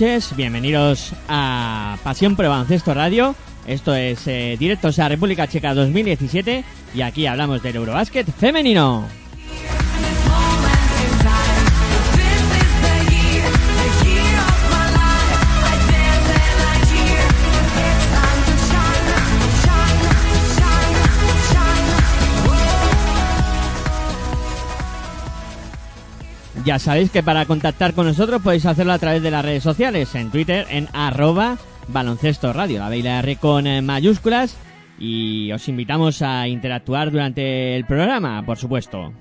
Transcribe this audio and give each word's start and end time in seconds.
noches, 0.00 0.36
bienvenidos 0.36 1.12
a 1.28 1.98
Pasión 2.04 2.36
por 2.36 2.46
Baloncesto 2.46 2.94
Radio. 2.94 3.34
Esto 3.66 3.96
es 3.96 4.28
eh, 4.28 4.54
Directos 4.56 5.00
a 5.00 5.08
República 5.08 5.48
Checa 5.48 5.74
2017 5.74 6.64
y 6.94 7.00
aquí 7.00 7.26
hablamos 7.26 7.64
del 7.64 7.74
Eurobásquet 7.74 8.30
femenino. 8.30 9.08
Ya 26.64 26.78
sabéis 26.78 27.10
que 27.10 27.22
para 27.22 27.46
contactar 27.46 27.94
con 27.94 28.06
nosotros 28.06 28.42
podéis 28.42 28.66
hacerlo 28.66 28.92
a 28.92 28.98
través 28.98 29.22
de 29.22 29.30
las 29.30 29.44
redes 29.44 29.62
sociales, 29.62 30.14
en 30.14 30.30
Twitter, 30.30 30.66
en 30.70 30.88
arroba 30.92 31.56
baloncesto 31.88 32.52
radio, 32.52 32.80
la 32.80 32.88
veis 32.88 33.04
R 33.04 33.36
con 33.36 33.66
eh, 33.66 33.80
mayúsculas 33.80 34.56
y 34.98 35.50
os 35.52 35.68
invitamos 35.68 36.20
a 36.22 36.48
interactuar 36.48 37.10
durante 37.10 37.76
el 37.76 37.84
programa, 37.86 38.44
por 38.44 38.58
supuesto. 38.58 39.12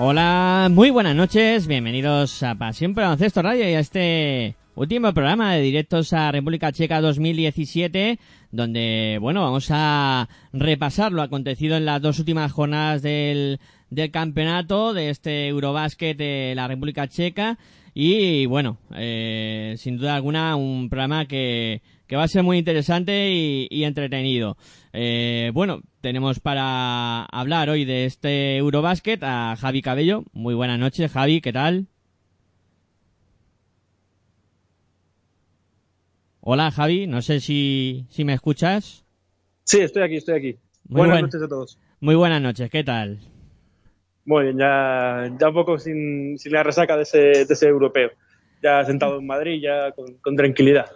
Hola, 0.00 0.68
muy 0.70 0.90
buenas 0.90 1.16
noches, 1.16 1.66
bienvenidos 1.66 2.44
a 2.44 2.54
Pasión 2.54 2.94
por 2.94 3.02
Baloncesto 3.02 3.42
Radio 3.42 3.68
y 3.68 3.74
a 3.74 3.80
este 3.80 4.54
último 4.76 5.12
programa 5.12 5.54
de 5.54 5.60
Directos 5.60 6.12
a 6.12 6.30
República 6.30 6.70
Checa 6.70 7.00
2017, 7.00 8.20
donde, 8.52 9.18
bueno, 9.20 9.42
vamos 9.42 9.66
a 9.72 10.28
repasar 10.52 11.10
lo 11.10 11.20
acontecido 11.20 11.76
en 11.76 11.84
las 11.84 12.00
dos 12.00 12.20
últimas 12.20 12.52
jornadas 12.52 13.02
del, 13.02 13.58
del 13.90 14.12
campeonato 14.12 14.94
de 14.94 15.10
este 15.10 15.48
Eurobásquet 15.48 16.16
de 16.16 16.52
la 16.54 16.68
República 16.68 17.08
Checa. 17.08 17.58
Y, 17.92 18.46
bueno, 18.46 18.78
eh, 18.94 19.74
sin 19.78 19.96
duda 19.96 20.14
alguna 20.14 20.54
un 20.54 20.88
programa 20.88 21.26
que, 21.26 21.82
que 22.08 22.16
va 22.16 22.24
a 22.24 22.28
ser 22.28 22.42
muy 22.42 22.58
interesante 22.58 23.30
y, 23.30 23.68
y 23.70 23.84
entretenido. 23.84 24.56
Eh, 24.92 25.50
bueno, 25.54 25.82
tenemos 26.00 26.40
para 26.40 27.24
hablar 27.26 27.68
hoy 27.70 27.84
de 27.84 28.06
este 28.06 28.56
Eurobásquet 28.56 29.22
a 29.22 29.54
Javi 29.56 29.82
Cabello. 29.82 30.24
Muy 30.32 30.54
buenas 30.54 30.78
noches, 30.80 31.12
Javi, 31.12 31.40
¿qué 31.40 31.52
tal? 31.52 31.86
Hola, 36.40 36.70
Javi, 36.70 37.06
no 37.06 37.20
sé 37.20 37.40
si, 37.40 38.06
si 38.10 38.24
me 38.24 38.32
escuchas. 38.32 39.04
Sí, 39.64 39.80
estoy 39.80 40.02
aquí, 40.02 40.16
estoy 40.16 40.34
aquí. 40.36 40.52
Muy 40.88 41.00
buenas 41.00 41.14
buen- 41.16 41.22
noches 41.26 41.42
a 41.42 41.48
todos. 41.48 41.78
Muy 42.00 42.14
buenas 42.14 42.40
noches, 42.40 42.70
¿qué 42.70 42.84
tal? 42.84 43.18
Muy 44.24 44.44
bien, 44.44 44.58
ya, 44.58 45.30
ya 45.38 45.48
un 45.48 45.54
poco 45.54 45.78
sin, 45.78 46.38
sin 46.38 46.52
la 46.52 46.62
resaca 46.62 46.96
de 46.96 47.02
ese, 47.02 47.18
de 47.18 47.46
ese 47.50 47.66
europeo. 47.66 48.10
Ya 48.62 48.84
sentado 48.84 49.18
en 49.18 49.26
Madrid, 49.26 49.60
ya 49.62 49.92
con, 49.92 50.14
con 50.18 50.36
tranquilidad. 50.36 50.86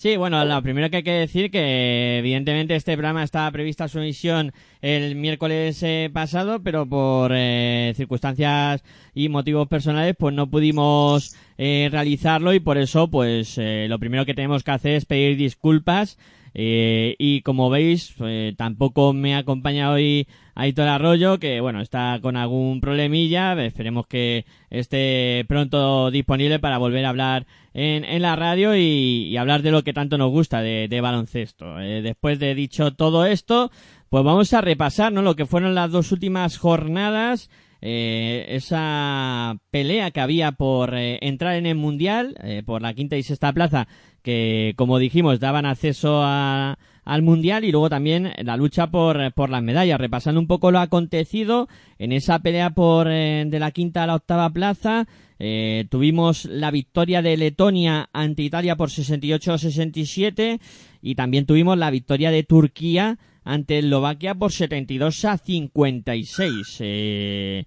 Sí, 0.00 0.16
bueno, 0.16 0.44
lo 0.44 0.62
primero 0.62 0.88
que 0.90 0.98
hay 0.98 1.02
que 1.02 1.10
decir 1.10 1.50
que 1.50 2.18
evidentemente 2.20 2.76
este 2.76 2.92
programa 2.92 3.24
estaba 3.24 3.50
prevista 3.50 3.88
su 3.88 3.98
emisión 3.98 4.52
el 4.80 5.16
miércoles 5.16 5.82
eh, 5.82 6.08
pasado, 6.12 6.62
pero 6.62 6.86
por 6.86 7.32
eh, 7.34 7.94
circunstancias 7.96 8.84
y 9.12 9.28
motivos 9.28 9.66
personales 9.66 10.14
pues 10.16 10.32
no 10.36 10.48
pudimos 10.48 11.34
eh, 11.56 11.88
realizarlo 11.90 12.54
y 12.54 12.60
por 12.60 12.78
eso 12.78 13.08
pues 13.10 13.58
eh, 13.58 13.86
lo 13.88 13.98
primero 13.98 14.24
que 14.24 14.34
tenemos 14.34 14.62
que 14.62 14.70
hacer 14.70 14.92
es 14.92 15.04
pedir 15.04 15.36
disculpas 15.36 16.16
eh, 16.54 17.14
y 17.18 17.42
como 17.42 17.70
veis 17.70 18.14
eh, 18.20 18.54
tampoco 18.56 19.12
me 19.12 19.36
acompaña 19.36 19.90
hoy 19.90 20.26
Aitor 20.54 20.88
Arroyo 20.88 21.38
que 21.38 21.60
bueno 21.60 21.80
está 21.80 22.18
con 22.20 22.36
algún 22.36 22.80
problemilla 22.80 23.52
esperemos 23.64 24.06
que 24.06 24.44
esté 24.70 25.44
pronto 25.48 26.10
disponible 26.10 26.58
para 26.58 26.78
volver 26.78 27.04
a 27.04 27.10
hablar 27.10 27.46
en, 27.78 28.04
en 28.04 28.22
la 28.22 28.34
radio 28.34 28.76
y, 28.76 29.36
hablar 29.36 29.62
de 29.62 29.70
lo 29.70 29.84
que 29.84 29.92
tanto 29.92 30.18
nos 30.18 30.30
gusta 30.30 30.60
de, 30.60 30.88
de 30.88 31.00
baloncesto. 31.00 31.80
Eh, 31.80 32.02
después 32.02 32.40
de 32.40 32.54
dicho 32.54 32.92
todo 32.94 33.24
esto, 33.24 33.70
pues 34.08 34.24
vamos 34.24 34.52
a 34.52 34.60
repasar 34.60 35.12
¿no? 35.12 35.22
lo 35.22 35.36
que 35.36 35.46
fueron 35.46 35.76
las 35.76 35.92
dos 35.92 36.10
últimas 36.10 36.58
jornadas. 36.58 37.50
eh, 37.80 38.46
esa 38.48 39.56
pelea 39.70 40.10
que 40.10 40.20
había 40.20 40.50
por 40.52 40.96
eh, 40.96 41.20
entrar 41.22 41.54
en 41.54 41.66
el 41.66 41.76
mundial, 41.76 42.34
por 42.66 42.82
la 42.82 42.94
quinta 42.94 43.16
y 43.16 43.22
sexta 43.22 43.52
plaza, 43.52 43.86
que 44.22 44.74
como 44.76 44.98
dijimos 44.98 45.40
daban 45.40 45.66
acceso 45.66 46.20
a- 46.22 46.78
al 47.04 47.22
mundial 47.22 47.64
y 47.64 47.72
luego 47.72 47.88
también 47.88 48.32
la 48.42 48.58
lucha 48.58 48.88
por, 48.90 49.32
por 49.32 49.48
las 49.48 49.62
medallas, 49.62 49.98
repasando 49.98 50.38
un 50.40 50.46
poco 50.46 50.70
lo 50.70 50.78
acontecido 50.78 51.66
en 51.98 52.12
esa 52.12 52.40
pelea 52.40 52.70
por 52.70 53.08
eh, 53.10 53.44
de 53.46 53.58
la 53.58 53.70
quinta 53.70 54.02
a 54.04 54.06
la 54.06 54.14
octava 54.16 54.50
plaza. 54.50 55.06
eh, 55.38 55.86
tuvimos 55.88 56.44
la 56.46 56.70
victoria 56.70 57.22
de 57.22 57.36
Letonia 57.38 58.10
ante 58.12 58.42
Italia 58.42 58.76
por 58.76 58.90
68-67 58.90 60.58
y 61.00 61.14
también 61.14 61.46
tuvimos 61.46 61.78
la 61.78 61.90
victoria 61.90 62.30
de 62.30 62.42
Turquía 62.42 63.18
ante 63.44 63.78
Eslovaquia 63.78 64.34
por 64.34 64.52
72 64.52 65.24
a 65.24 65.38
56. 65.38 66.76
Eh, 66.80 67.64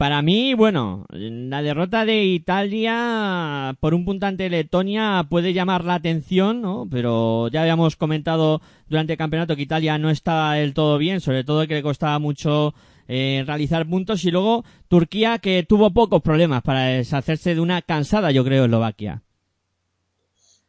para 0.00 0.22
mí, 0.22 0.54
bueno, 0.54 1.04
la 1.10 1.60
derrota 1.60 2.06
de 2.06 2.24
Italia 2.24 3.76
por 3.80 3.92
un 3.92 4.06
punto 4.06 4.24
ante 4.24 4.48
Letonia 4.48 5.26
puede 5.28 5.52
llamar 5.52 5.84
la 5.84 5.96
atención, 5.96 6.62
¿no? 6.62 6.88
Pero 6.90 7.48
ya 7.48 7.60
habíamos 7.60 7.96
comentado 7.96 8.62
durante 8.88 9.12
el 9.12 9.18
campeonato 9.18 9.56
que 9.56 9.60
Italia 9.60 9.98
no 9.98 10.08
estaba 10.08 10.54
del 10.54 10.72
todo 10.72 10.96
bien, 10.96 11.20
sobre 11.20 11.44
todo 11.44 11.66
que 11.66 11.74
le 11.74 11.82
costaba 11.82 12.18
mucho 12.18 12.72
eh, 13.08 13.44
realizar 13.46 13.86
puntos 13.86 14.24
y 14.24 14.30
luego 14.30 14.64
Turquía 14.88 15.38
que 15.38 15.66
tuvo 15.68 15.90
pocos 15.90 16.22
problemas 16.22 16.62
para 16.62 16.84
deshacerse 16.84 17.54
de 17.54 17.60
una 17.60 17.82
cansada, 17.82 18.30
yo 18.30 18.42
creo, 18.42 18.64
Eslovaquia. 18.64 19.20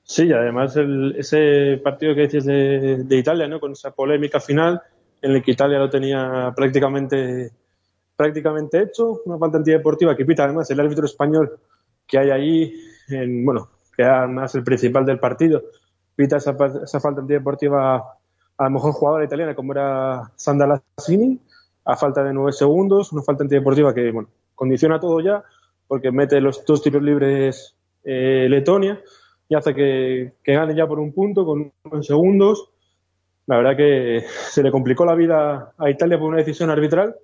Sí, 0.04 0.30
además 0.34 0.76
el- 0.76 1.16
ese 1.18 1.80
partido 1.82 2.14
que 2.16 2.24
dices 2.24 2.44
de, 2.44 3.06
de 3.06 3.18
Italia, 3.18 3.48
¿no? 3.48 3.62
Con 3.62 3.72
esa 3.72 3.92
polémica 3.92 4.42
final 4.42 4.82
en 5.22 5.34
la 5.36 5.40
que 5.42 5.52
Italia 5.52 5.80
lo 5.80 5.90
tenía 5.90 6.52
prácticamente, 6.54 7.52
prácticamente 8.22 8.84
hecho, 8.84 9.24
una 9.26 9.40
falta 9.40 9.58
antideportiva 9.58 10.16
que 10.16 10.26
pita 10.26 10.44
además 10.44 10.70
el 10.70 10.80
árbitro 10.80 11.06
español 11.06 11.58
que 12.06 12.20
hay 12.20 12.30
ahí, 12.30 12.74
en, 13.10 13.44
bueno, 13.44 13.70
que 13.98 14.04
además 14.04 14.54
el 14.54 14.64
principal 14.64 15.08
del 15.08 15.18
partido, 15.18 15.64
pita 16.16 16.38
esa, 16.38 16.56
esa 16.84 17.00
falta 17.00 17.22
antideportiva 17.22 17.96
a 17.96 18.64
la 18.64 18.70
mejor 18.70 18.92
jugadora 18.92 19.26
italiana 19.26 19.56
como 19.56 19.74
era 19.74 20.32
Sandra 20.36 20.68
Lassini, 20.98 21.40
a 21.84 21.98
falta 21.98 22.24
de 22.24 22.32
nueve 22.32 22.52
segundos, 22.52 23.12
una 23.12 23.24
falta 23.24 23.44
antideportiva 23.44 23.92
que, 23.92 24.12
bueno, 24.12 24.30
condiciona 24.54 25.00
todo 25.00 25.20
ya, 25.20 25.44
porque 25.88 26.12
mete 26.12 26.40
los 26.42 26.64
dos 26.64 26.84
tiros 26.84 27.02
libres 27.02 27.76
eh, 28.04 28.46
Letonia 28.48 29.02
y 29.50 29.56
hace 29.56 29.74
que, 29.74 30.34
que 30.44 30.54
gane 30.54 30.76
ya 30.76 30.86
por 30.86 31.00
un 31.00 31.12
punto 31.12 31.44
con 31.44 31.74
unos 31.86 32.06
segundos. 32.06 32.70
La 33.48 33.58
verdad 33.58 33.76
que 33.76 34.24
se 34.28 34.62
le 34.62 34.70
complicó 34.70 35.06
la 35.06 35.16
vida 35.16 35.74
a 35.76 35.90
Italia 35.90 36.20
por 36.20 36.30
una 36.30 36.38
decisión 36.38 36.70
arbitral. 36.70 37.16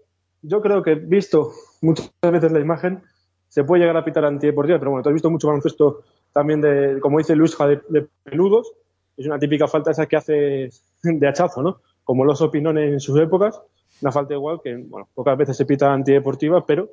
Yo 0.41 0.61
creo 0.61 0.83
que, 0.83 0.95
visto 0.95 1.51
muchas 1.81 2.11
veces 2.21 2.51
la 2.51 2.59
imagen, 2.59 3.01
se 3.47 3.63
puede 3.63 3.81
llegar 3.81 3.97
a 3.97 4.05
pitar 4.05 4.25
antideportiva, 4.25 4.79
pero 4.79 4.91
bueno, 4.91 5.03
tú 5.03 5.09
has 5.09 5.13
visto 5.13 5.29
mucho 5.29 5.47
baloncesto 5.47 6.03
también 6.33 6.61
de, 6.61 6.99
como 7.01 7.17
dice 7.17 7.35
Luis, 7.35 7.57
de, 7.57 7.81
de 7.89 8.07
peludos. 8.23 8.71
Es 9.15 9.25
una 9.25 9.39
típica 9.39 9.67
falta 9.67 9.91
esa 9.91 10.05
que 10.05 10.17
hace 10.17 10.69
de 11.01 11.27
hachazo, 11.27 11.63
¿no? 11.63 11.81
Como 12.03 12.23
los 12.23 12.41
opinones 12.41 12.91
en 12.91 12.99
sus 12.99 13.19
épocas. 13.19 13.59
Una 14.01 14.11
falta 14.11 14.33
igual 14.33 14.59
que, 14.63 14.75
bueno, 14.75 15.07
pocas 15.13 15.37
veces 15.37 15.57
se 15.57 15.65
pita 15.65 15.91
antideportiva, 15.91 16.65
pero 16.65 16.89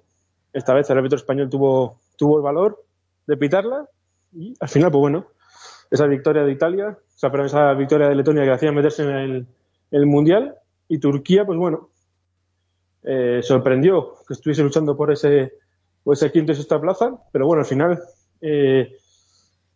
esta 0.53 0.73
vez 0.73 0.89
el 0.89 0.99
árbitro 0.99 1.19
español 1.19 1.51
tuvo, 1.51 1.99
tuvo 2.17 2.39
el 2.39 2.43
valor 2.43 2.83
de 3.27 3.37
pitarla 3.37 3.89
y 4.33 4.55
al 4.59 4.69
final, 4.69 4.91
pues 4.91 5.01
bueno, 5.01 5.27
esa 5.91 6.07
victoria 6.07 6.43
de 6.45 6.53
Italia, 6.53 6.99
esa, 7.15 7.29
esa 7.45 7.75
victoria 7.75 8.09
de 8.09 8.15
Letonia 8.15 8.45
que 8.45 8.53
hacía 8.53 8.73
meterse 8.73 9.03
en 9.03 9.47
el 9.91 10.07
Mundial 10.07 10.57
y 10.89 10.99
Turquía, 10.99 11.45
pues 11.45 11.59
bueno, 11.59 11.91
eh, 13.05 13.41
sorprendió 13.43 14.15
que 14.27 14.35
estuviese 14.35 14.63
luchando 14.63 14.97
por 14.97 15.13
ese, 15.13 15.53
por 16.03 16.15
ese 16.15 16.33
quinto 16.33 16.53
y 16.53 16.55
sexta 16.55 16.81
plaza, 16.81 17.13
pero 17.33 17.47
bueno, 17.47 17.61
al 17.61 17.67
final 17.67 18.03
eh, 18.41 18.97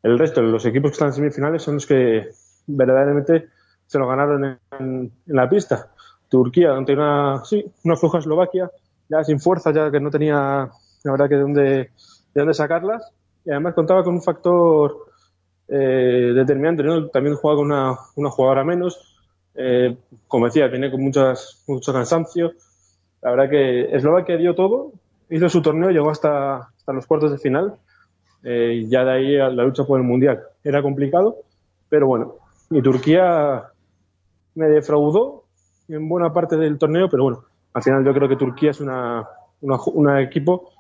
el 0.03 0.19
resto, 0.19 0.43
los 0.43 0.65
equipos 0.67 0.91
que 0.91 0.95
están 0.95 1.09
en 1.09 1.15
semifinales 1.15 1.63
son 1.63 1.75
los 1.75 1.87
que 1.87 2.29
verdaderamente 2.67 3.49
se 3.87 3.99
lo 3.99 4.07
ganaron 4.07 4.59
en, 4.79 5.13
la 5.27 5.49
pista. 5.49 5.93
Turquía, 6.29 6.73
ante 6.73 6.93
una, 6.93 7.43
sí, 7.45 7.65
una 7.85 7.97
floja 7.97 8.19
Eslovaquia, 8.19 8.71
ya 9.09 9.25
sin 9.25 9.41
fuerza, 9.41 9.73
ya 9.73 9.91
que 9.91 9.99
no 9.99 10.11
tenía, 10.11 10.71
la 11.05 11.13
verdad, 11.13 11.29
que 11.29 11.37
de 11.37 11.41
dónde, 11.41 11.63
de 11.63 11.91
dónde 12.35 12.55
sacarlas. 12.55 13.11
Y 13.45 13.51
además 13.51 13.75
contaba 13.75 14.05
con 14.05 14.15
un 14.15 14.23
factor 14.23 15.09
eh, 15.69 16.33
determinante, 16.35 16.83
¿no? 16.83 17.09
También 17.09 17.37
jugaba 17.37 17.59
con 17.59 17.67
una, 17.67 17.97
una 18.17 18.31
jugadora 18.31 18.65
menos. 18.65 19.17
Eh, 19.55 19.97
como 20.27 20.47
decía, 20.47 20.71
tenía 20.71 20.91
con 20.91 21.03
muchas, 21.03 21.65
mucho 21.67 21.93
cansancio. 21.93 22.53
La 23.23 23.31
verdad 23.31 23.51
que 23.51 23.95
Eslovaquia 23.95 24.37
dio 24.37 24.55
todo, 24.55 24.93
hizo 25.31 25.49
su 25.49 25.63
torneo, 25.63 25.91
llegó 25.91 26.11
hasta, 26.11 26.71
los 26.87 27.07
cuartos 27.07 27.33
de 27.33 27.39
final. 27.39 27.75
Eh, 28.45 28.87
ya 28.89 29.05
de 29.05 29.11
ahí 29.11 29.37
la 29.37 29.65
lucha 29.65 29.85
por 29.85 29.99
el 29.99 30.07
Mundial 30.07 30.41
era 30.63 30.81
complicado, 30.81 31.39
pero 31.89 32.07
bueno, 32.07 32.37
y 32.71 32.81
Turquía 32.81 33.65
me 34.55 34.67
defraudó 34.69 35.45
en 35.89 36.09
buena 36.09 36.33
parte 36.33 36.57
del 36.57 36.79
torneo, 36.79 37.09
pero 37.09 37.25
bueno, 37.25 37.45
al 37.73 37.83
final 37.83 38.05
yo 38.05 38.15
creo 38.15 38.29
que 38.29 38.37
Turquía 38.37 38.71
es 38.71 38.81
una, 38.81 39.27
equipo 40.21 40.71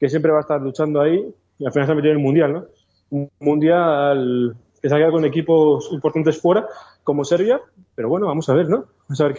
que 0.00 0.08
siempre 0.08 0.32
va 0.32 0.38
a 0.38 0.42
estar 0.42 0.60
luchando 0.60 1.00
ahí 1.00 1.34
y 1.58 1.66
al 1.66 1.72
final 1.72 1.86
se 1.86 1.92
ha 1.92 1.94
metido 1.94 2.12
en 2.12 2.18
el 2.18 2.24
Mundial, 2.24 2.52
¿no? 2.52 2.64
Un 3.10 3.30
Mundial 3.40 4.56
que 4.80 4.88
se 4.88 5.10
con 5.10 5.24
equipos 5.24 5.90
importantes 5.92 6.40
fuera, 6.40 6.66
como 7.04 7.24
Serbia, 7.24 7.60
pero 7.94 8.08
bueno, 8.08 8.26
vamos 8.26 8.48
a 8.48 8.54
ver, 8.54 8.68
¿no? 8.68 8.86
Vamos 9.08 9.20
a 9.20 9.24
ver 9.28 9.34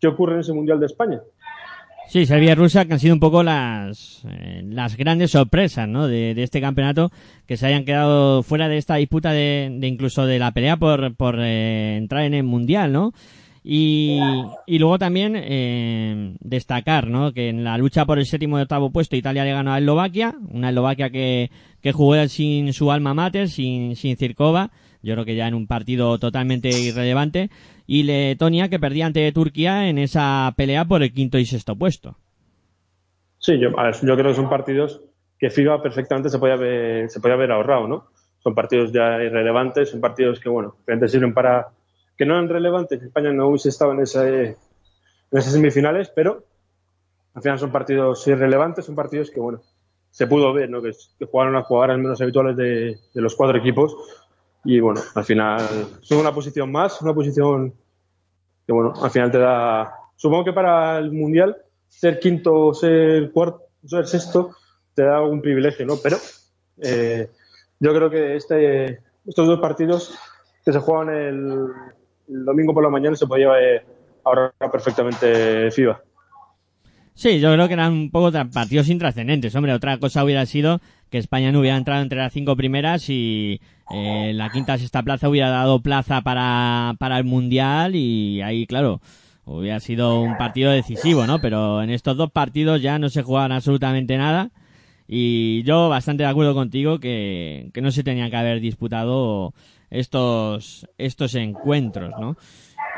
qué 0.00 0.06
ocurre 0.06 0.34
en 0.34 0.40
ese 0.40 0.52
Mundial 0.52 0.78
de 0.78 0.86
España. 0.86 1.20
Sí, 2.10 2.26
Serbia 2.26 2.50
y 2.50 2.54
Rusia 2.56 2.86
que 2.86 2.94
han 2.94 2.98
sido 2.98 3.14
un 3.14 3.20
poco 3.20 3.44
las, 3.44 4.22
eh, 4.28 4.64
las 4.66 4.96
grandes 4.96 5.30
sorpresas 5.30 5.88
¿no? 5.88 6.08
de, 6.08 6.32
este 6.42 6.60
campeonato 6.60 7.12
que 7.46 7.56
se 7.56 7.68
hayan 7.68 7.84
quedado 7.84 8.42
fuera 8.42 8.68
de 8.68 8.78
esta 8.78 8.96
disputa 8.96 9.30
de, 9.30 9.78
incluso 9.82 10.26
de 10.26 10.40
la 10.40 10.50
pelea 10.50 10.76
por, 10.76 11.14
por 11.14 11.36
eh, 11.38 11.96
entrar 11.96 12.24
en 12.24 12.34
el 12.34 12.42
mundial, 12.42 12.90
¿no? 12.90 13.12
Y, 13.62 14.18
y 14.66 14.78
luego 14.78 14.98
también 14.98 15.34
eh, 15.36 16.34
destacar 16.40 17.08
¿no? 17.08 17.32
que 17.32 17.50
en 17.50 17.62
la 17.62 17.76
lucha 17.76 18.06
por 18.06 18.18
el 18.18 18.24
séptimo 18.24 18.58
y 18.58 18.62
octavo 18.62 18.90
puesto 18.90 19.16
Italia 19.16 19.44
le 19.44 19.52
ganó 19.52 19.72
a 19.72 19.78
Eslovaquia, 19.78 20.34
una 20.50 20.70
Eslovaquia 20.70 21.10
que, 21.10 21.50
que 21.82 21.92
jugó 21.92 22.26
sin 22.28 22.72
su 22.72 22.90
alma 22.90 23.12
mater, 23.12 23.48
sin, 23.48 23.96
sin 23.96 24.16
Circova, 24.16 24.70
yo 25.02 25.14
creo 25.14 25.24
que 25.26 25.36
ya 25.36 25.46
en 25.46 25.54
un 25.54 25.66
partido 25.66 26.18
totalmente 26.18 26.70
irrelevante, 26.70 27.50
y 27.86 28.04
Letonia 28.04 28.68
que 28.68 28.78
perdía 28.78 29.06
ante 29.06 29.30
Turquía 29.32 29.88
en 29.88 29.98
esa 29.98 30.52
pelea 30.56 30.86
por 30.86 31.02
el 31.02 31.12
quinto 31.12 31.38
y 31.38 31.44
sexto 31.44 31.76
puesto. 31.76 32.16
Sí, 33.38 33.58
yo, 33.58 33.70
yo 33.70 34.16
creo 34.16 34.28
que 34.28 34.34
son 34.34 34.48
partidos 34.48 35.00
que 35.38 35.50
FIBA 35.50 35.82
perfectamente 35.82 36.28
se 36.28 36.38
podía 36.38 36.54
haber, 36.54 37.08
se 37.08 37.20
podía 37.20 37.34
haber 37.34 37.50
ahorrado, 37.50 37.88
¿no? 37.88 38.06
Son 38.42 38.54
partidos 38.54 38.92
ya 38.92 39.22
irrelevantes, 39.22 39.90
son 39.90 40.00
partidos 40.00 40.38
que, 40.38 40.50
bueno, 40.50 40.76
realmente 40.86 41.08
sirven 41.08 41.32
para 41.32 41.68
que 42.20 42.26
no 42.26 42.34
eran 42.34 42.50
relevantes. 42.50 43.02
España 43.02 43.32
no 43.32 43.48
hubiese 43.48 43.70
estado 43.70 43.92
en, 43.92 44.00
ese, 44.00 44.44
en 44.48 45.38
esas 45.38 45.54
semifinales, 45.54 46.12
pero 46.14 46.44
al 47.32 47.40
final 47.40 47.58
son 47.58 47.72
partidos 47.72 48.28
irrelevantes, 48.28 48.84
son 48.84 48.94
partidos 48.94 49.30
que, 49.30 49.40
bueno, 49.40 49.62
se 50.10 50.26
pudo 50.26 50.52
ver, 50.52 50.68
¿no? 50.68 50.82
Que, 50.82 50.92
jugaron 51.24 51.56
a 51.56 51.62
jugar 51.62 51.92
al 51.92 51.96
menos 51.96 52.20
habituales 52.20 52.58
de, 52.58 52.98
de 53.14 53.20
los 53.22 53.34
cuatro 53.34 53.56
equipos 53.56 53.96
y 54.64 54.80
bueno, 54.80 55.00
al 55.14 55.24
final 55.24 55.62
son 56.02 56.18
una 56.18 56.34
posición 56.34 56.70
más, 56.70 57.00
una 57.00 57.14
posición 57.14 57.72
que 58.66 58.72
bueno, 58.74 58.92
al 59.02 59.10
final 59.10 59.30
te 59.30 59.38
da, 59.38 59.90
supongo 60.14 60.44
que 60.44 60.52
para 60.52 60.98
el 60.98 61.12
Mundial 61.12 61.56
ser 61.88 62.20
quinto 62.20 62.52
o 62.52 62.74
ser 62.74 63.32
cuarto, 63.32 63.62
ser 63.86 64.06
sexto, 64.06 64.50
te 64.92 65.04
da 65.04 65.22
un 65.22 65.40
privilegio, 65.40 65.86
¿no? 65.86 65.94
Pero 66.02 66.18
eh, 66.82 67.30
yo 67.78 67.94
creo 67.94 68.10
que 68.10 68.36
este, 68.36 69.00
estos 69.24 69.48
dos 69.48 69.58
partidos 69.58 70.18
que 70.62 70.74
se 70.74 70.80
juegan 70.80 71.08
el, 71.08 71.66
domingo 72.30 72.72
por 72.72 72.82
la 72.82 72.90
mañana 72.90 73.16
se 73.16 73.26
podía 73.26 73.48
ahorrar 74.24 74.52
perfectamente 74.70 75.70
FIBA. 75.70 76.00
Sí, 77.14 77.38
yo 77.38 77.52
creo 77.52 77.68
que 77.68 77.74
eran 77.74 77.92
un 77.92 78.10
poco 78.10 78.32
partidos 78.50 78.88
intrascendentes. 78.88 79.54
Hombre, 79.54 79.74
otra 79.74 79.98
cosa 79.98 80.24
hubiera 80.24 80.46
sido 80.46 80.80
que 81.10 81.18
España 81.18 81.52
no 81.52 81.60
hubiera 81.60 81.76
entrado 81.76 82.02
entre 82.02 82.18
las 82.18 82.32
cinco 82.32 82.56
primeras 82.56 83.10
y 83.10 83.60
eh, 83.92 84.32
la 84.34 84.48
quinta 84.50 84.78
sexta 84.78 85.02
plaza 85.02 85.28
hubiera 85.28 85.50
dado 85.50 85.80
plaza 85.80 86.22
para, 86.22 86.94
para 86.98 87.18
el 87.18 87.24
Mundial 87.24 87.94
y 87.94 88.40
ahí, 88.40 88.66
claro, 88.66 89.02
hubiera 89.44 89.80
sido 89.80 90.20
un 90.20 90.38
partido 90.38 90.70
decisivo, 90.70 91.26
¿no? 91.26 91.40
Pero 91.40 91.82
en 91.82 91.90
estos 91.90 92.16
dos 92.16 92.30
partidos 92.30 92.80
ya 92.80 92.98
no 92.98 93.10
se 93.10 93.22
jugaban 93.22 93.52
absolutamente 93.52 94.16
nada 94.16 94.50
y 95.06 95.62
yo 95.64 95.88
bastante 95.88 96.22
de 96.22 96.28
acuerdo 96.28 96.54
contigo 96.54 97.00
que, 97.00 97.70
que 97.74 97.82
no 97.82 97.90
se 97.90 98.04
tenían 98.04 98.30
que 98.30 98.36
haber 98.36 98.60
disputado 98.60 99.52
estos, 99.90 100.86
estos 100.98 101.34
encuentros, 101.34 102.12
¿no? 102.20 102.36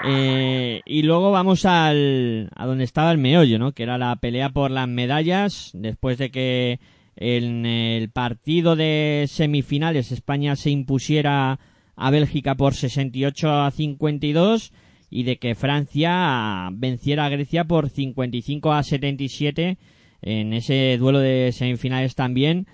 Eh, 0.04 0.80
y 0.84 1.02
luego 1.02 1.30
vamos 1.30 1.64
al, 1.64 2.50
a 2.56 2.66
donde 2.66 2.84
estaba 2.84 3.12
el 3.12 3.18
meollo, 3.18 3.58
¿no? 3.58 3.72
Que 3.72 3.84
era 3.84 3.98
la 3.98 4.16
pelea 4.16 4.50
por 4.50 4.70
las 4.70 4.88
medallas 4.88 5.70
después 5.74 6.18
de 6.18 6.30
que 6.30 6.80
en 7.16 7.66
el 7.66 8.10
partido 8.10 8.74
de 8.74 9.26
semifinales 9.28 10.12
España 10.12 10.56
se 10.56 10.70
impusiera 10.70 11.60
a 11.94 12.10
Bélgica 12.10 12.56
por 12.56 12.74
68 12.74 13.62
a 13.62 13.70
52 13.70 14.72
y 15.10 15.24
de 15.24 15.36
que 15.36 15.54
Francia 15.54 16.70
venciera 16.72 17.26
a 17.26 17.28
Grecia 17.28 17.64
por 17.64 17.90
55 17.90 18.72
a 18.72 18.82
77 18.82 19.78
en 20.22 20.52
ese 20.52 20.96
duelo 20.98 21.18
de 21.18 21.52
semifinales 21.52 22.14
también 22.14 22.66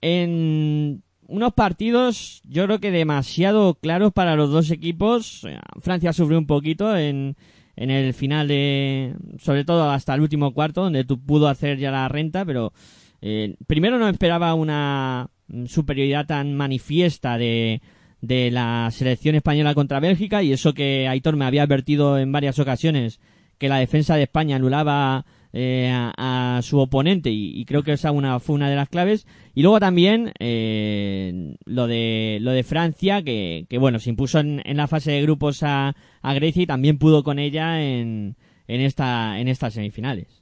en 0.00 1.02
unos 1.28 1.52
partidos 1.52 2.42
yo 2.48 2.64
creo 2.64 2.80
que 2.80 2.90
demasiado 2.90 3.74
claros 3.74 4.12
para 4.12 4.34
los 4.34 4.50
dos 4.50 4.70
equipos. 4.70 5.46
Francia 5.80 6.12
sufrió 6.12 6.38
un 6.38 6.46
poquito 6.46 6.96
en, 6.96 7.36
en 7.76 7.90
el 7.90 8.12
final 8.14 8.48
de 8.48 9.14
sobre 9.38 9.64
todo 9.64 9.88
hasta 9.90 10.14
el 10.14 10.22
último 10.22 10.52
cuarto 10.52 10.82
donde 10.82 11.04
tú 11.04 11.20
pudo 11.20 11.48
hacer 11.48 11.78
ya 11.78 11.92
la 11.92 12.08
renta 12.08 12.44
pero 12.44 12.72
eh, 13.20 13.56
primero 13.66 13.98
no 13.98 14.08
esperaba 14.08 14.54
una 14.54 15.30
superioridad 15.66 16.26
tan 16.26 16.54
manifiesta 16.54 17.38
de, 17.38 17.82
de 18.20 18.50
la 18.50 18.88
selección 18.90 19.34
española 19.34 19.74
contra 19.74 20.00
Bélgica 20.00 20.42
y 20.42 20.52
eso 20.52 20.72
que 20.72 21.08
Aitor 21.08 21.36
me 21.36 21.44
había 21.44 21.62
advertido 21.62 22.18
en 22.18 22.32
varias 22.32 22.58
ocasiones 22.58 23.20
que 23.58 23.68
la 23.68 23.78
defensa 23.78 24.16
de 24.16 24.22
España 24.24 24.56
anulaba 24.56 25.26
eh, 25.52 25.90
a, 25.92 26.60
su 26.62 26.78
oponente 26.78 27.30
y, 27.30 27.64
creo 27.64 27.82
que 27.82 27.92
esa 27.92 28.12
una, 28.12 28.40
fue 28.40 28.54
una 28.56 28.68
de 28.68 28.76
las 28.76 28.88
claves 28.88 29.26
y 29.54 29.62
luego 29.62 29.80
también 29.80 30.32
eh, 30.38 31.56
lo 31.64 31.86
de 31.86 32.38
lo 32.40 32.52
de 32.52 32.62
Francia 32.64 33.22
que, 33.22 33.66
bueno 33.78 33.98
se 33.98 34.10
impuso 34.10 34.40
en, 34.40 34.62
la 34.76 34.88
fase 34.88 35.12
de 35.12 35.22
grupos 35.22 35.62
a, 35.62 35.94
a 36.22 36.34
Grecia 36.34 36.62
y 36.62 36.66
también 36.66 36.98
pudo 36.98 37.22
con 37.24 37.38
ella 37.38 37.82
en, 37.82 38.36
en 38.66 38.80
esta 38.80 39.38
en 39.40 39.48
estas 39.48 39.74
semifinales 39.74 40.38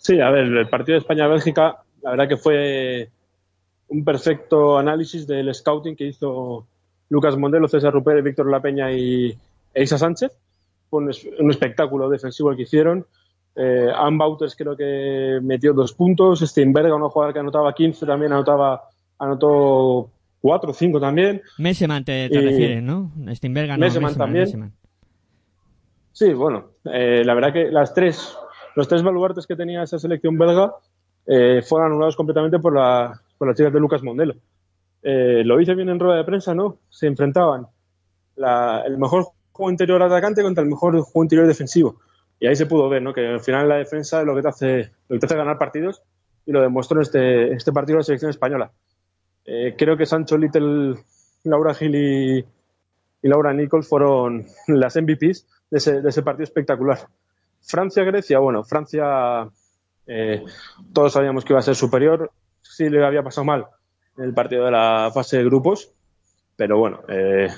Sí, 0.00 0.18
a 0.18 0.30
ver, 0.30 0.46
el 0.46 0.68
partido 0.70 0.94
de 0.94 1.00
España-Bélgica, 1.00 1.82
la 2.00 2.12
verdad 2.12 2.26
que 2.26 2.38
fue 2.38 3.10
un 3.88 4.02
perfecto 4.02 4.78
análisis 4.78 5.26
del 5.26 5.54
scouting 5.54 5.94
que 5.94 6.06
hizo 6.06 6.66
Lucas 7.10 7.36
Mondelo, 7.36 7.68
César 7.68 7.92
Rupert, 7.92 8.24
Víctor 8.24 8.50
La 8.50 8.62
Peña 8.62 8.90
y 8.92 9.36
Isa 9.74 9.98
Sánchez. 9.98 10.32
Fue 10.88 11.02
un, 11.02 11.50
espectáculo 11.50 12.08
defensivo 12.08 12.50
el 12.50 12.56
que 12.56 12.62
hicieron. 12.62 13.04
Eh, 13.56 13.88
Ann 13.94 14.16
Bauters 14.16 14.54
creo 14.56 14.76
que 14.76 15.40
metió 15.42 15.72
dos 15.72 15.92
puntos. 15.92 16.40
Steinberga, 16.40 16.94
una 16.94 17.08
jugador 17.08 17.34
que 17.34 17.40
anotaba 17.40 17.74
15, 17.74 18.06
también 18.06 18.32
anotaba, 18.32 18.82
anotó 19.18 20.10
4 20.40 20.70
o 20.70 20.74
5 20.74 21.00
también. 21.00 21.42
Meseman 21.58 22.04
te, 22.04 22.28
te 22.28 22.40
refieres, 22.40 22.82
¿no? 22.82 23.10
Meseman, 23.16 24.14
también. 24.16 24.72
Sí, 26.12 26.32
bueno, 26.32 26.72
eh, 26.84 27.22
la 27.24 27.34
verdad 27.34 27.52
que 27.52 27.70
las 27.70 27.94
tres 27.94 28.36
los 28.76 28.88
tres 28.88 29.02
baluartes 29.02 29.46
que 29.46 29.56
tenía 29.56 29.82
esa 29.82 29.98
selección 29.98 30.38
belga 30.38 30.74
eh, 31.26 31.62
fueron 31.62 31.92
anulados 31.92 32.16
completamente 32.16 32.58
por, 32.58 32.74
la, 32.74 33.20
por 33.36 33.48
las 33.48 33.56
chicas 33.56 33.72
de 33.72 33.80
Lucas 33.80 34.02
Mondelo. 34.02 34.34
Eh, 35.02 35.42
lo 35.44 35.60
hice 35.60 35.74
bien 35.74 35.88
en 35.88 35.98
rueda 35.98 36.18
de 36.18 36.24
prensa, 36.24 36.54
¿no? 36.54 36.78
Se 36.88 37.06
enfrentaban 37.06 37.66
el 38.36 38.96
mejor 38.96 39.26
juego 39.52 39.70
interior 39.70 40.02
atacante 40.02 40.42
contra 40.42 40.62
el 40.62 40.70
mejor 40.70 40.98
juego 41.00 41.24
interior 41.24 41.46
defensivo. 41.46 42.00
Y 42.40 42.46
ahí 42.46 42.56
se 42.56 42.66
pudo 42.66 42.88
ver, 42.88 43.02
¿no? 43.02 43.12
Que 43.12 43.26
al 43.26 43.40
final 43.40 43.68
la 43.68 43.76
defensa 43.76 44.20
es 44.20 44.26
lo 44.26 44.34
que 44.34 44.42
te 44.42 44.48
hace, 44.48 44.90
lo 45.08 45.16
que 45.16 45.20
te 45.20 45.26
hace 45.26 45.36
ganar 45.36 45.58
partidos. 45.58 46.02
Y 46.02 46.20
y 46.50 46.52
lo 46.52 46.62
demostró 46.62 46.98
en 46.98 47.02
este, 47.02 47.52
este 47.52 47.72
partido 47.72 47.96
de 47.96 48.00
la 48.00 48.04
selección 48.04 48.30
española. 48.30 48.72
Eh, 49.44 49.76
creo 49.78 49.96
que 49.96 50.04
Sancho 50.04 50.36
Little, 50.36 50.96
Laura 51.44 51.74
Gil 51.74 51.94
y, 51.94 52.44
Laura 53.22 53.52
Nichols 53.52 53.88
fueron 53.88 54.46
las 54.66 54.96
MVPs 54.96 55.46
de 55.70 55.78
ese, 55.78 56.00
de 56.00 56.08
ese 56.08 56.22
partido 56.22 56.44
espectacular. 56.44 56.98
Francia-Grecia, 57.60 58.40
bueno, 58.40 58.64
Francia 58.64 59.48
eh, 60.08 60.42
todos 60.92 61.12
sabíamos 61.12 61.44
que 61.44 61.52
iba 61.52 61.60
a 61.60 61.62
ser 61.62 61.76
superior, 61.76 62.32
sí 62.62 62.88
le 62.88 63.04
había 63.04 63.22
pasado 63.22 63.44
mal 63.44 63.66
en 64.16 64.24
el 64.24 64.34
partido 64.34 64.64
de 64.64 64.72
la 64.72 65.10
fase 65.14 65.38
de 65.38 65.44
grupos, 65.44 65.92
pero 66.56 66.78
bueno, 66.78 67.02
eh, 67.08 67.48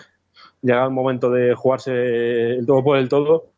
llega 0.61 0.85
el 0.85 0.91
momento 0.91 1.31
de 1.31 1.55
jugarse 1.55 2.57
el 2.59 2.67
todo 2.67 2.85
por 2.85 2.99
el 2.99 3.09
todo. 3.09 3.52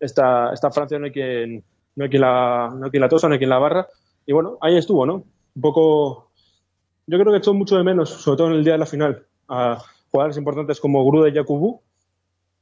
Esta, 0.00 0.52
esta 0.52 0.70
Francia 0.70 0.98
no 0.98 1.06
hay 1.06 1.12
quien, 1.12 1.64
no 1.96 2.04
hay 2.04 2.10
quien 2.10 2.22
la, 2.22 2.70
no 2.74 2.86
hay 2.86 2.90
quien 2.90 3.00
la 3.00 3.08
tosa, 3.08 3.28
no 3.28 3.34
hay 3.34 3.38
quien 3.38 3.50
la 3.50 3.58
barra. 3.58 3.86
Y 4.26 4.32
bueno, 4.32 4.58
ahí 4.60 4.76
estuvo, 4.76 5.06
¿no? 5.06 5.24
Un 5.54 5.62
poco, 5.62 6.30
yo 7.06 7.18
creo 7.18 7.32
que 7.32 7.38
echó 7.38 7.54
mucho 7.54 7.76
de 7.76 7.84
menos, 7.84 8.10
sobre 8.10 8.36
todo 8.38 8.48
en 8.48 8.54
el 8.54 8.64
día 8.64 8.74
de 8.74 8.78
la 8.78 8.86
final, 8.86 9.26
a 9.48 9.78
jugadores 10.10 10.36
importantes 10.36 10.80
como 10.80 11.04
Gruda 11.04 11.28
y 11.28 11.32
Yakubu. 11.32 11.80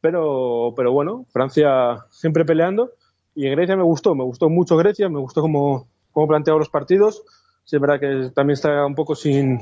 Pero, 0.00 0.74
pero 0.76 0.92
bueno, 0.92 1.26
Francia 1.32 2.06
siempre 2.10 2.44
peleando. 2.44 2.90
Y 3.34 3.48
Grecia 3.48 3.76
me 3.76 3.84
gustó, 3.84 4.14
me 4.14 4.24
gustó 4.24 4.50
mucho 4.50 4.76
Grecia, 4.76 5.08
me 5.08 5.20
gustó 5.20 5.40
cómo, 5.40 5.86
cómo 6.10 6.28
planteaba 6.28 6.58
los 6.58 6.68
partidos. 6.68 7.22
Sí, 7.64 7.76
es 7.76 7.82
verdad 7.82 8.00
que 8.00 8.30
también 8.34 8.54
está 8.54 8.84
un 8.84 8.94
poco 8.94 9.14
sin, 9.14 9.60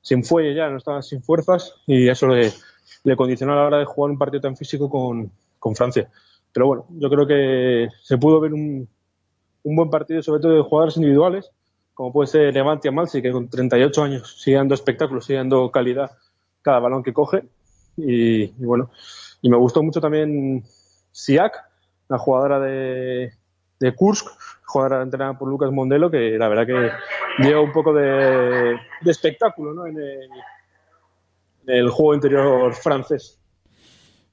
sin 0.00 0.24
fuelle 0.24 0.54
ya, 0.54 0.68
no 0.68 0.78
estaba 0.78 1.02
sin 1.02 1.22
fuerzas 1.22 1.74
y 1.86 2.08
eso 2.08 2.26
le, 2.28 2.50
le 3.04 3.16
condicionó 3.16 3.52
a 3.52 3.56
la 3.56 3.66
hora 3.66 3.78
de 3.78 3.84
jugar 3.84 4.10
un 4.10 4.18
partido 4.18 4.40
tan 4.40 4.56
físico 4.56 4.88
con, 4.88 5.30
con 5.58 5.74
Francia. 5.74 6.10
Pero 6.52 6.66
bueno, 6.66 6.86
yo 6.90 7.08
creo 7.10 7.26
que 7.26 7.88
se 8.02 8.18
pudo 8.18 8.40
ver 8.40 8.52
un, 8.52 8.88
un 9.62 9.76
buen 9.76 9.90
partido, 9.90 10.22
sobre 10.22 10.40
todo 10.40 10.56
de 10.56 10.62
jugadores 10.62 10.96
individuales, 10.96 11.50
como 11.94 12.12
puede 12.12 12.28
ser 12.28 12.54
Levante 12.54 12.88
Amalsi, 12.88 13.20
que 13.20 13.32
con 13.32 13.48
38 13.48 14.02
años 14.02 14.40
sigue 14.40 14.56
dando 14.56 14.74
espectáculos, 14.74 15.26
sigue 15.26 15.38
dando 15.38 15.70
calidad 15.70 16.12
cada 16.62 16.78
balón 16.78 17.02
que 17.02 17.12
coge. 17.12 17.44
Y, 17.96 18.46
bueno, 18.64 18.90
y 19.42 19.50
me 19.50 19.56
gustó 19.56 19.82
mucho 19.82 20.00
también 20.00 20.62
Siak, 21.10 21.52
la 22.08 22.18
jugadora 22.18 22.60
de, 22.60 23.32
de 23.80 23.94
Kursk, 23.94 24.28
jugadora 24.64 25.02
entrenada 25.02 25.36
por 25.36 25.48
Lucas 25.48 25.72
Mondelo, 25.72 26.10
que 26.10 26.38
la 26.38 26.48
verdad 26.48 26.66
que 26.66 27.42
dio 27.42 27.62
un 27.62 27.72
poco 27.72 27.92
de, 27.92 28.76
de 29.00 29.10
espectáculo 29.10 29.74
¿no? 29.74 29.86
en 29.86 29.98
el 31.66 31.90
juego 31.90 32.14
interior 32.14 32.72
francés. 32.74 33.37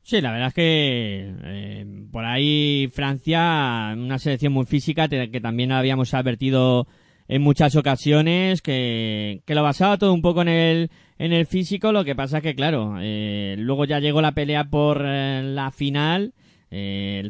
Sí, 0.08 0.22
la 0.22 0.32
verdad 0.32 0.50
es 0.50 0.54
que 0.54 1.34
eh, 1.46 1.86
por 2.12 2.26
ahí 2.26 2.88
Francia, 2.94 3.92
una 3.98 4.20
selección 4.20 4.54
muy 4.54 4.68
física 4.68 5.08
que 5.08 5.42
también 5.42 5.72
habíamos 5.72 6.14
advertido 6.14 6.86
en 7.28 7.42
muchas 7.42 7.76
ocasiones 7.76 8.62
que, 8.62 9.42
que 9.46 9.56
lo 9.56 9.64
basaba 9.64 9.98
todo 9.98 10.14
un 10.14 10.22
poco 10.22 10.44
en 10.44 10.50
el, 10.50 10.92
en 11.18 11.34
el 11.34 11.48
físico, 11.48 11.92
lo 11.92 12.06
que 12.06 12.14
pasa 12.14 12.38
es 12.38 12.44
que 12.44 12.54
claro, 12.54 12.98
eh, 13.02 13.56
luego 13.58 13.86
ya 13.86 14.00
llegó 14.00 14.22
la 14.22 14.34
pelea 14.34 14.66
por 14.66 15.02
eh, 15.04 15.42
la 15.44 15.72
final, 15.72 16.36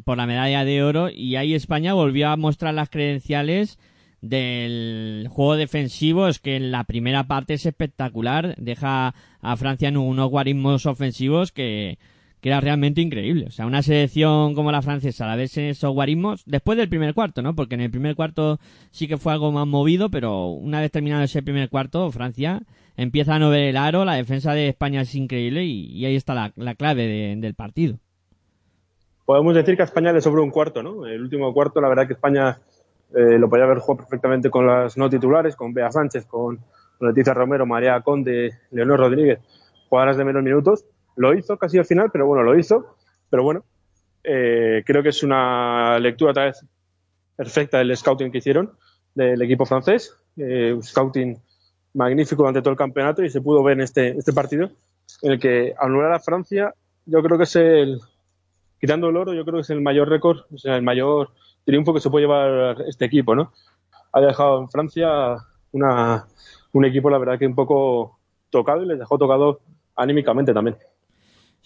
por 0.04 0.18
la 0.18 0.28
medalla 0.28 0.66
de 0.66 0.84
oro 0.84 1.10
y 1.10 1.38
ahí 1.38 1.54
España 1.54 1.94
volvió 1.94 2.28
a 2.28 2.36
mostrar 2.36 2.74
las 2.74 2.90
credenciales 2.90 3.80
del 4.20 5.28
juego 5.30 5.56
defensivo. 5.56 6.28
Es 6.28 6.40
que 6.40 6.58
en 6.58 6.72
la 6.72 6.84
primera 6.84 7.28
parte 7.28 7.54
es 7.54 7.66
espectacular, 7.66 8.54
deja 8.58 9.16
a 9.40 9.56
Francia 9.56 9.88
en 9.88 9.96
unos 9.96 10.30
guarismos 10.30 10.86
ofensivos 10.88 11.54
que, 11.54 12.00
que 12.46 12.50
era 12.50 12.62
realmente 12.62 13.02
increíble. 13.02 13.48
O 13.48 13.50
sea, 13.50 13.66
una 13.66 13.82
selección 13.82 14.54
como 14.54 14.72
la 14.72 14.84
francesa, 14.84 15.26
la 15.26 15.36
vez 15.36 15.58
esos 15.58 15.92
guarismos, 15.92 16.44
después 16.46 16.78
del 16.78 16.90
primer 16.90 17.16
cuarto, 17.16 17.42
¿no? 17.42 17.56
Porque 17.56 17.74
en 17.74 17.82
el 17.82 17.90
primer 17.90 18.16
cuarto 18.16 18.60
sí 18.92 19.08
que 19.08 19.18
fue 19.18 19.34
algo 19.34 19.52
más 19.52 19.66
movido, 19.66 20.12
pero 20.12 20.50
una 20.50 20.80
vez 20.80 20.92
terminado 20.92 21.24
ese 21.24 21.42
primer 21.42 21.70
cuarto, 21.70 22.12
Francia 22.12 22.62
empieza 22.98 23.34
a 23.34 23.40
no 23.40 23.50
ver 23.50 23.64
el 23.64 23.78
aro, 23.78 24.06
la 24.06 24.14
defensa 24.14 24.54
de 24.54 24.68
España 24.68 25.02
es 25.02 25.16
increíble 25.16 25.64
y, 25.64 26.06
ahí 26.06 26.16
está 26.16 26.52
la, 26.56 26.76
clave 26.76 27.36
del 27.36 27.56
partido. 27.56 27.98
Podemos 29.26 29.56
decir 29.56 29.76
que 29.76 29.82
a 29.82 29.86
España 29.86 30.14
le 30.14 30.22
sobró 30.22 30.44
un 30.44 30.52
cuarto, 30.52 30.84
¿no? 30.84 31.08
El 31.08 31.24
último 31.24 31.52
cuarto, 31.52 31.82
la 31.82 31.90
verdad 31.90 32.06
que 32.06 32.14
España 32.14 32.60
eh, 33.16 33.40
lo 33.40 33.50
podía 33.50 33.64
haber 33.64 33.80
jugado 33.80 34.04
perfectamente 34.08 34.52
con 34.52 34.68
las 34.68 35.00
no 35.00 35.10
titulares, 35.10 35.56
con 35.56 35.74
Bea 35.74 35.92
Sánchez, 35.92 36.28
con 36.28 36.60
Leticia 37.00 37.34
Romero, 37.34 37.66
María 37.66 38.00
Conde, 38.02 38.52
Leonor 38.70 39.00
Rodríguez, 39.00 39.40
jugadoras 39.90 40.18
de 40.18 40.26
menos 40.26 40.44
minutos 40.44 40.86
lo 41.16 41.34
hizo 41.34 41.58
casi 41.58 41.78
al 41.78 41.86
final, 41.86 42.10
pero 42.12 42.28
bueno, 42.28 42.44
lo 42.44 42.58
hizo. 42.58 42.96
Pero 43.30 43.44
bueno, 43.44 43.64
eh, 44.24 44.84
creo 44.86 45.04
que 45.04 45.10
es 45.10 45.24
una 45.24 46.00
lectura 46.00 46.32
otra 46.32 46.46
vez 46.46 46.66
perfecta 47.36 47.78
del 47.78 47.96
scouting 47.96 48.32
que 48.32 48.38
hicieron 48.38 48.72
del 49.14 49.42
equipo 49.42 49.66
francés. 49.66 50.16
Eh, 50.38 50.78
scouting 50.82 51.38
magnífico 51.94 52.44
durante 52.44 52.62
todo 52.62 52.72
el 52.72 52.78
campeonato 52.78 53.24
y 53.24 53.30
se 53.30 53.42
pudo 53.42 53.64
ver 53.64 53.78
en 53.78 53.82
este, 53.82 54.18
este 54.18 54.34
partido 54.34 54.70
en 55.22 55.32
el 55.32 55.40
que 55.40 55.74
anular 55.80 56.12
a 56.14 56.20
Francia, 56.20 56.74
yo 57.06 57.22
creo 57.22 57.38
que 57.38 57.44
es 57.44 57.56
el, 57.56 58.00
quitando 58.80 59.10
el 59.10 59.18
oro, 59.18 59.34
yo 59.34 59.44
creo 59.44 59.56
que 59.56 59.62
es 59.62 59.70
el 59.70 59.82
mayor 59.82 60.10
récord, 60.10 60.42
o 60.54 60.58
sea, 60.58 60.76
el 60.76 60.84
mayor 60.84 61.30
triunfo 61.64 61.94
que 61.94 62.00
se 62.00 62.10
puede 62.10 62.26
llevar 62.26 62.82
este 62.88 63.06
equipo, 63.06 63.36
¿no? 63.36 63.52
Ha 64.12 64.22
dejado 64.22 64.62
en 64.62 64.70
Francia 64.70 65.38
una, 65.72 66.26
un 66.74 66.86
equipo, 66.86 67.10
la 67.10 67.18
verdad, 67.18 67.40
que 67.40 67.48
un 67.48 67.56
poco 67.56 68.20
tocado 68.50 68.84
y 68.84 68.88
les 68.88 69.00
dejó 69.00 69.18
tocado 69.18 69.62
anímicamente 69.96 70.54
también. 70.54 70.78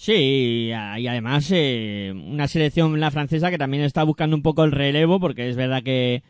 Sí, 0.02 0.70
y 0.70 0.72
además 0.72 1.50
eh, 1.52 2.14
una 2.16 2.48
selección 2.48 2.98
la 3.02 3.12
francesa 3.12 3.50
que 3.50 3.58
también 3.58 3.84
está 3.84 4.02
buscando 4.04 4.34
un 4.34 4.42
poco 4.42 4.64
el 4.64 4.72
relevo, 4.72 5.20
porque 5.20 5.50
es 5.50 5.58
verdad 5.58 5.84
que 5.84 6.24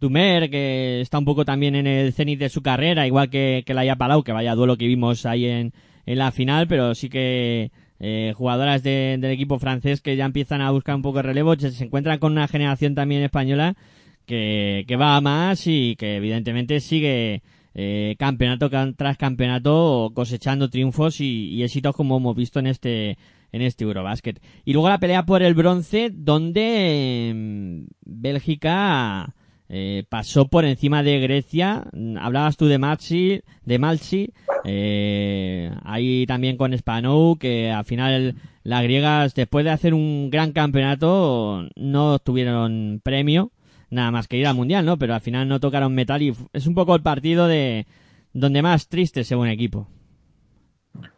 Dumer, 0.00 0.48
que 0.48 1.02
está 1.02 1.18
un 1.18 1.26
poco 1.26 1.44
también 1.44 1.74
en 1.74 1.86
el 1.86 2.14
cenit 2.14 2.38
de 2.38 2.48
su 2.48 2.62
carrera, 2.62 3.06
igual 3.06 3.28
que, 3.28 3.62
que 3.66 3.74
Laia 3.74 3.96
Palau, 3.96 4.22
que 4.22 4.32
vaya 4.32 4.54
duelo 4.54 4.78
que 4.78 4.86
vimos 4.86 5.26
ahí 5.26 5.44
en, 5.44 5.74
en 6.06 6.18
la 6.18 6.32
final, 6.32 6.66
pero 6.66 6.94
sí 6.94 7.10
que 7.10 7.72
eh, 7.98 8.32
jugadoras 8.34 8.82
del 8.82 9.22
equipo 9.26 9.58
francés 9.58 10.00
que 10.00 10.16
ya 10.16 10.24
empiezan 10.24 10.62
a 10.62 10.70
buscar 10.70 10.94
un 10.96 11.02
poco 11.02 11.18
el 11.18 11.26
relevo, 11.26 11.54
se 11.56 11.84
encuentran 11.84 12.20
con 12.20 12.32
una 12.32 12.48
generación 12.48 12.94
también 12.94 13.22
española 13.22 13.76
que, 14.24 14.86
que 14.88 14.96
va 14.96 15.16
a 15.16 15.20
más 15.20 15.66
y 15.66 15.94
que 15.96 16.16
evidentemente 16.16 16.80
sigue 16.80 17.42
eh, 17.74 18.16
campeonato 18.18 18.68
tras 18.96 19.16
campeonato 19.16 20.10
cosechando 20.14 20.70
triunfos 20.70 21.20
y, 21.20 21.62
éxitos 21.62 21.94
como 21.94 22.16
hemos 22.16 22.36
visto 22.36 22.58
en 22.58 22.66
este 22.66 23.18
en 23.52 23.62
este 23.62 23.84
Eurobasket. 23.84 24.40
Y 24.64 24.72
luego 24.72 24.88
la 24.88 24.98
pelea 24.98 25.26
por 25.26 25.42
el 25.42 25.54
bronce 25.54 26.10
donde 26.12 27.30
em, 27.30 27.86
Bélgica 28.04 29.34
eh, 29.68 30.04
pasó 30.08 30.46
por 30.46 30.64
encima 30.64 31.02
de 31.02 31.20
Grecia. 31.20 31.84
Hablabas 32.20 32.56
tú 32.56 32.66
de 32.66 32.78
Malchi, 32.78 33.42
de 33.64 33.78
Malchi, 33.78 34.32
eh, 34.64 35.72
ahí 35.82 36.26
también 36.26 36.56
con 36.56 36.76
Spanou, 36.76 37.38
que 37.38 37.70
al 37.70 37.84
final 37.84 38.36
las 38.62 38.82
griegas, 38.82 39.34
después 39.34 39.64
de 39.64 39.70
hacer 39.70 39.94
un 39.94 40.30
gran 40.30 40.52
campeonato, 40.52 41.68
no 41.76 42.18
tuvieron 42.18 43.00
premio 43.02 43.52
nada 43.90 44.10
más 44.10 44.28
que 44.28 44.36
ir 44.36 44.46
al 44.46 44.54
mundial, 44.54 44.84
¿no? 44.84 44.96
Pero 44.96 45.14
al 45.14 45.20
final 45.20 45.48
no 45.48 45.60
tocaron 45.60 45.94
metal 45.94 46.22
y 46.22 46.34
es 46.52 46.66
un 46.66 46.74
poco 46.74 46.94
el 46.94 47.02
partido 47.02 47.46
de 47.46 47.86
donde 48.32 48.62
más 48.62 48.88
triste 48.88 49.24
se 49.24 49.34
ve 49.34 49.40
un 49.40 49.48
equipo. 49.48 49.86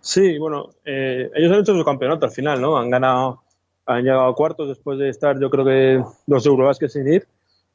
Sí, 0.00 0.38
bueno, 0.38 0.70
eh, 0.84 1.30
ellos 1.34 1.52
han 1.52 1.60
hecho 1.60 1.74
su 1.74 1.84
campeonato 1.84 2.26
al 2.26 2.32
final, 2.32 2.60
¿no? 2.60 2.76
Han 2.76 2.90
ganado, 2.90 3.42
han 3.86 4.02
llegado 4.02 4.26
a 4.26 4.34
cuartos 4.34 4.68
después 4.68 4.98
de 4.98 5.08
estar, 5.08 5.38
yo 5.40 5.50
creo 5.50 5.64
que 5.64 6.04
dos 6.26 6.78
que 6.78 6.88
sin 6.88 7.12
ir. 7.12 7.26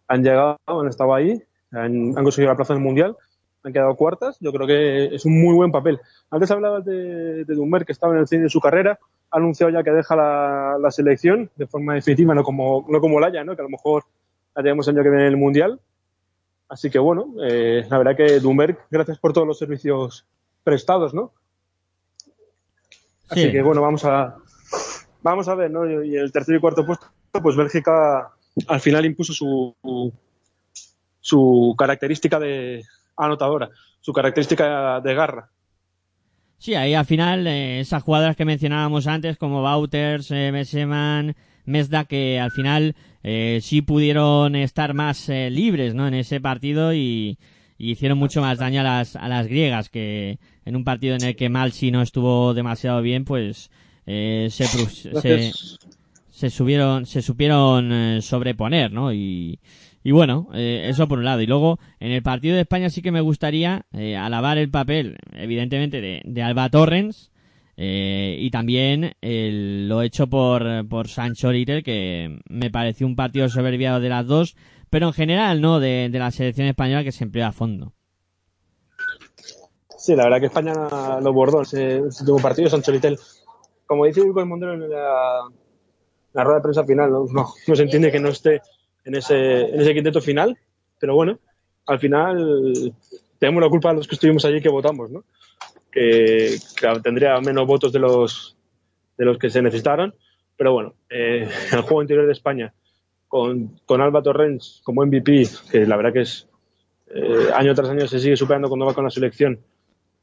Han 0.08 0.24
llegado, 0.24 0.58
han 0.68 0.88
estado 0.88 1.14
ahí, 1.14 1.42
han, 1.72 2.14
conseguido 2.14 2.52
la 2.52 2.56
plaza 2.56 2.74
en 2.74 2.80
el 2.80 2.86
mundial, 2.86 3.18
han 3.64 3.74
quedado 3.74 3.96
cuartas. 3.96 4.38
Yo 4.40 4.54
creo 4.54 4.68
que 4.68 5.16
es 5.16 5.26
un 5.26 5.42
muy 5.42 5.56
buen 5.56 5.72
papel. 5.72 6.00
Antes 6.30 6.52
hablabas 6.52 6.86
de, 6.86 7.44
de 7.44 7.86
que 7.86 7.92
estaba 7.92 8.14
en 8.14 8.20
el 8.20 8.28
cine 8.28 8.44
de 8.44 8.50
su 8.50 8.62
carrera. 8.62 9.00
Ha 9.32 9.38
anunciado 9.38 9.72
ya 9.72 9.84
que 9.84 9.92
deja 9.92 10.16
la, 10.16 10.92
selección 10.92 11.50
de 11.58 11.68
forma 11.68 11.96
definitiva, 11.96 12.34
no 12.34 12.44
como, 12.44 12.86
no 12.88 13.02
como 13.02 13.20
¿no? 13.20 13.30
Que 13.30 13.62
a 13.62 13.64
lo 13.64 13.70
mejor 13.70 14.06
ya 14.58 14.64
tenemos 14.64 14.88
año 14.88 15.04
que 15.04 15.10
viene 15.10 15.28
el 15.28 15.38
Mundial. 15.38 15.80
Así 16.68 16.90
que 16.90 17.00
bueno, 17.00 17.34
eh, 17.44 17.86
la 17.90 17.98
verdad 17.98 18.18
que 18.18 18.40
Dumberg, 18.40 18.78
gracias 18.90 19.20
por 19.20 19.32
todos 19.32 19.48
los 19.48 19.58
servicios 19.58 20.26
prestados, 20.64 21.14
¿no? 21.14 21.32
Así 23.30 23.52
que 23.52 23.62
bueno, 23.62 23.82
vamos 23.82 24.04
a 24.04 24.38
vamos 25.22 25.48
a 25.48 25.56
ver, 25.56 25.72
¿no? 25.72 26.04
Y 26.04 26.16
el 26.16 26.32
tercer 26.32 26.56
y 26.56 26.60
cuarto 26.60 26.86
puesto, 26.86 27.08
pues 27.42 27.56
Bélgica 27.56 28.34
al 28.68 28.80
final 28.82 29.06
impuso 29.06 29.34
su 29.34 29.76
su 31.22 31.76
característica 31.78 32.40
de 32.40 32.84
anotadora, 33.16 33.70
su 34.02 34.12
característica 34.12 35.00
de 35.02 35.14
garra. 35.14 35.52
Sí, 36.58 36.74
ahí 36.74 36.96
al 36.96 37.06
final 37.06 37.46
eh, 37.46 37.82
esas 37.82 38.02
jugadoras 38.02 38.36
que 38.36 38.46
mencionábamos 38.46 39.08
antes 39.08 39.38
como 39.38 39.62
Bauters, 39.62 40.32
eh, 40.32 40.52
Messeman, 40.52 41.36
Mesda 41.66 42.06
que 42.06 42.40
al 42.40 42.52
final 42.52 42.96
eh, 43.30 43.60
sí 43.62 43.82
pudieron 43.82 44.56
estar 44.56 44.94
más 44.94 45.28
eh, 45.28 45.50
libres 45.50 45.94
¿no? 45.94 46.08
en 46.08 46.14
ese 46.14 46.40
partido 46.40 46.94
y, 46.94 47.38
hicieron 47.78 48.18
mucho 48.18 48.40
más 48.40 48.58
daño 48.58 48.80
a 48.80 48.84
las, 48.84 49.18
a 49.18 49.28
las 49.28 49.48
griegas 49.48 49.90
que 49.90 50.40
en 50.66 50.76
un 50.78 50.86
partido 50.86 51.16
en 51.16 51.24
el 51.24 51.36
que 51.36 51.50
Malsi 51.50 51.92
no 51.92 52.02
estuvo 52.02 52.54
demasiado 52.54 53.02
bien 53.02 53.26
pues 53.26 53.70
eh, 54.06 54.48
se, 54.50 54.66
se, 54.66 55.52
se, 56.32 56.50
subieron 56.50 57.06
se 57.06 57.22
supieron 57.22 57.92
eh, 57.92 58.22
sobreponer 58.22 58.94
¿no? 58.94 59.14
y, 59.14 59.60
Y 60.04 60.12
bueno, 60.12 60.48
eh, 60.54 60.88
eso 60.90 61.10
por 61.10 61.20
un 61.20 61.26
lado. 61.26 61.42
Y 61.42 61.48
luego, 61.48 61.80
en 62.00 62.12
el 62.12 62.24
partido 62.24 62.56
de 62.56 62.62
España 62.62 62.90
sí 62.90 63.02
que 63.02 63.12
me 63.12 63.20
gustaría 63.20 63.86
eh, 63.92 64.16
alabar 64.16 64.58
el 64.58 64.70
papel, 64.70 65.18
evidentemente, 65.34 66.00
de, 66.00 66.22
de 66.24 66.44
Alba 66.44 66.70
Torrens 66.70 67.30
eh, 67.80 68.36
y 68.40 68.50
también 68.50 69.14
lo 69.22 70.02
hecho 70.02 70.28
por, 70.28 70.88
por 70.90 71.08
Sancho 71.08 71.52
Little, 71.52 71.84
que 71.84 72.40
me 72.50 72.72
pareció 72.72 73.06
un 73.06 73.16
partido 73.16 73.48
soberbiado 73.50 74.00
de 74.00 74.10
las 74.10 74.26
dos, 74.26 74.56
pero 74.90 75.08
en 75.08 75.14
general 75.14 75.62
no 75.62 75.80
de, 75.80 76.10
la 76.12 76.32
selección 76.32 76.68
española 76.68 77.04
que 77.04 77.12
se 77.12 77.24
empleó 77.24 77.46
a 77.46 77.52
fondo. 77.52 77.94
Sí, 79.96 80.16
la 80.16 80.24
verdad 80.24 80.40
que 80.40 80.46
España 80.48 80.74
lo 81.22 81.34
bordó 81.34 81.62
ese, 81.62 82.02
último 82.02 82.40
partido, 82.40 82.70
Sancho 82.70 82.92
Little. 82.92 83.18
Como 83.86 84.06
dice 84.06 84.22
Hugo 84.22 84.46
Mondero 84.46 84.74
en 84.74 84.90
la, 84.90 85.48
la 86.34 86.44
rueda 86.44 86.58
de 86.58 86.64
prensa 86.64 86.84
final, 86.84 87.12
¿no? 87.12 87.26
No, 87.32 87.76
se 87.76 87.84
entiende 87.84 88.12
que 88.12 88.20
no 88.20 88.30
esté 88.30 88.62
en 89.06 89.16
ese, 89.16 89.62
en 89.62 89.82
ese 89.82 89.94
quinteto 89.94 90.20
final, 90.20 90.58
pero 91.00 91.14
bueno, 91.14 91.40
al 91.86 92.00
final 92.00 92.94
tenemos 93.38 93.62
la 93.62 93.70
culpa 93.70 93.90
de 93.90 93.96
los 93.98 94.08
que 94.08 94.16
estuvimos 94.16 94.46
allí 94.46 94.62
que 94.62 94.70
votamos, 94.70 95.12
¿no? 95.12 95.24
Que, 95.98 96.60
tendría 97.02 97.40
menos 97.42 97.66
votos 97.66 97.92
de 97.92 97.98
los, 97.98 98.56
de 99.18 99.26
los 99.26 99.40
que 99.40 99.50
se 99.50 99.64
necesitaron, 99.64 100.14
pero 100.56 100.72
bueno, 100.74 100.94
eh, 101.10 101.50
el 101.72 101.82
juego 101.82 102.04
interior 102.04 102.28
de 102.28 102.34
España 102.34 102.72
con, 103.28 103.80
con 103.86 104.02
Alba 104.02 104.22
Torrens 104.22 104.82
como 104.84 105.04
MVP, 105.04 105.48
que 105.72 105.88
la 105.88 105.98
verdad 105.98 106.14
que 106.14 106.22
es 106.22 106.48
eh, 107.08 107.48
año 107.56 107.74
tras 107.74 107.90
año 107.90 108.08
se 108.08 108.20
sigue 108.20 108.38
superando 108.38 108.68
cuando 108.68 108.86
va 108.86 108.94
con 108.94 109.06
la 109.06 109.10
selección. 109.10 109.60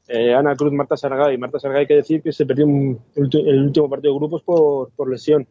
Eh, 0.06 0.32
Ana 0.32 0.54
Cruz, 0.54 0.72
Marta 0.72 0.96
Sargay. 0.96 1.36
Marta 1.38 1.58
Sargay 1.58 1.80
hay 1.80 1.86
que 1.86 1.96
decir 1.96 2.22
que 2.22 2.30
se 2.30 2.46
perdió 2.46 2.66
el 2.66 3.64
último 3.64 3.90
partido 3.90 4.12
de 4.12 4.18
grupos 4.18 4.42
por, 4.42 4.92
por 4.92 5.10
lesión. 5.10 5.46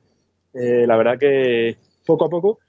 la 0.54 0.96
verdad 0.96 1.18
que 1.20 1.78
poco 2.06 2.26
a 2.26 2.30
poco 2.30 2.60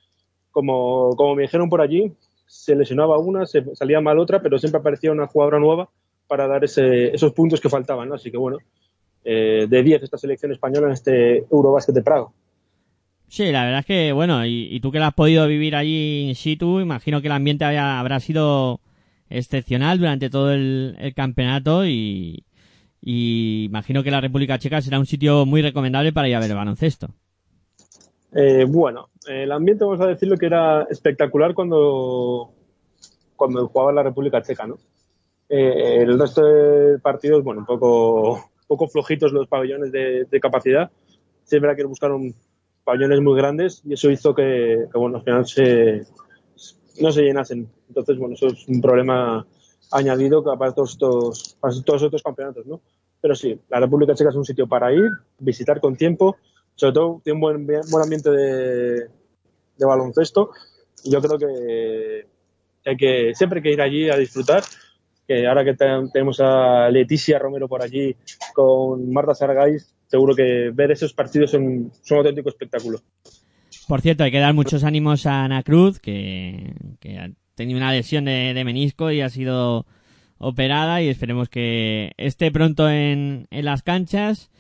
como, 0.50 1.10
como 1.16 1.34
me 1.34 1.42
dijeron 1.42 1.68
por 1.68 1.80
allí, 1.80 2.12
se 2.46 2.74
lesionaba 2.74 3.18
una, 3.18 3.46
se 3.46 3.62
salía 3.74 4.00
mal 4.00 4.18
otra, 4.18 4.40
pero 4.40 4.58
siempre 4.58 4.80
aparecía 4.80 5.12
una 5.12 5.26
jugadora 5.26 5.58
nueva 5.58 5.90
para 6.26 6.46
dar 6.46 6.64
ese, 6.64 7.14
esos 7.14 7.32
puntos 7.32 7.60
que 7.60 7.68
faltaban. 7.68 8.12
Así 8.12 8.30
que 8.30 8.36
bueno, 8.36 8.58
eh, 9.24 9.66
de 9.68 9.82
10 9.82 10.02
esta 10.02 10.18
selección 10.18 10.52
española 10.52 10.88
en 10.88 10.92
este 10.92 11.38
Eurobásquet 11.50 11.94
de 11.94 12.02
Praga. 12.02 12.26
Sí, 13.28 13.50
la 13.50 13.64
verdad 13.64 13.80
es 13.80 13.86
que, 13.86 14.12
bueno, 14.12 14.46
y, 14.46 14.78
tú 14.80 14.92
que 14.92 14.98
la 14.98 15.08
has 15.08 15.14
podido 15.14 15.46
vivir 15.48 15.74
allí 15.74 16.28
in 16.28 16.34
situ, 16.34 16.78
imagino 16.80 17.20
que 17.20 17.26
el 17.26 17.32
ambiente 17.32 17.64
habrá 17.64 18.20
sido 18.20 18.80
excepcional 19.28 19.98
durante 19.98 20.30
todo 20.30 20.52
el, 20.52 21.12
campeonato 21.16 21.86
y, 21.86 22.44
y, 23.00 23.64
imagino 23.64 24.04
que 24.04 24.10
la 24.10 24.20
República 24.20 24.58
Checa 24.58 24.80
será 24.82 25.00
un 25.00 25.06
sitio 25.06 25.46
muy 25.46 25.62
recomendable 25.62 26.12
para 26.12 26.28
ir 26.28 26.36
a 26.36 26.40
ver 26.40 26.50
el 26.50 26.56
baloncesto. 26.56 27.08
Eh, 28.36 28.66
bueno, 28.68 29.08
el 29.26 29.50
ambiente, 29.50 29.84
vamos 29.84 30.00
a 30.00 30.06
decirlo, 30.06 30.36
que 30.36 30.46
era 30.46 30.82
espectacular 30.90 31.54
cuando, 31.54 32.52
cuando 33.36 33.66
jugaba 33.68 33.92
la 33.92 34.02
República 34.02 34.42
Checa, 34.42 34.66
¿no? 34.66 34.78
Eh, 35.48 36.02
el 36.02 36.18
resto 36.18 36.44
de 36.44 36.98
partidos, 36.98 37.44
bueno, 37.44 37.60
un 37.60 37.66
poco, 37.66 38.50
poco 38.66 38.88
flojitos 38.88 39.32
los 39.32 39.48
pabellones 39.48 39.92
de, 39.92 40.40
capacidad. 40.40 40.90
Siempre 41.44 41.70
hay 41.70 41.76
que 41.76 41.84
buscar 41.84 42.10
pabellones 42.84 43.20
muy 43.20 43.36
grandes 43.36 43.82
y 43.84 43.94
eso 43.94 44.10
hizo 44.10 44.34
que, 44.34 44.86
bueno, 44.94 45.18
al 45.18 45.24
final 45.24 45.46
se, 45.46 46.06
no 47.00 47.12
se 47.12 47.22
llenasen. 47.22 47.68
Entonces, 47.88 48.18
bueno, 48.18 48.34
eso 48.34 48.46
es 48.48 48.66
un 48.68 48.80
problema 48.80 49.46
añadido 49.92 50.42
para 50.42 50.72
todos 50.72 50.92
estos, 50.92 51.56
para 51.60 51.74
todos 51.84 52.02
estos 52.02 52.22
campeonatos, 52.22 52.66
¿no? 52.66 52.80
Pero 53.20 53.34
sí, 53.34 53.58
la 53.68 53.80
República 53.80 54.14
Checa 54.14 54.30
es 54.30 54.36
un 54.36 54.44
sitio 54.44 54.66
para 54.66 54.92
ir, 54.92 55.08
visitar 55.38 55.80
con 55.80 55.96
tiempo 55.96 56.36
sobre 56.76 56.92
todo 56.92 57.20
tiene 57.22 57.34
un 57.34 57.40
buen, 57.40 57.66
buen 57.66 58.02
ambiente 58.02 58.30
de, 58.30 59.08
baloncesto. 59.78 60.50
Y 61.04 61.12
yo 61.12 61.20
creo 61.20 61.38
que 61.38 62.26
hay 62.86 62.96
que 62.96 63.32
siempre 63.34 63.58
hay 63.58 63.62
que 63.62 63.72
ir 63.72 63.80
allí 63.80 64.10
a 64.10 64.16
disfrutar. 64.16 64.62
Que 65.26 65.46
ahora 65.46 65.64
que 65.64 65.74
tenemos 65.74 66.40
a 66.40 66.90
Leticia 66.90 67.38
Romero 67.38 67.68
por 67.68 67.82
allí 67.82 68.14
con 68.54 69.10
Marta 69.10 69.34
Sargais, 69.34 69.94
seguro 70.06 70.34
que 70.34 70.70
ver 70.72 70.90
esos 70.90 71.12
partidos 71.14 71.50
son, 71.50 71.64
un 71.64 71.92
auténtico 72.10 72.48
espectáculo. 72.48 73.00
Por 73.88 74.00
cierto, 74.00 74.24
hay 74.24 74.30
que 74.30 74.38
dar 74.38 74.54
muchos 74.54 74.84
ánimos 74.84 75.26
a 75.26 75.44
Ana 75.44 75.62
Cruz, 75.62 75.98
que, 75.98 76.74
ha 77.18 77.30
tenido 77.54 77.78
una 77.78 77.92
lesión 77.92 78.24
de, 78.24 78.52
de, 78.54 78.64
menisco 78.64 79.10
y 79.10 79.20
ha 79.20 79.28
sido 79.28 79.86
operada 80.38 81.00
y 81.02 81.08
esperemos 81.08 81.48
que 81.48 82.12
esté 82.16 82.50
pronto 82.50 82.88
en, 82.90 83.46
en 83.50 83.64
las 83.64 83.82
canchas 83.82 84.50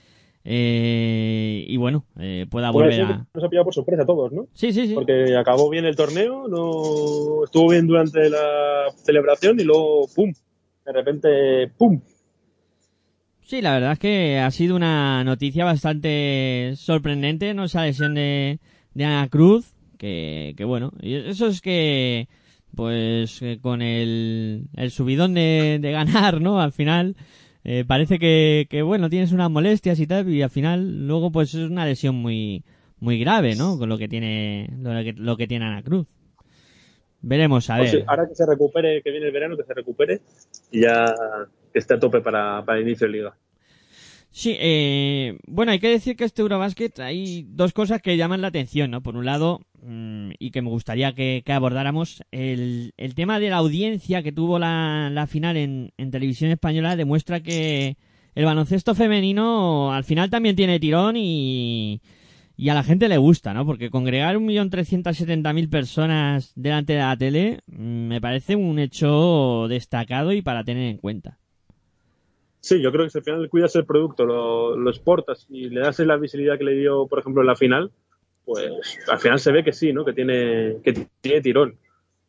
eh, 0.46 1.64
y 1.66 1.76
bueno, 1.78 2.04
eh, 2.20 2.46
pueda 2.50 2.70
volver 2.70 3.00
a. 3.00 3.26
Nos 3.32 3.44
ha 3.44 3.48
pillado 3.48 3.64
por 3.64 3.74
sorpresa 3.74 4.02
a 4.02 4.06
todos, 4.06 4.30
¿no? 4.30 4.46
Sí, 4.52 4.72
sí, 4.72 4.86
sí. 4.86 4.94
Porque 4.94 5.34
acabó 5.36 5.70
bien 5.70 5.86
el 5.86 5.96
torneo, 5.96 6.48
no 6.48 7.44
estuvo 7.44 7.70
bien 7.70 7.86
durante 7.86 8.28
la 8.28 8.92
celebración 8.94 9.58
y 9.58 9.64
luego, 9.64 10.06
¡pum! 10.14 10.34
De 10.84 10.92
repente, 10.92 11.72
¡pum! 11.78 12.00
Sí, 13.40 13.60
la 13.60 13.72
verdad 13.72 13.92
es 13.92 13.98
que 13.98 14.38
ha 14.38 14.50
sido 14.50 14.74
una 14.76 15.22
noticia 15.24 15.64
bastante 15.64 16.72
sorprendente, 16.76 17.52
¿no? 17.54 17.64
Esa 17.64 17.84
lesión 17.84 18.14
de, 18.14 18.58
de 18.94 19.04
Ana 19.04 19.28
Cruz, 19.28 19.74
que, 19.98 20.54
que 20.56 20.64
bueno, 20.64 20.92
eso 21.02 21.46
es 21.48 21.60
que, 21.60 22.28
pues, 22.74 23.42
con 23.60 23.82
el, 23.82 24.68
el 24.76 24.90
subidón 24.90 25.34
de, 25.34 25.78
de 25.80 25.92
ganar, 25.92 26.40
¿no? 26.40 26.60
Al 26.60 26.72
final, 26.72 27.16
eh, 27.64 27.84
parece 27.86 28.18
que, 28.18 28.66
que, 28.68 28.82
bueno, 28.82 29.08
tienes 29.10 29.32
unas 29.32 29.50
molestias 29.50 30.00
y 30.00 30.06
tal, 30.06 30.28
y 30.28 30.42
al 30.42 30.50
final 30.50 31.06
luego 31.06 31.30
pues 31.30 31.54
es 31.54 31.70
una 31.70 31.86
lesión 31.86 32.16
muy, 32.16 32.64
muy 32.98 33.18
grave, 33.18 33.56
¿no? 33.56 33.78
Con 33.78 33.88
lo 33.88 33.98
que 33.98 34.08
tiene, 34.08 34.68
lo 34.78 34.90
que, 35.02 35.12
lo 35.14 35.36
que 35.36 35.46
tiene 35.46 35.66
Ana 35.66 35.82
Cruz. 35.82 36.06
Veremos, 37.26 37.70
a 37.70 37.78
pues 37.78 37.92
ver. 37.92 38.04
ahora 38.06 38.28
que 38.28 38.34
se 38.34 38.44
recupere, 38.44 39.00
que 39.02 39.10
viene 39.10 39.26
el 39.26 39.32
verano, 39.32 39.56
que 39.56 39.64
se 39.64 39.72
recupere 39.72 40.20
y 40.70 40.82
ya 40.82 41.06
esté 41.72 41.94
a 41.94 41.98
tope 41.98 42.20
para, 42.20 42.62
para 42.64 42.78
el 42.78 42.86
inicio 42.86 43.06
de 43.06 43.12
liga. 43.14 43.34
Sí, 44.30 44.56
eh, 44.58 45.38
bueno, 45.46 45.72
hay 45.72 45.78
que 45.78 45.88
decir 45.88 46.16
que 46.16 46.24
este 46.24 46.42
Eurobasket 46.42 46.98
hay 47.00 47.46
dos 47.48 47.72
cosas 47.72 48.02
que 48.02 48.16
llaman 48.18 48.42
la 48.42 48.48
atención, 48.48 48.90
¿no? 48.90 49.00
Por 49.00 49.16
un 49.16 49.24
lado, 49.24 49.60
mm, 49.80 50.32
y 50.38 50.50
que 50.50 50.60
me 50.60 50.68
gustaría 50.68 51.14
que, 51.14 51.42
abordáramos, 51.46 52.22
el, 52.30 52.92
tema 53.14 53.40
de 53.40 53.48
la 53.48 53.56
audiencia 53.56 54.22
que 54.22 54.32
tuvo 54.32 54.58
la, 54.58 55.08
la 55.10 55.26
final 55.26 55.56
en, 55.56 55.92
en, 55.96 56.10
televisión 56.10 56.50
española 56.50 56.96
demuestra 56.96 57.40
que 57.40 57.96
el 58.34 58.44
baloncesto 58.44 58.94
femenino 58.94 59.94
al 59.94 60.04
final 60.04 60.28
también 60.28 60.56
tiene 60.56 60.80
tirón 60.80 61.16
y, 61.16 62.02
y 62.56 62.68
a 62.68 62.74
la 62.74 62.82
gente 62.82 63.08
le 63.08 63.18
gusta, 63.18 63.52
¿no? 63.52 63.66
Porque 63.66 63.90
congregar 63.90 64.36
un 64.36 64.46
millón 64.46 64.70
trescientos 64.70 65.16
setenta 65.16 65.52
mil 65.52 65.68
personas 65.68 66.52
delante 66.54 66.92
de 66.92 66.98
la 67.00 67.16
tele 67.16 67.60
mm, 67.66 68.08
me 68.08 68.20
parece 68.20 68.56
un 68.56 68.78
hecho 68.78 69.66
destacado 69.68 70.32
y 70.32 70.42
para 70.42 70.64
tener 70.64 70.88
en 70.88 70.98
cuenta. 70.98 71.38
Sí, 72.60 72.80
yo 72.80 72.90
creo 72.92 73.04
que 73.04 73.10
si 73.10 73.18
al 73.18 73.24
final 73.24 73.48
cuidas 73.50 73.76
el 73.76 73.84
producto, 73.84 74.24
lo, 74.24 74.88
exportas 74.88 75.46
y 75.50 75.68
le 75.68 75.80
das 75.80 75.98
la 75.98 76.16
visibilidad 76.16 76.56
que 76.56 76.64
le 76.64 76.74
dio, 76.74 77.06
por 77.06 77.18
ejemplo, 77.18 77.42
en 77.42 77.48
la 77.48 77.56
final, 77.56 77.90
pues 78.44 78.98
al 79.06 79.18
final 79.18 79.38
se 79.38 79.52
ve 79.52 79.62
que 79.62 79.72
sí, 79.72 79.92
¿no? 79.92 80.04
Que 80.04 80.14
tiene, 80.14 80.76
que 80.82 81.08
tiene 81.20 81.42
tirón. 81.42 81.76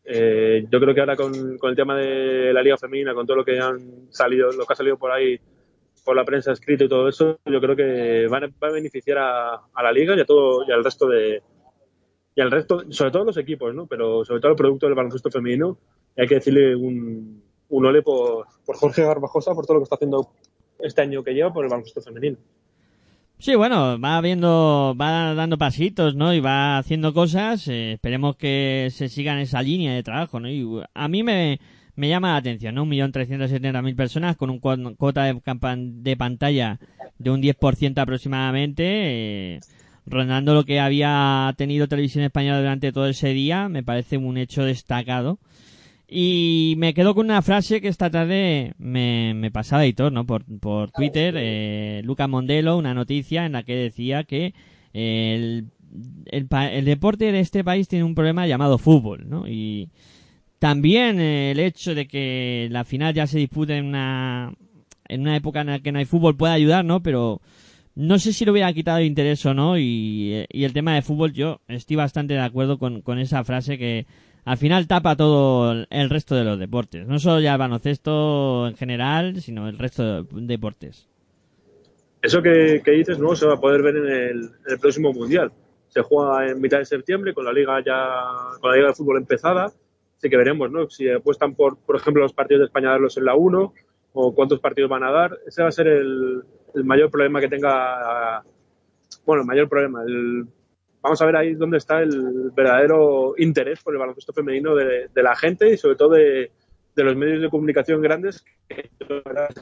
Eh, 0.04 0.66
yo 0.70 0.80
creo 0.80 0.94
que 0.94 1.00
ahora 1.00 1.16
con, 1.16 1.34
el 1.34 1.76
tema 1.76 1.96
de 1.96 2.52
la 2.52 2.62
liga 2.62 2.78
femenina, 2.78 3.14
con 3.14 3.26
todo 3.26 3.38
lo 3.38 3.46
que 3.46 3.60
han 3.60 4.12
salido, 4.12 4.52
lo 4.52 4.66
que 4.66 4.74
ha 4.74 4.76
salido 4.76 4.98
por 4.98 5.12
ahí, 5.12 5.40
por 6.06 6.16
la 6.16 6.24
prensa 6.24 6.52
escrita 6.52 6.84
y 6.86 6.88
todo 6.88 7.10
eso, 7.10 7.40
yo 7.46 7.60
creo 7.60 7.76
que 7.76 8.28
va 8.28 8.38
a, 8.38 8.72
beneficiar 8.72 9.18
a, 9.18 9.84
la 9.84 9.92
liga 9.92 10.16
y 10.16 10.22
a 10.22 10.26
todo 10.26 10.64
y 10.66 10.72
al 10.72 10.84
resto 10.84 11.08
de 11.08 11.42
y 12.36 12.42
al 12.42 12.52
resto, 12.52 12.84
sobre 12.90 13.12
todo 13.12 13.24
los 13.26 13.38
equipos, 13.38 13.74
¿no? 13.74 13.88
Pero 13.88 14.24
sobre 14.24 14.42
todo 14.42 14.52
el 14.52 14.58
producto 14.58 14.86
del 14.86 14.96
baloncesto 14.96 15.32
femenino, 15.32 15.78
hay 16.18 16.28
que 16.28 16.36
decirle 16.36 16.76
un, 16.76 17.42
un 17.70 17.86
ole 17.86 18.02
por, 18.02 18.46
por 18.66 18.76
Jorge 18.76 19.04
Garbajosa, 19.04 19.54
por 19.54 19.66
todo 19.66 19.76
lo 19.76 19.80
que 19.80 19.86
está 19.86 19.96
haciendo 19.96 20.30
este 20.80 21.02
año 21.02 21.24
que 21.24 21.34
lleva 21.34 21.54
por 21.54 21.64
el 21.64 21.72
baloncesto 21.72 22.02
femenino. 22.02 22.38
Sí, 23.38 23.56
bueno, 23.56 24.00
va 24.00 24.22
viendo, 24.22 24.96
va 25.00 25.34
dando 25.34 25.58
pasitos, 25.58 26.16
¿no? 26.16 26.34
Y 26.34 26.40
va 26.40 26.78
haciendo 26.78 27.14
cosas. 27.14 27.68
Eh, 27.68 27.94
esperemos 27.94 28.36
que 28.36 28.90
se 28.92 29.10
siga 29.10 29.34
en 29.34 29.40
esa 29.40 29.62
línea 29.62 29.94
de 29.94 30.04
trabajo, 30.04 30.40
¿no? 30.40 30.50
Y 30.50 30.66
a 30.94 31.08
mí 31.08 31.24
me, 31.24 31.60
me 31.96 32.10
llama 32.10 32.32
la 32.32 32.38
atención, 32.38 32.76
¿no? 32.76 32.84
Un 32.84 32.90
millón 32.90 33.12
trescientos 33.12 33.50
setenta 33.50 33.82
mil 33.82 33.96
personas 33.96 34.36
con 34.36 34.50
un 34.50 34.60
cuota 34.60 35.24
de, 35.24 35.42
de 35.42 36.18
pantalla 36.18 36.80
de 37.18 37.30
un 37.30 37.42
10% 37.42 37.98
aproximadamente, 37.98 38.84
eh, 38.86 39.60
rondando 40.06 40.54
lo 40.54 40.66
que 40.66 40.80
había 40.80 41.54
tenido 41.58 41.88
Televisión 41.88 42.24
Española 42.24 42.60
durante 42.60 42.92
todo 42.92 43.08
ese 43.08 43.30
día. 43.30 43.70
Me 43.70 43.84
parece 43.84 44.18
un 44.18 44.38
hecho 44.38 44.64
destacado. 44.64 45.40
Y 46.08 46.76
me 46.78 46.94
quedo 46.94 47.16
con 47.16 47.26
una 47.26 47.42
frase 47.42 47.82
que 47.82 47.88
esta 47.88 48.12
tarde 48.12 48.74
me, 48.78 49.34
me 49.34 49.50
pasaba 49.50 49.86
editor, 49.86 50.12
¿no? 50.12 50.26
Por, 50.26 50.44
por 50.60 50.92
Twitter, 50.92 51.34
eh, 51.38 52.02
Luca 52.04 52.28
Mondelo, 52.28 52.78
una 52.78 52.94
noticia 52.94 53.46
en 53.46 53.54
la 53.54 53.64
que 53.64 53.76
decía 53.76 54.24
que 54.24 54.54
el, 54.94 55.66
el, 56.28 56.48
el, 56.52 56.86
deporte 56.86 57.32
de 57.32 57.40
este 57.40 57.64
país 57.64 57.88
tiene 57.88 58.06
un 58.06 58.14
problema 58.14 58.46
llamado 58.46 58.78
fútbol, 58.78 59.28
¿no? 59.28 59.48
Y 59.48 59.90
también 60.60 61.20
el 61.20 61.60
hecho 61.60 61.96
de 61.96 62.08
que 62.08 62.68
la 62.72 62.84
final 62.84 63.14
ya 63.14 63.28
se 63.28 63.38
dispute 63.40 63.78
en 63.78 63.86
una, 63.86 64.54
en 65.08 65.22
una 65.22 65.36
época 65.36 65.62
en 65.62 65.68
la 65.68 65.80
que 65.80 65.92
no 65.92 66.00
hay 66.00 66.06
fútbol 66.06 66.38
puede 66.38 66.54
ayudar, 66.54 66.86
¿no? 66.86 67.02
Pero 67.02 67.42
no 67.96 68.20
sé 68.20 68.34
si 68.34 68.46
lo 68.46 68.52
hubiera 68.52 68.74
quitado 68.74 69.00
el 69.00 69.06
interés 69.06 69.46
o 69.46 69.54
no. 69.54 69.78
Y, 69.78 70.46
y 70.50 70.64
el 70.64 70.74
tema 70.74 70.96
de 70.96 71.02
fútbol, 71.02 71.34
yo 71.34 71.62
estoy 71.68 71.96
bastante 71.96 72.34
de 72.34 72.42
acuerdo 72.42 72.78
con, 72.78 73.02
con 73.02 73.20
esa 73.20 73.44
frase 73.44 73.78
que 73.78 74.06
al 74.46 74.58
final 74.58 74.88
tapa 74.88 75.16
todo 75.16 75.86
el 75.90 76.10
resto 76.10 76.36
de 76.36 76.44
los 76.44 76.60
deportes. 76.60 77.08
No 77.08 77.18
solo 77.18 77.40
ya 77.40 77.54
el 77.54 77.58
baloncesto 77.58 78.68
en 78.68 78.76
general, 78.76 79.42
sino 79.42 79.68
el 79.68 79.78
resto 79.78 80.24
de 80.24 80.42
deportes. 80.46 81.08
Eso 82.22 82.42
que, 82.42 82.82
dices 82.86 83.20
no 83.20 83.36
se 83.36 83.48
va 83.48 83.56
a 83.56 83.60
poder 83.60 83.82
ver 83.82 83.96
en 83.98 84.50
el, 84.68 84.80
próximo 84.80 85.14
mundial. 85.14 85.52
Se 85.90 86.02
juega 86.02 86.48
en 86.48 86.62
mitad 86.62 86.78
de 86.78 86.86
septiembre 86.86 87.34
con 87.34 87.46
la 87.46 87.54
liga 87.54 87.84
ya 87.84 88.58
con 88.60 88.70
la 88.70 88.78
liga 88.78 88.88
de 88.90 88.94
fútbol 88.94 89.18
empezada. 89.18 89.72
Así 90.18 90.30
que 90.30 90.38
veremos, 90.38 90.72
¿no? 90.72 90.90
Si 90.90 91.10
apuestan 91.10 91.56
por, 91.56 91.78
por 91.78 91.96
ejemplo, 91.98 92.24
los 92.24 92.34
partidos 92.34 92.62
de 92.62 92.66
España 92.66 92.92
darlos 92.92 93.18
en 93.18 93.26
la 93.26 93.36
1 93.36 93.74
o 94.16 94.34
cuántos 94.34 94.60
partidos 94.60 94.90
van 94.90 95.04
a 95.04 95.12
dar. 95.12 95.38
Ese 95.46 95.62
va 95.62 95.68
a 95.68 95.72
ser 95.72 95.88
el, 95.88 96.44
mayor 96.84 97.12
problema 97.12 97.40
que 97.40 97.50
tenga. 97.50 98.44
Bueno, 99.26 99.42
el 99.42 99.48
mayor 99.48 99.70
problema. 99.70 100.04
vamos 101.02 101.22
a 101.22 101.26
ver 101.26 101.36
ahí 101.36 101.54
dónde 101.54 101.78
está 101.78 102.02
el 102.02 102.52
verdadero 102.56 103.36
interés 103.38 103.84
por 103.84 103.94
el 103.94 104.00
baloncesto 104.00 104.34
femenino 104.34 104.74
de, 104.74 105.10
la 105.16 105.36
gente 105.36 105.70
y 105.70 105.78
sobre 105.78 105.96
todo 105.96 106.12
de, 106.12 106.52
los 106.96 107.16
medios 107.16 107.42
de 107.42 107.50
comunicación 107.50 108.02
grandes 108.02 108.44
que 108.68 108.90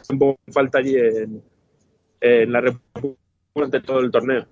un 0.09 0.19
poco 0.19 0.39
falta 0.51 0.79
allí 0.79 0.95
en, 0.97 2.51
la 2.51 2.61
República 2.61 3.19
durante 3.55 3.81
todo 3.81 3.99
el 3.99 4.11
torneo. 4.11 4.45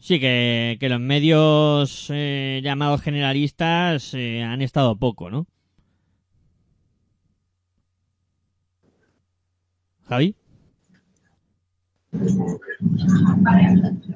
Sí, 0.00 0.20
que, 0.20 0.78
los 0.80 1.00
medios 1.00 2.08
eh, 2.10 2.60
llamados 2.62 3.02
generalistas 3.02 4.14
eh, 4.14 4.42
han 4.42 4.62
estado 4.62 4.96
poco, 4.96 5.28
¿no? 5.30 5.46
Javi. 10.08 10.34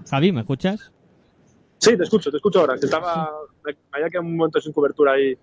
Javi, 0.08 0.32
¿me 0.32 0.40
escuchas? 0.40 0.92
Sí, 1.78 1.96
te 1.96 2.04
escucho, 2.04 2.30
te 2.30 2.36
escucho 2.36 2.60
ahora. 2.60 2.76
Estaba, 2.76 3.30
me 3.64 3.74
había 3.90 4.08
quedado 4.08 4.26
un 4.26 4.36
momento 4.36 4.60
sin 4.60 4.72
cobertura 4.72 5.12
ahí. 5.12 5.36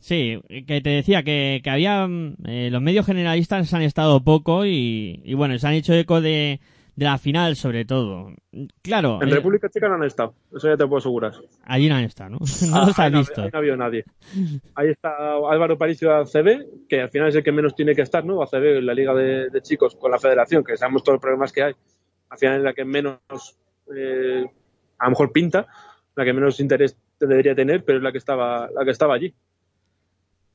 Sí, 0.00 0.40
que 0.66 0.80
te 0.80 0.90
decía 0.90 1.22
que, 1.22 1.60
que 1.62 1.70
había 1.70 2.08
eh, 2.44 2.68
los 2.70 2.82
medios 2.82 3.06
generalistas 3.06 3.72
han 3.72 3.82
estado 3.82 4.24
poco 4.24 4.66
y, 4.66 5.20
y 5.22 5.34
bueno, 5.34 5.58
se 5.58 5.66
han 5.66 5.74
hecho 5.74 5.94
eco 5.94 6.20
de, 6.20 6.60
de 6.96 7.04
la 7.04 7.18
final 7.18 7.56
sobre 7.56 7.84
todo. 7.84 8.32
Claro. 8.82 9.18
En 9.22 9.28
eh, 9.28 9.34
República 9.34 9.68
Checa 9.68 9.88
no 9.88 9.94
han 9.94 10.04
estado, 10.04 10.34
eso 10.54 10.68
ya 10.68 10.76
te 10.76 10.86
puedo 10.86 10.98
asegurar. 10.98 11.32
Allí 11.64 11.88
no 11.88 11.96
han 11.96 12.04
estado, 12.04 12.30
¿no? 12.30 12.38
No 12.70 12.76
ah, 12.76 12.86
los 12.86 12.98
has 12.98 13.12
visto. 13.12 13.42
ahí 13.42 13.50
no 13.52 13.56
ha 13.56 13.60
habido 13.60 13.76
nadie. 13.76 14.04
Ahí 14.74 14.88
está 14.90 15.34
Álvaro 15.34 15.76
Paricio 15.76 16.10
de 16.10 16.16
ACB, 16.16 16.88
que 16.88 17.00
al 17.02 17.10
final 17.10 17.28
es 17.28 17.34
el 17.36 17.42
que 17.42 17.52
menos 17.52 17.74
tiene 17.74 17.94
que 17.94 18.02
estar, 18.02 18.24
¿no? 18.24 18.42
ACB, 18.42 18.82
la 18.82 18.94
liga 18.94 19.14
de, 19.14 19.50
chicos 19.62 19.96
con 19.96 20.10
la 20.10 20.18
federación, 20.18 20.62
que 20.62 20.76
sabemos 20.76 21.02
todos 21.02 21.14
los 21.14 21.22
problemas 21.22 21.52
que 21.52 21.62
hay. 21.62 21.74
Al 22.30 22.38
final 22.38 22.58
es 22.58 22.62
la 22.62 22.72
que 22.72 22.84
menos, 22.84 23.18
eh, 23.94 24.44
a 24.98 25.04
lo 25.04 25.10
mejor 25.10 25.32
pinta, 25.32 25.66
la 26.14 26.24
que 26.24 26.32
menos 26.32 26.60
interés 26.60 26.96
debería 27.18 27.54
tener, 27.54 27.84
pero 27.84 27.98
es 27.98 28.04
la 28.04 28.12
que 28.12 28.18
estaba, 28.18 28.68
la 28.70 28.84
que 28.84 28.90
estaba 28.90 29.14
allí. 29.14 29.34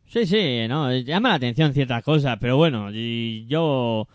Sí, 0.06 0.26
sí, 0.26 0.68
no, 0.68 0.92
llama 0.92 1.30
la 1.30 1.36
atención 1.36 1.72
ciertas 1.72 2.04
cosas, 2.04 2.38
pero 2.42 2.58
bueno, 2.58 2.90
y 2.92 3.46
yo 3.46 4.08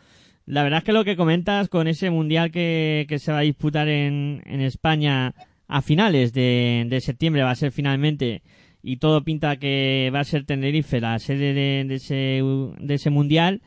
la 0.47 0.63
verdad 0.63 0.79
es 0.79 0.85
que 0.85 0.93
lo 0.93 1.05
que 1.05 1.17
comentas 1.17 1.69
con 1.69 1.89
ese 1.89 2.11
mundial 2.11 2.51
que, 2.51 3.07
se 3.19 3.33
va 3.33 3.39
a 3.39 3.43
disputar 3.43 3.89
en, 3.89 4.43
en 4.45 4.61
España 4.61 5.35
a 5.69 5.83
finales 5.83 6.33
de, 6.33 6.87
de, 6.89 7.01
septiembre 7.01 7.43
va 7.43 7.51
a 7.51 7.57
ser 7.57 7.73
finalmente 7.73 8.43
y 8.83 8.99
todo 8.99 9.25
pinta 9.25 9.57
que 9.57 10.11
va 10.15 10.21
a 10.21 10.25
ser 10.25 10.45
Tenerife 10.45 11.01
la 11.01 11.19
sede 11.19 11.55
de, 11.55 11.95
ese, 11.95 12.43
de 12.79 12.95
ese 12.95 13.09
mundial, 13.09 13.63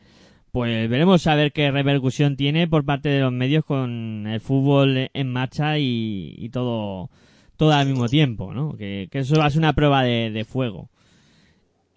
pues 0.52 0.88
veremos 0.88 1.26
a 1.26 1.34
ver 1.34 1.52
qué 1.52 1.72
repercusión 1.72 2.36
tiene 2.36 2.68
por 2.68 2.84
parte 2.84 3.08
de 3.08 3.20
los 3.20 3.32
medios 3.32 3.64
con 3.64 4.28
el 4.28 4.40
fútbol 4.40 5.10
en 5.12 5.32
marcha 5.32 5.78
y, 5.78 6.48
todo, 6.52 7.10
todo 7.56 7.72
al 7.72 7.88
mismo 7.88 8.08
tiempo, 8.08 8.54
¿no? 8.54 8.76
Que, 8.76 9.08
que 9.10 9.18
eso 9.18 9.36
va 9.38 9.46
a 9.46 9.50
ser 9.50 9.58
una 9.58 9.72
prueba 9.72 10.04
de, 10.04 10.30
de 10.30 10.44
fuego. 10.44 10.88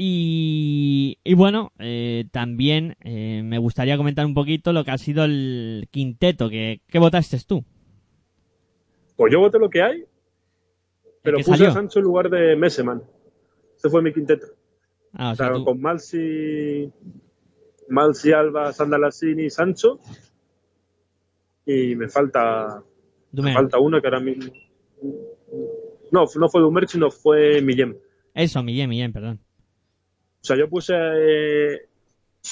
Y, 0.03 1.35
bueno, 1.35 1.71
eh, 1.77 2.25
también 2.31 2.95
eh, 3.01 3.43
me 3.43 3.59
gustaría 3.59 3.97
comentar 3.97 4.25
un 4.25 4.33
poquito 4.33 4.73
lo 4.73 4.83
que 4.83 4.89
ha 4.89 4.97
sido 4.97 5.25
el 5.25 5.87
quinteto. 5.91 6.49
que 6.49 6.81
¿Qué 6.87 6.97
votaste 6.97 7.37
tú? 7.45 7.63
Pues 9.15 9.31
yo 9.31 9.39
voté 9.39 9.59
lo 9.59 9.69
que 9.69 9.83
hay, 9.83 10.03
pero 11.21 11.37
puse 11.45 11.67
a 11.67 11.71
Sancho 11.71 11.99
en 11.99 12.05
lugar 12.05 12.31
de 12.31 12.55
Meseman. 12.55 13.03
Ese 13.77 13.91
fue 13.91 14.01
mi 14.01 14.11
quinteto. 14.11 14.47
Ah, 15.13 15.33
o 15.33 15.35
sea, 15.35 15.51
con 15.51 15.79
Malsi, 15.79 16.91
Malsi, 17.87 18.31
Alba, 18.31 18.73
Sandalassini, 18.73 19.51
Sancho. 19.51 19.99
Y 21.63 21.95
me 21.95 22.09
falta, 22.09 22.81
me 23.33 23.53
falta 23.53 23.77
una 23.77 24.01
que 24.01 24.07
ahora 24.07 24.19
mismo. 24.19 24.51
No, 26.11 26.25
no 26.35 26.49
fue 26.49 26.61
Dumer, 26.61 26.87
sino 26.87 27.11
fue 27.11 27.61
Millem. 27.61 27.95
Eso, 28.33 28.63
Millem, 28.63 28.89
Millem, 28.89 29.13
perdón. 29.13 29.39
O 30.41 30.45
sea, 30.45 30.58
yo 30.58 30.67
puse. 30.67 30.93
Eh, 30.95 31.82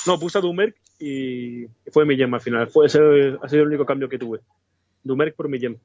no, 0.06 0.20
puse 0.20 0.38
a 0.38 0.42
Dumerc 0.42 0.76
y 1.00 1.66
fue 1.92 2.06
Millem 2.06 2.34
al 2.34 2.42
final. 2.42 2.68
Fue, 2.68 2.86
ese 2.86 3.00
ha 3.42 3.50
sido 3.50 3.64
el 3.64 3.70
único 3.70 3.86
cambio 3.86 4.10
que 4.10 4.20
tuve. 4.20 4.42
Dumerc 5.04 5.36
por 5.36 5.50
Millem. 5.50 5.78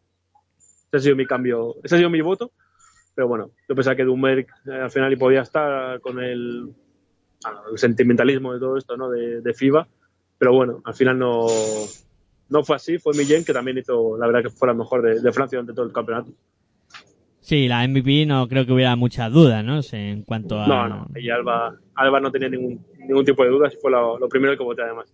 Ese 0.89 0.97
ha 0.97 1.01
sido 1.01 1.17
mi 1.17 1.27
cambio. 1.27 1.77
Ese 1.83 1.95
ha 1.95 1.99
sido 1.99 2.11
mi 2.11 2.21
voto. 2.21 2.53
Pero 3.15 3.29
bueno, 3.29 3.51
yo 3.69 3.75
pensaba 3.75 3.97
que 3.97 4.05
Dumerc 4.05 4.51
eh, 4.67 4.73
al 4.73 4.91
final 4.91 5.17
podía 5.17 5.43
estar 5.43 6.01
con 6.01 6.21
el, 6.21 6.75
sentimentalismo 7.77 8.53
de 8.53 8.61
todo 8.61 8.77
esto, 8.77 8.97
¿no? 8.97 9.09
De, 9.09 9.55
FIBA. 9.55 9.89
Pero 10.37 10.53
bueno, 10.53 10.83
al 10.85 10.95
final 10.95 11.19
no, 11.19 11.47
no 12.49 12.65
fue 12.65 12.77
así. 12.77 12.99
Fue 12.99 13.15
Millem 13.15 13.45
que 13.45 13.53
también 13.55 13.79
hizo, 13.79 14.19
la 14.19 14.27
verdad, 14.27 14.43
que 14.43 14.51
fue 14.51 14.69
la 14.69 14.75
mejor 14.75 15.01
de, 15.03 15.21
de 15.21 15.33
Francia 15.33 15.57
durante 15.57 15.75
todo 15.75 15.87
el 15.87 15.93
campeonato. 15.93 16.33
Sí, 17.45 17.69
la 17.69 17.87
MVP 17.87 18.25
no 18.25 18.49
creo 18.49 18.65
que 18.65 18.73
hubiera 18.73 18.97
muchas 18.97 19.31
dudas, 19.31 19.63
¿no? 19.63 19.81
En 19.93 20.23
cuanto 20.23 20.59
a... 20.59 20.67
No, 20.67 20.89
no, 20.89 21.07
y 21.15 21.29
Alba, 21.29 21.79
Alba 21.95 22.19
no 22.19 22.31
tenía 22.31 22.49
ningún, 22.49 22.83
ningún 22.97 23.23
tipo 23.23 23.45
de 23.45 23.51
dudas 23.51 23.75
y 23.75 23.77
fue 23.77 23.91
lo, 23.91 24.19
primero 24.31 24.57
que 24.57 24.65
voté 24.65 24.81
además. 24.81 25.13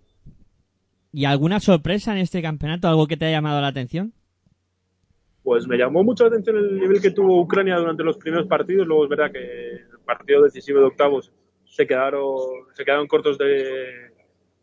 ¿Y 1.13 1.25
alguna 1.25 1.59
sorpresa 1.59 2.13
en 2.13 2.19
este 2.19 2.41
campeonato? 2.41 2.87
¿Algo 2.87 3.09
que 3.09 3.17
te 3.17 3.25
haya 3.25 3.39
llamado 3.39 3.61
la 3.61 3.67
atención? 3.67 4.13
Pues 5.43 5.67
me 5.67 5.77
llamó 5.77 6.05
mucho 6.05 6.23
la 6.23 6.29
atención 6.29 6.57
el 6.57 6.79
nivel 6.79 7.03
que 7.03 7.11
tuvo 7.11 7.41
Ucrania 7.41 7.79
durante 7.79 8.05
los 8.05 8.17
primeros 8.17 8.47
partidos. 8.47 8.87
Luego 8.87 9.03
es 9.03 9.11
verdad 9.11 9.33
que 9.33 9.73
el 9.73 9.99
partido 10.07 10.45
decisivo 10.45 10.79
de 10.79 10.87
octavos 10.87 11.33
se 11.65 11.85
quedaron, 11.85 12.37
se 12.75 12.85
quedaron 12.85 13.09
cortos 13.09 13.39
de, 13.39 14.13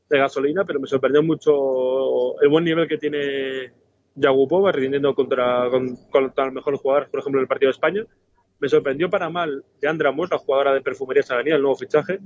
de 0.09 0.17
gasolina, 0.17 0.63
pero 0.63 0.79
me 0.79 0.87
sorprendió 0.87 1.21
mucho 1.21 2.39
el 2.41 2.47
buen 2.47 2.63
nivel 2.63 2.87
que 2.87 2.97
tiene 2.97 3.73
Yagupova 4.17 4.71
rindiendo 4.71 5.13
contra, 5.13 5.69
contra 6.11 6.45
los 6.45 6.53
mejores 6.53 6.79
jugadores, 6.81 7.09
por 7.09 7.19
ejemplo, 7.19 7.39
en 7.39 7.43
el 7.43 7.47
partido 7.47 7.69
de 7.69 7.75
España. 7.75 8.05
Me 8.59 8.67
sorprendió 8.67 9.09
para 9.09 9.29
mal 9.29 9.63
de 9.79 9.87
Andra 9.87 10.11
Moss, 10.11 10.31
la 10.31 10.39
jugadora 10.39 10.73
de 10.73 10.81
Perfumería 10.81 11.23
Saganía, 11.23 11.55
el 11.55 11.61
nuevo 11.61 11.77
fichaje. 11.77 12.19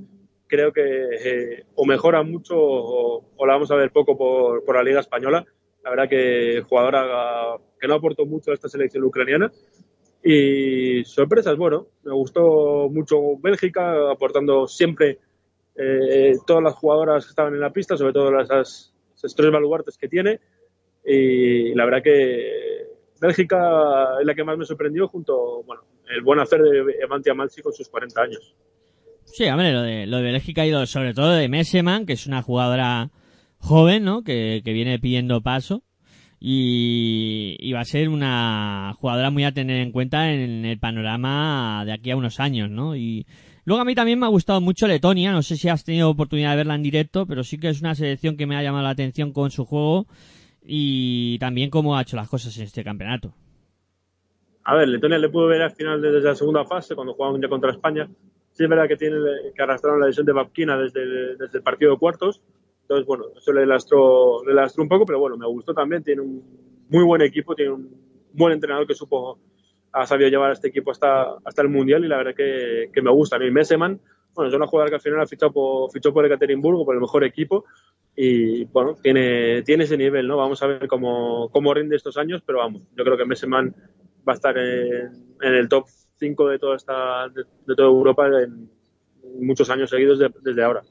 Creo 0.47 0.71
que 0.71 0.81
eh, 0.81 1.65
o 1.75 1.85
mejora 1.85 2.23
mucho 2.23 2.55
o, 2.57 3.45
la 3.45 3.53
vamos 3.53 3.71
a 3.71 3.75
ver 3.75 3.91
poco 3.91 4.17
por, 4.17 4.63
por 4.63 4.75
la 4.75 4.83
Liga 4.83 5.01
Española. 5.01 5.45
La 5.83 5.89
verdad 5.89 6.09
que 6.09 6.63
jugadora 6.67 7.57
que 7.79 7.87
no 7.87 7.95
aportó 7.95 8.25
mucho 8.25 8.51
a 8.51 8.53
esta 8.53 8.69
selección 8.69 9.03
ucraniana. 9.03 9.51
Y 10.23 11.03
sorpresas, 11.03 11.57
bueno, 11.57 11.87
me 12.03 12.13
gustó 12.13 12.87
mucho 12.89 13.37
Bélgica, 13.39 14.11
aportando 14.11 14.67
siempre 14.67 15.19
eh, 15.75 16.33
todas 16.45 16.63
las 16.63 16.75
jugadoras 16.75 17.25
que 17.25 17.29
estaban 17.31 17.53
en 17.53 17.59
la 17.59 17.73
pista, 17.73 17.97
sobre 17.97 18.13
todo 18.13 18.31
las, 18.31 18.49
las 18.49 19.35
tres 19.35 19.51
baluartes 19.51 19.97
que 19.97 20.07
tiene. 20.07 20.39
Y 21.05 21.73
la 21.73 21.85
verdad 21.85 22.03
que 22.03 22.87
Bélgica 23.19 24.19
es 24.19 24.25
la 24.25 24.33
que 24.33 24.43
más 24.43 24.57
me 24.57 24.65
sorprendió 24.65 25.07
junto, 25.07 25.63
bueno, 25.63 25.83
el 26.09 26.21
buen 26.21 26.39
hacer 26.39 26.61
de 26.61 26.95
Emantia 27.03 27.33
Malsi 27.33 27.61
con 27.61 27.73
sus 27.73 27.87
40 27.89 28.21
años. 28.21 28.55
Sí, 29.25 29.45
hombre, 29.45 29.71
lo 29.71 29.81
de, 29.81 30.07
lo 30.07 30.17
de 30.17 30.23
Bélgica 30.23 30.63
ha 30.63 30.67
ido 30.67 30.85
sobre 30.85 31.13
todo 31.13 31.31
de 31.31 31.47
Messeman, 31.47 32.05
que 32.05 32.13
es 32.13 32.27
una 32.27 32.41
jugadora 32.41 33.11
joven, 33.59 34.03
¿no? 34.03 34.23
Que, 34.23 34.61
que 34.65 34.73
viene 34.73 34.99
pidiendo 34.99 35.41
paso. 35.41 35.83
Y, 36.39 37.55
y, 37.59 37.71
va 37.71 37.81
a 37.81 37.85
ser 37.85 38.09
una 38.09 38.95
jugadora 38.97 39.29
muy 39.29 39.43
a 39.43 39.51
tener 39.51 39.79
en 39.79 39.91
cuenta 39.91 40.33
en 40.33 40.65
el 40.65 40.79
panorama 40.79 41.83
de 41.85 41.93
aquí 41.93 42.09
a 42.09 42.15
unos 42.15 42.39
años, 42.39 42.71
¿no? 42.71 42.95
Y 42.95 43.27
luego 43.63 43.79
a 43.79 43.85
mí 43.85 43.93
también 43.93 44.17
me 44.17 44.25
ha 44.25 44.29
gustado 44.29 44.59
mucho 44.59 44.87
Letonia, 44.87 45.31
no 45.33 45.43
sé 45.43 45.55
si 45.55 45.69
has 45.69 45.83
tenido 45.83 46.09
oportunidad 46.09 46.51
de 46.51 46.57
verla 46.57 46.73
en 46.73 46.81
directo, 46.81 47.27
pero 47.27 47.43
sí 47.43 47.59
que 47.59 47.69
es 47.69 47.81
una 47.81 47.93
selección 47.93 48.37
que 48.37 48.47
me 48.47 48.55
ha 48.55 48.63
llamado 48.63 48.83
la 48.85 48.89
atención 48.89 49.33
con 49.33 49.51
su 49.51 49.65
juego 49.65 50.07
y 50.63 51.37
también 51.39 51.69
cómo 51.69 51.97
ha 51.97 52.01
hecho 52.01 52.15
las 52.15 52.29
cosas 52.29 52.55
en 52.57 52.63
este 52.63 52.83
campeonato. 52.83 53.33
A 54.63 54.75
ver, 54.75 54.87
Letonia 54.87 55.17
le 55.17 55.29
pudo 55.29 55.47
ver 55.47 55.61
al 55.61 55.71
final 55.71 56.01
desde 56.01 56.21
la 56.21 56.35
segunda 56.35 56.65
fase, 56.65 56.95
cuando 56.95 57.13
jugaban 57.13 57.41
ya 57.41 57.49
contra 57.49 57.71
España. 57.71 58.07
Sí 58.51 58.63
es 58.63 58.69
verdad 58.69 58.87
que 58.87 58.97
tiene 58.97 59.17
que 59.55 59.61
arrastraron 59.61 59.99
la 59.99 60.07
lesión 60.07 60.25
de 60.25 60.33
Babkina 60.33 60.77
desde, 60.77 61.35
desde 61.35 61.57
el 61.57 61.63
partido 61.63 61.93
de 61.93 61.97
cuartos. 61.97 62.41
Entonces, 62.81 63.07
bueno, 63.07 63.25
eso 63.35 63.53
le 63.53 63.65
lastró, 63.65 64.43
le 64.45 64.53
lastró 64.53 64.83
un 64.83 64.89
poco, 64.89 65.05
pero 65.05 65.19
bueno, 65.19 65.37
me 65.37 65.47
gustó 65.47 65.73
también. 65.73 66.03
Tiene 66.03 66.21
un 66.21 66.43
muy 66.89 67.03
buen 67.03 67.21
equipo, 67.21 67.55
tiene 67.55 67.71
un 67.71 67.89
buen 68.33 68.53
entrenador 68.53 68.85
que 68.85 68.93
supo, 68.93 69.39
ha 69.93 70.05
sabido 70.05 70.29
llevar 70.29 70.51
a 70.51 70.53
este 70.53 70.67
equipo 70.67 70.91
hasta, 70.91 71.37
hasta 71.43 71.61
el 71.61 71.69
Mundial 71.69 72.03
y 72.05 72.07
la 72.07 72.17
verdad 72.17 72.35
que, 72.35 72.89
que 72.93 73.01
me 73.01 73.11
gusta. 73.11 73.37
A 73.37 73.39
mí, 73.39 73.49
Messeman, 73.49 73.99
bueno, 74.33 74.49
es 74.49 74.55
una 74.55 74.67
jugadora 74.67 74.89
que 74.89 74.95
al 74.95 75.01
final 75.01 75.21
ha 75.21 75.27
fichado 75.27 75.51
por, 75.51 75.91
fichó 75.91 76.13
por 76.13 76.25
Ekaterimburgo, 76.25 76.85
por 76.85 76.95
el 76.95 77.01
mejor 77.01 77.23
equipo, 77.23 77.65
y 78.15 78.65
bueno, 78.65 78.95
tiene, 79.01 79.61
tiene 79.63 79.85
ese 79.85 79.97
nivel, 79.97 80.27
¿no? 80.27 80.37
Vamos 80.37 80.61
a 80.61 80.67
ver 80.67 80.87
cómo, 80.87 81.49
cómo 81.51 81.73
rinde 81.73 81.95
estos 81.95 82.17
años, 82.17 82.41
pero 82.45 82.59
vamos, 82.59 82.83
yo 82.95 83.03
creo 83.03 83.17
que 83.17 83.25
Messeman 83.25 83.73
va 84.27 84.33
a 84.33 84.35
estar 84.35 84.57
en, 84.57 85.11
el 85.41 85.69
top 85.69 85.87
cinco 86.17 86.47
de 86.47 86.59
toda 86.59 86.75
esta 86.75 87.27
de, 87.29 87.75
toda 87.75 87.87
Europa 87.87 88.27
en 88.27 88.69
muchos 89.39 89.69
años 89.69 89.89
seguidos 89.89 90.19
desde 90.43 90.63
ahora. 90.63 90.81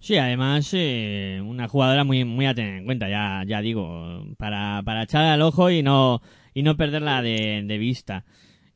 Sí, 0.00 0.16
además 0.16 0.70
eh, 0.74 1.42
una 1.44 1.68
jugadora 1.68 2.04
muy 2.04 2.24
muy 2.24 2.46
a 2.46 2.54
tener 2.54 2.78
en 2.78 2.84
cuenta, 2.84 3.08
ya 3.08 3.42
ya 3.46 3.60
digo, 3.60 4.24
para 4.38 4.82
para 4.84 5.02
echar 5.02 5.24
al 5.24 5.42
ojo 5.42 5.70
y 5.70 5.82
no 5.82 6.20
y 6.54 6.62
no 6.62 6.76
perderla 6.76 7.20
de, 7.22 7.62
de 7.64 7.78
vista. 7.78 8.24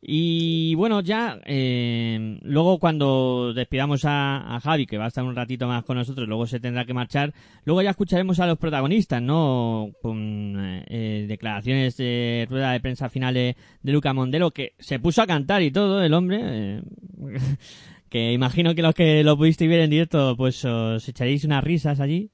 Y 0.04 0.74
bueno, 0.74 1.00
ya 1.00 1.38
eh, 1.44 2.36
luego 2.42 2.80
cuando 2.80 3.52
despidamos 3.54 4.02
a, 4.04 4.58
Javi, 4.60 4.84
que 4.84 4.98
va 4.98 5.04
a 5.04 5.08
estar 5.08 5.22
un 5.22 5.36
ratito 5.36 5.68
más 5.68 5.84
con 5.84 5.96
nosotros, 5.96 6.26
luego 6.26 6.44
se 6.48 6.58
tendrá 6.58 6.84
que 6.84 6.92
marchar, 6.92 7.32
luego 7.64 7.82
ya 7.82 7.90
escucharemos 7.90 8.40
a 8.40 8.48
los 8.48 8.58
protagonistas, 8.58 9.22
¿no? 9.22 9.90
Con 10.02 10.56
eh, 10.88 11.26
declaraciones 11.28 11.96
de 11.98 12.48
rueda 12.50 12.72
de 12.72 12.80
prensa 12.80 13.08
final 13.10 13.34
de, 13.34 13.56
de, 13.80 13.92
Luca 13.92 14.12
Mondelo, 14.12 14.50
que 14.50 14.74
se 14.80 14.98
puso 14.98 15.22
a 15.22 15.26
cantar 15.28 15.62
y 15.62 15.70
todo, 15.70 16.02
el 16.02 16.14
hombre. 16.14 16.40
Eh, 16.42 16.82
que 18.10 18.32
imagino 18.32 18.74
que 18.74 18.82
los 18.82 18.96
que 18.96 19.22
lo 19.22 19.36
pudiste 19.36 19.68
ver 19.68 19.82
en 19.82 19.90
directo, 19.90 20.34
pues 20.36 20.64
os 20.64 21.08
echaréis 21.08 21.44
unas 21.44 21.62
risas 21.62 22.00
allí. 22.00 22.28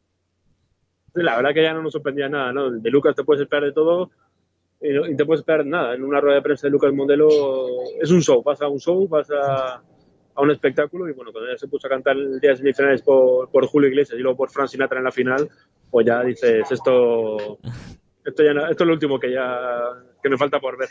La 1.12 1.36
verdad 1.36 1.52
que 1.52 1.62
ya 1.62 1.74
no 1.74 1.82
nos 1.82 1.92
sorprendía 1.92 2.30
nada, 2.30 2.50
¿no? 2.50 2.70
De 2.70 2.90
Lucas 2.90 3.14
te 3.14 3.24
puedes 3.24 3.42
esperar 3.42 3.64
de 3.64 3.72
todo 3.72 4.10
y, 4.80 5.16
te 5.16 5.24
puedes 5.24 5.40
esperar 5.40 5.66
nada. 5.66 5.94
En 5.94 6.04
una 6.04 6.20
rueda 6.20 6.36
de 6.36 6.42
prensa 6.42 6.66
de 6.66 6.70
Lucas 6.70 6.92
Mondelo 6.92 7.28
es 8.00 8.10
un 8.10 8.22
show, 8.22 8.42
pasa 8.42 8.66
a 8.66 8.68
un 8.68 8.78
show, 8.78 9.08
pasa 9.08 9.34
a, 10.34 10.42
un 10.42 10.50
espectáculo 10.50 11.08
y 11.08 11.12
bueno, 11.12 11.32
cuando 11.32 11.50
ya 11.50 11.58
se 11.58 11.66
puso 11.66 11.88
a 11.88 11.90
cantar 11.90 12.16
el 12.16 12.38
día 12.38 12.50
de 12.50 12.56
semifinales 12.58 13.02
por, 13.02 13.50
por 13.50 13.66
Julio 13.66 13.88
Iglesias 13.88 14.18
y 14.18 14.22
luego 14.22 14.36
por 14.36 14.50
Fran 14.50 14.68
Sinatra 14.68 14.98
en 14.98 15.04
la 15.04 15.10
final, 15.10 15.48
pues 15.90 16.06
ya 16.06 16.22
dices, 16.22 16.70
esto, 16.70 17.58
esto, 18.24 18.42
ya 18.44 18.52
esto 18.70 18.84
es 18.84 18.86
lo 18.86 18.92
último 18.92 19.18
que 19.18 19.32
ya 19.32 19.80
que 20.22 20.28
me 20.28 20.36
falta 20.36 20.60
por 20.60 20.78
ver. 20.78 20.88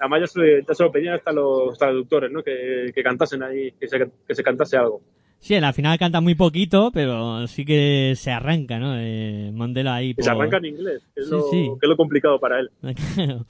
Además 0.00 0.20
ya 0.20 0.26
se, 0.26 0.62
ya 0.66 0.74
se 0.74 0.82
lo 0.82 0.90
pedían 0.90 1.14
hasta 1.14 1.32
los 1.32 1.78
traductores, 1.78 2.30
¿no? 2.30 2.42
Que, 2.42 2.90
que 2.94 3.02
cantasen 3.02 3.42
ahí, 3.42 3.72
que 3.72 3.86
se, 3.86 4.10
que 4.26 4.34
se 4.34 4.42
cantase 4.42 4.76
algo. 4.76 5.02
Sí, 5.40 5.54
en 5.54 5.62
la 5.62 5.72
final 5.72 5.98
canta 5.98 6.20
muy 6.20 6.34
poquito, 6.34 6.90
pero 6.92 7.46
sí 7.46 7.64
que 7.64 8.14
se 8.16 8.30
arranca, 8.32 8.78
¿no? 8.78 8.94
Eh, 8.98 9.50
Mondelo 9.52 9.90
ahí. 9.90 10.14
Se 10.18 10.30
arranca 10.30 10.56
en 10.58 10.66
inglés, 10.66 11.06
que 11.14 11.20
es, 11.20 11.28
lo, 11.28 11.48
Que 11.50 11.78
es 11.80 11.88
lo 11.88 11.96
complicado 11.96 12.40
para 12.40 12.58
él. 12.58 12.70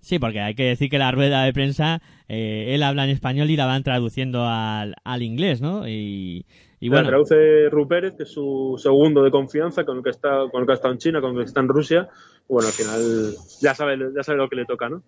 sí, 0.00 0.18
porque 0.18 0.40
hay 0.40 0.54
que 0.54 0.64
decir 0.64 0.88
que 0.88 0.98
la 0.98 1.10
rueda 1.10 1.42
de 1.42 1.52
prensa, 1.52 2.00
eh, 2.28 2.66
él 2.68 2.82
habla 2.84 3.04
en 3.04 3.10
español 3.10 3.50
y 3.50 3.56
la 3.56 3.66
van 3.66 3.82
traduciendo 3.82 4.46
al, 4.46 4.94
al 5.02 5.22
inglés, 5.22 5.60
¿no? 5.60 5.88
Y, 5.88 6.46
y 6.78 6.88
bueno. 6.88 7.04
La 7.04 7.10
traduce 7.10 7.68
Rupert, 7.68 8.16
que 8.16 8.22
es 8.22 8.30
su 8.30 8.76
segundo 8.78 9.24
de 9.24 9.30
confianza, 9.32 9.84
con 9.84 9.98
el 9.98 10.04
que 10.04 10.10
está, 10.10 10.48
con 10.52 10.60
el 10.60 10.66
que 10.66 10.72
ha 10.72 10.76
estado 10.76 10.92
en 10.92 10.98
China, 10.98 11.20
con 11.20 11.32
el 11.32 11.38
que 11.38 11.48
está 11.48 11.60
en 11.60 11.68
Rusia. 11.68 12.08
Bueno, 12.48 12.68
al 12.68 12.74
final 12.74 13.34
ya 13.60 13.74
sabe, 13.74 13.98
ya 14.14 14.22
sabe 14.22 14.38
lo 14.38 14.48
que 14.48 14.56
le 14.56 14.66
toca, 14.66 14.88
¿no? 14.88 15.02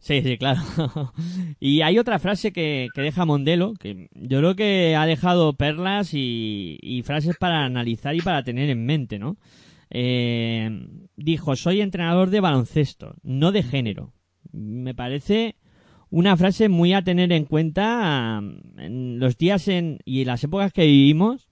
Sí, 0.00 0.22
sí, 0.22 0.38
claro. 0.38 0.62
y 1.60 1.82
hay 1.82 1.98
otra 1.98 2.18
frase 2.18 2.52
que, 2.52 2.88
que, 2.94 3.02
deja 3.02 3.26
Mondelo, 3.26 3.74
que 3.74 4.08
yo 4.14 4.38
creo 4.38 4.56
que 4.56 4.96
ha 4.96 5.04
dejado 5.04 5.52
perlas 5.52 6.14
y, 6.14 6.78
y 6.80 7.02
frases 7.02 7.36
para 7.38 7.64
analizar 7.66 8.14
y 8.14 8.20
para 8.22 8.42
tener 8.42 8.70
en 8.70 8.86
mente, 8.86 9.18
¿no? 9.18 9.36
Eh, 9.90 10.70
dijo, 11.16 11.54
soy 11.54 11.82
entrenador 11.82 12.30
de 12.30 12.40
baloncesto, 12.40 13.14
no 13.22 13.52
de 13.52 13.62
género. 13.62 14.14
Me 14.52 14.94
parece 14.94 15.56
una 16.08 16.34
frase 16.36 16.70
muy 16.70 16.94
a 16.94 17.02
tener 17.02 17.30
en 17.32 17.44
cuenta 17.44 18.40
en 18.78 19.18
los 19.18 19.36
días 19.36 19.68
en, 19.68 19.98
y 20.06 20.22
en 20.22 20.28
las 20.28 20.42
épocas 20.42 20.72
que 20.72 20.86
vivimos 20.86 21.48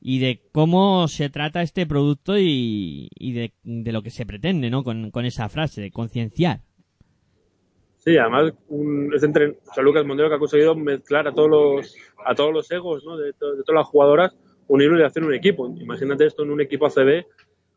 y 0.00 0.20
de 0.20 0.42
cómo 0.52 1.08
se 1.08 1.28
trata 1.28 1.62
este 1.62 1.86
producto 1.86 2.38
y, 2.38 3.08
y 3.18 3.32
de, 3.32 3.52
de, 3.64 3.92
lo 3.92 4.02
que 4.02 4.10
se 4.10 4.26
pretende, 4.26 4.70
¿no? 4.70 4.84
Con, 4.84 5.10
con 5.10 5.26
esa 5.26 5.48
frase, 5.48 5.80
de 5.80 5.90
concienciar. 5.90 6.62
Sí, 8.00 8.16
además 8.16 8.54
un, 8.68 9.12
es 9.14 9.22
entre, 9.22 9.50
o 9.50 9.74
sea, 9.74 9.84
Lucas 9.84 10.06
Mondero 10.06 10.30
que 10.30 10.36
ha 10.36 10.38
conseguido 10.38 10.74
mezclar 10.74 11.28
a 11.28 11.34
todos 11.34 11.50
los, 11.50 11.96
a 12.24 12.34
todos 12.34 12.52
los 12.52 12.70
egos 12.70 13.04
¿no? 13.04 13.16
de, 13.16 13.26
de 13.26 13.32
todas 13.34 13.74
las 13.74 13.86
jugadoras, 13.86 14.34
unirlo 14.68 14.98
y 14.98 15.02
hacer 15.02 15.22
un 15.22 15.34
equipo. 15.34 15.68
Imagínate 15.78 16.24
esto 16.24 16.42
en 16.42 16.50
un 16.50 16.60
equipo 16.62 16.86
ACB 16.86 17.26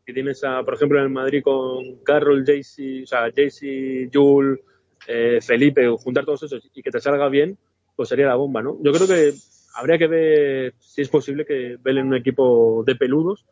que 0.06 0.12
tienes, 0.12 0.42
a, 0.44 0.62
por 0.62 0.74
ejemplo, 0.74 0.98
en 0.98 1.04
el 1.04 1.10
Madrid 1.10 1.42
con 1.42 2.02
Carroll, 2.04 2.44
Jaycee, 2.44 3.02
o 3.04 3.06
sea, 3.06 3.30
Jaycee, 3.34 4.10
Jul, 4.12 4.60
eh, 5.06 5.40
Felipe, 5.42 5.88
juntar 5.98 6.24
todos 6.24 6.42
esos 6.42 6.70
y 6.72 6.82
que 6.82 6.90
te 6.90 7.00
salga 7.00 7.28
bien, 7.28 7.58
pues 7.96 8.08
sería 8.08 8.26
la 8.26 8.34
bomba, 8.34 8.62
¿no? 8.62 8.78
Yo 8.82 8.92
creo 8.92 9.06
que 9.06 9.32
habría 9.74 9.98
que 9.98 10.06
ver 10.06 10.74
si 10.78 11.02
es 11.02 11.08
posible 11.08 11.44
que 11.44 11.76
velen 11.82 12.08
un 12.08 12.16
equipo 12.16 12.82
de 12.86 12.96
peludos, 12.96 13.46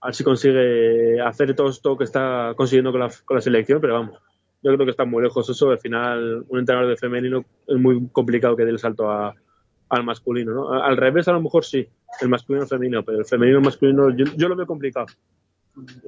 a 0.00 0.08
ver 0.08 0.14
si 0.14 0.24
consigue 0.24 1.20
hacer 1.20 1.54
todo 1.54 1.68
esto 1.68 1.96
que 1.96 2.04
está 2.04 2.54
consiguiendo 2.56 2.90
con 2.92 3.00
la, 3.00 3.10
con 3.24 3.36
la 3.36 3.40
selección, 3.40 3.80
pero 3.80 3.94
vamos, 3.94 4.18
yo 4.62 4.74
creo 4.74 4.84
que 4.84 4.90
está 4.90 5.04
muy 5.04 5.22
lejos 5.22 5.48
eso. 5.48 5.70
Al 5.70 5.78
final, 5.78 6.44
un 6.48 6.58
entrenador 6.58 6.90
de 6.90 6.96
femenino 6.96 7.44
es 7.66 7.76
muy 7.76 8.08
complicado 8.10 8.56
que 8.56 8.64
dé 8.64 8.70
el 8.70 8.78
salto 8.78 9.10
al 9.10 10.04
masculino, 10.04 10.52
¿no? 10.52 10.72
Al 10.72 10.96
revés, 10.96 11.28
a 11.28 11.32
lo 11.32 11.40
mejor 11.40 11.64
sí, 11.64 11.86
el 12.20 12.28
masculino 12.28 12.66
femenino, 12.66 13.04
pero 13.04 13.18
el 13.18 13.24
femenino 13.24 13.60
masculino 13.60 14.10
yo, 14.16 14.24
yo, 14.36 14.48
lo 14.48 14.56
veo 14.56 14.66
complicado. 14.66 15.06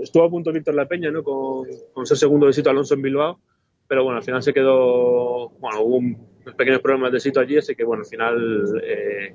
Estuvo 0.03 0.25
a 0.25 0.31
punto 0.31 0.53
Víctor 0.53 0.75
La 0.75 0.87
Peña, 0.87 1.11
¿no? 1.11 1.23
Con, 1.23 1.67
con 1.93 2.03
ese 2.03 2.17
segundo 2.17 2.47
de 2.47 2.53
Sito 2.53 2.71
Alonso 2.71 2.95
en 2.95 3.03
Bilbao, 3.03 3.41
pero 3.87 4.05
bueno, 4.05 4.19
al 4.19 4.25
final 4.25 4.43
se 4.43 4.53
quedó, 4.53 5.51
bueno, 5.59 5.81
hubo 5.83 5.97
unos 5.97 6.55
pequeños 6.57 6.81
problemas 6.81 7.13
de 7.13 7.21
Sito 7.21 7.41
allí, 7.41 7.59
así 7.59 7.75
que 7.75 7.85
bueno, 7.85 8.03
al 8.03 8.09
final 8.09 8.81
eh, 8.85 9.35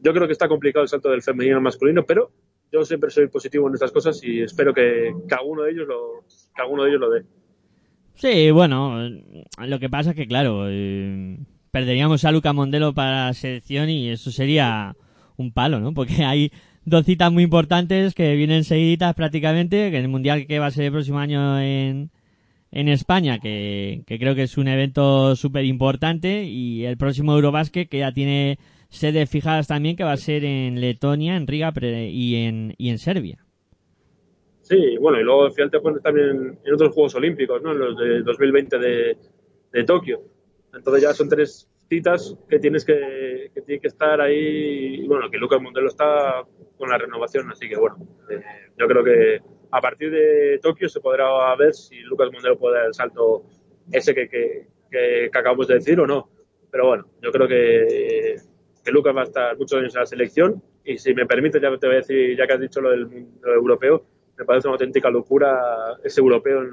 yo 0.00 0.12
creo 0.12 0.26
que 0.26 0.32
está 0.32 0.48
complicado 0.48 0.82
el 0.82 0.88
salto 0.88 1.10
del 1.10 1.22
femenino 1.22 1.56
al 1.56 1.62
masculino, 1.62 2.04
pero 2.04 2.30
yo 2.70 2.84
siempre 2.84 3.10
soy 3.10 3.28
positivo 3.28 3.68
en 3.68 3.74
estas 3.74 3.92
cosas 3.92 4.22
y 4.24 4.42
espero 4.42 4.74
que 4.74 5.14
cada 5.28 5.42
uno 5.42 5.62
de 5.62 5.70
ellos 5.70 5.86
lo, 5.86 6.24
cada 6.54 6.68
uno 6.68 6.84
de 6.84 6.90
ellos 6.90 7.00
lo 7.00 7.10
dé. 7.10 7.24
Sí, 8.14 8.50
bueno, 8.50 8.98
lo 9.58 9.78
que 9.80 9.90
pasa 9.90 10.10
es 10.10 10.16
que, 10.16 10.26
claro, 10.26 10.66
eh, 10.68 11.38
perderíamos 11.70 12.24
a 12.24 12.32
Luca 12.32 12.52
Mondelo 12.52 12.94
para 12.94 13.26
la 13.26 13.34
selección 13.34 13.90
y 13.90 14.08
eso 14.08 14.30
sería 14.30 14.94
un 15.36 15.52
palo, 15.52 15.80
¿no? 15.80 15.92
Porque 15.94 16.14
hay 16.24 16.52
dos 16.84 17.04
citas 17.04 17.32
muy 17.32 17.44
importantes 17.44 18.14
que 18.14 18.36
vienen 18.36 18.64
seguiditas 18.64 19.14
prácticamente, 19.14 19.90
que 19.90 19.98
el 19.98 20.08
Mundial 20.08 20.46
que 20.46 20.58
va 20.58 20.66
a 20.66 20.70
ser 20.70 20.84
el 20.84 20.92
próximo 20.92 21.18
año 21.18 21.60
en, 21.60 22.10
en 22.70 22.88
España, 22.88 23.38
que, 23.38 24.02
que 24.06 24.18
creo 24.18 24.34
que 24.34 24.44
es 24.44 24.56
un 24.58 24.68
evento 24.68 25.34
súper 25.36 25.64
importante, 25.64 26.44
y 26.44 26.84
el 26.84 26.96
próximo 26.96 27.34
Eurobasket, 27.34 27.88
que 27.88 27.98
ya 27.98 28.12
tiene 28.12 28.58
sedes 28.88 29.30
fijadas 29.30 29.66
también, 29.66 29.96
que 29.96 30.04
va 30.04 30.12
a 30.12 30.16
ser 30.18 30.44
en 30.44 30.80
Letonia, 30.80 31.36
en 31.36 31.46
Riga 31.46 31.72
y 31.80 32.36
en, 32.36 32.74
y 32.78 32.90
en 32.90 32.98
Serbia. 32.98 33.38
Sí, 34.62 34.96
bueno, 34.98 35.20
y 35.20 35.24
luego 35.24 35.44
al 35.44 35.52
final 35.52 35.70
te 35.70 35.80
pones 35.80 36.02
también 36.02 36.58
en 36.64 36.74
otros 36.74 36.94
Juegos 36.94 37.14
Olímpicos, 37.16 37.60
¿no? 37.62 37.72
En 37.72 37.78
los 37.78 37.96
de 37.96 38.22
2020 38.22 38.78
de, 38.78 39.16
de 39.72 39.84
Tokio. 39.84 40.22
Entonces 40.72 41.02
ya 41.02 41.12
son 41.12 41.28
tres 41.28 41.68
citas 41.88 42.36
que 42.48 42.58
tienes 42.58 42.84
que, 42.84 43.50
que 43.52 43.60
tiene 43.62 43.80
que 43.80 43.88
estar 43.88 44.20
ahí. 44.20 45.02
Y 45.02 45.06
bueno, 45.06 45.28
que 45.30 45.38
Lucas 45.38 45.60
Montelo 45.60 45.88
está 45.88 46.44
con 46.78 46.88
la 46.88 46.96
renovación, 46.96 47.50
así 47.50 47.68
que 47.68 47.76
bueno, 47.76 47.96
eh, 48.30 48.40
yo 48.78 48.86
creo 48.86 49.04
que 49.04 49.40
a 49.70 49.80
partir 49.80 50.10
de 50.10 50.58
Tokio 50.62 50.88
se 50.88 51.00
podrá 51.00 51.54
ver 51.56 51.74
si 51.74 51.98
Lucas 52.00 52.30
Mondelo 52.32 52.58
puede 52.58 52.76
dar 52.76 52.86
el 52.86 52.94
salto 52.94 53.44
ese 53.90 54.14
que, 54.14 54.28
que, 54.28 54.66
que, 54.90 55.30
que 55.32 55.38
acabamos 55.38 55.66
de 55.66 55.74
decir 55.74 55.98
o 56.00 56.06
no. 56.06 56.30
Pero 56.70 56.86
bueno, 56.86 57.06
yo 57.20 57.30
creo 57.32 57.48
que, 57.48 58.36
que 58.84 58.90
Lucas 58.92 59.14
va 59.14 59.22
a 59.22 59.24
estar 59.24 59.58
muchos 59.58 59.78
años 59.78 59.94
en 59.94 60.00
la 60.00 60.06
selección 60.06 60.62
y 60.84 60.98
si 60.98 61.14
me 61.14 61.26
permite, 61.26 61.60
ya 61.60 61.76
te 61.76 61.86
voy 61.86 61.96
a 61.96 61.98
decir, 61.98 62.36
ya 62.36 62.46
que 62.46 62.52
has 62.54 62.60
dicho 62.60 62.80
lo 62.80 62.90
del 62.90 63.08
lo 63.40 63.54
europeo, 63.54 64.06
me 64.38 64.44
parece 64.44 64.68
una 64.68 64.74
auténtica 64.74 65.10
locura 65.10 65.98
ese 66.02 66.20
europeo 66.20 66.62
en, 66.62 66.70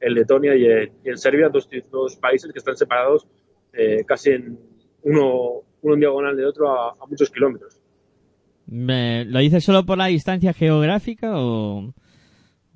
en 0.00 0.14
Letonia 0.14 0.54
y 0.56 0.64
en, 0.66 0.92
y 1.04 1.08
en, 1.10 1.18
Serbia, 1.18 1.48
dos, 1.48 1.68
dos 1.90 2.16
países 2.16 2.52
que 2.52 2.58
están 2.58 2.76
separados 2.76 3.26
eh, 3.72 4.04
casi 4.06 4.30
en 4.30 4.58
uno, 5.02 5.62
uno 5.82 5.94
en 5.94 6.00
diagonal 6.00 6.36
de 6.36 6.46
otro 6.46 6.70
a, 6.70 6.90
a 6.90 7.06
muchos 7.06 7.30
kilómetros. 7.30 7.80
¿Lo 8.66 9.38
dices 9.40 9.64
solo 9.64 9.84
por 9.84 9.98
la 9.98 10.06
distancia 10.06 10.52
geográfica 10.52 11.32
o...? 11.34 11.92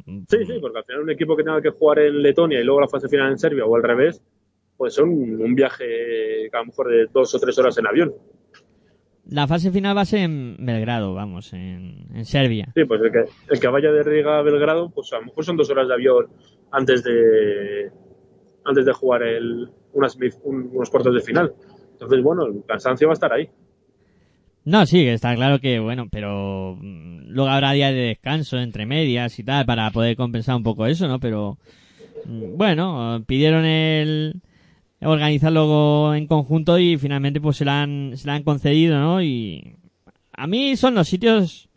Sí, 0.04 0.44
sí, 0.46 0.58
porque 0.60 0.78
al 0.78 0.84
final 0.84 1.02
un 1.02 1.10
equipo 1.10 1.36
que 1.36 1.42
tenga 1.42 1.60
que 1.60 1.70
jugar 1.70 1.98
en 1.98 2.22
Letonia 2.22 2.60
y 2.60 2.64
luego 2.64 2.80
la 2.80 2.88
fase 2.88 3.08
final 3.08 3.32
en 3.32 3.38
Serbia 3.38 3.64
o 3.64 3.74
al 3.74 3.82
revés, 3.82 4.22
pues 4.76 4.94
son 4.94 5.08
un 5.08 5.54
viaje 5.54 6.48
que 6.48 6.56
a 6.56 6.60
lo 6.60 6.66
mejor 6.66 6.88
de 6.88 7.06
dos 7.12 7.34
o 7.34 7.40
tres 7.40 7.58
horas 7.58 7.76
en 7.78 7.86
avión. 7.86 8.14
La 9.28 9.46
fase 9.46 9.72
final 9.72 9.96
va 9.96 10.02
a 10.02 10.06
ser 10.06 10.20
en 10.20 10.56
Belgrado, 10.58 11.14
vamos, 11.14 11.52
en, 11.52 12.06
en 12.14 12.24
Serbia. 12.24 12.68
Sí, 12.74 12.84
pues 12.84 13.00
el 13.02 13.10
que, 13.10 13.24
el 13.50 13.60
que 13.60 13.68
vaya 13.68 13.90
de 13.90 14.02
Riga 14.02 14.38
a 14.38 14.42
Belgrado, 14.42 14.90
pues 14.90 15.12
a 15.12 15.18
lo 15.18 15.26
mejor 15.26 15.44
son 15.44 15.56
dos 15.56 15.68
horas 15.70 15.88
de 15.88 15.94
avión 15.94 16.26
antes 16.70 17.02
de 17.02 17.90
antes 18.64 18.84
de 18.84 18.92
jugar 18.92 19.22
el, 19.22 19.68
unas, 19.92 20.16
un, 20.44 20.70
unos 20.72 20.90
cuartos 20.90 21.14
de 21.14 21.20
final. 21.20 21.52
Entonces, 21.92 22.22
bueno, 22.22 22.46
el 22.46 22.64
cansancio 22.66 23.08
va 23.08 23.12
a 23.12 23.14
estar 23.14 23.32
ahí. 23.32 23.48
No, 24.64 24.84
sí, 24.84 25.06
está 25.06 25.34
claro 25.36 25.60
que, 25.60 25.78
bueno, 25.78 26.08
pero 26.10 26.76
luego 26.82 27.48
habrá 27.48 27.72
días 27.72 27.92
de 27.92 28.00
descanso 28.00 28.58
entre 28.58 28.84
medias 28.84 29.38
y 29.38 29.44
tal 29.44 29.64
para 29.64 29.90
poder 29.92 30.16
compensar 30.16 30.56
un 30.56 30.64
poco 30.64 30.86
eso, 30.86 31.06
¿no? 31.06 31.20
Pero, 31.20 31.58
bueno, 32.26 33.22
pidieron 33.26 33.64
el, 33.64 34.42
organizarlo 35.06 36.14
en 36.14 36.26
conjunto 36.26 36.78
y 36.78 36.98
finalmente 36.98 37.40
pues 37.40 37.56
se 37.56 37.64
la 37.64 37.82
han, 37.82 38.12
se 38.16 38.26
la 38.26 38.34
han 38.34 38.42
concedido, 38.42 38.98
¿no? 38.98 39.22
Y 39.22 39.76
a 40.32 40.46
mí 40.46 40.76
son 40.76 40.94
los 40.94 41.08
sitios 41.08 41.68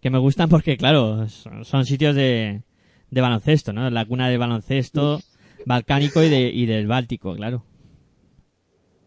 que 0.00 0.10
me 0.10 0.18
gustan 0.18 0.48
porque, 0.48 0.76
claro, 0.76 1.28
son, 1.28 1.64
son 1.64 1.84
sitios 1.84 2.14
de, 2.14 2.62
de 3.10 3.20
baloncesto, 3.20 3.72
¿no? 3.72 3.90
La 3.90 4.04
cuna 4.04 4.28
de 4.28 4.38
baloncesto 4.38 5.20
balcánico 5.64 6.22
y, 6.22 6.28
de, 6.28 6.48
y 6.48 6.66
del 6.66 6.86
Báltico, 6.86 7.34
claro. 7.34 7.64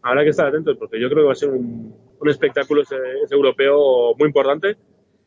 habrá 0.02 0.24
que 0.24 0.30
estar 0.30 0.46
atentos 0.46 0.76
porque 0.78 1.00
yo 1.00 1.08
creo 1.08 1.22
que 1.22 1.26
va 1.26 1.32
a 1.32 1.36
ser 1.36 1.50
un, 1.50 1.94
un 2.20 2.28
espectáculo 2.28 2.82
ese, 2.82 2.96
europeo 3.30 4.14
muy 4.18 4.26
importante 4.26 4.76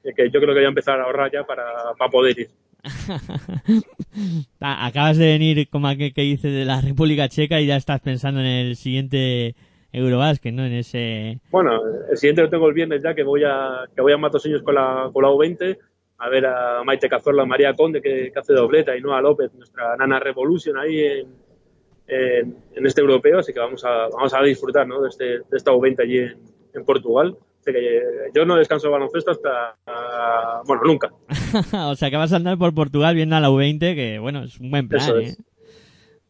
que 0.03 0.29
yo 0.29 0.39
creo 0.39 0.53
que 0.53 0.59
voy 0.59 0.65
a 0.65 0.69
empezar 0.69 0.99
a 0.99 1.03
ahorrar 1.03 1.31
ya 1.31 1.43
para, 1.43 1.63
para 1.97 2.11
poder 2.11 2.37
ir. 2.37 2.49
Acabas 4.59 5.17
de 5.17 5.27
venir 5.27 5.69
como 5.69 5.87
aquel 5.87 6.13
que 6.13 6.21
dice 6.21 6.49
de 6.49 6.65
la 6.65 6.81
República 6.81 7.29
Checa 7.29 7.61
y 7.61 7.67
ya 7.67 7.77
estás 7.77 8.01
pensando 8.01 8.41
en 8.41 8.47
el 8.47 8.75
siguiente 8.75 9.55
Eurobasket, 9.91 10.53
¿no? 10.53 10.65
En 10.65 10.73
ese... 10.73 11.39
Bueno, 11.49 11.79
el 12.09 12.17
siguiente 12.17 12.41
lo 12.41 12.49
tengo 12.49 12.67
el 12.67 12.73
viernes 12.73 13.01
ya 13.01 13.13
que 13.13 13.23
voy 13.23 13.43
a, 13.45 13.85
que 13.95 14.01
voy 14.01 14.11
a 14.11 14.17
Matosiños 14.17 14.63
con 14.63 14.75
la, 14.75 15.09
con 15.13 15.23
la 15.23 15.29
U20 15.29 15.77
a 16.17 16.29
ver 16.29 16.45
a 16.45 16.83
Maite 16.83 17.09
Cazorla, 17.09 17.45
María 17.45 17.73
Conde 17.73 18.01
que, 18.01 18.31
hace 18.35 18.53
dobleta 18.53 18.95
y 18.95 19.01
Noa 19.01 19.21
López, 19.21 19.53
nuestra 19.53 19.95
nana 19.97 20.19
Revolution 20.19 20.77
ahí 20.77 21.01
en, 21.01 21.27
en, 22.07 22.85
este 22.85 23.01
europeo, 23.01 23.39
así 23.39 23.53
que 23.53 23.59
vamos 23.59 23.83
a, 23.83 24.07
vamos 24.09 24.33
a 24.33 24.41
disfrutar 24.41 24.87
¿no? 24.87 25.01
de, 25.01 25.09
este, 25.09 25.25
de 25.25 25.57
esta 25.57 25.71
U20 25.71 26.01
allí 26.01 26.19
en, 26.19 26.37
en 26.73 26.85
Portugal 26.85 27.37
que 27.71 28.01
yo 28.33 28.45
no 28.45 28.55
descanso 28.55 28.87
de 28.87 28.93
baloncesto 28.93 29.31
hasta, 29.31 29.75
bueno, 30.65 30.83
nunca. 30.85 31.11
o 31.87 31.95
sea 31.95 32.09
que 32.09 32.17
vas 32.17 32.33
a 32.33 32.37
andar 32.37 32.57
por 32.57 32.73
Portugal 32.73 33.15
viendo 33.15 33.35
a 33.35 33.39
la 33.39 33.49
U20, 33.49 33.95
que 33.95 34.19
bueno, 34.19 34.43
es 34.43 34.59
un 34.59 34.71
buen 34.71 34.87
plan, 34.87 35.21
¿eh? 35.21 35.35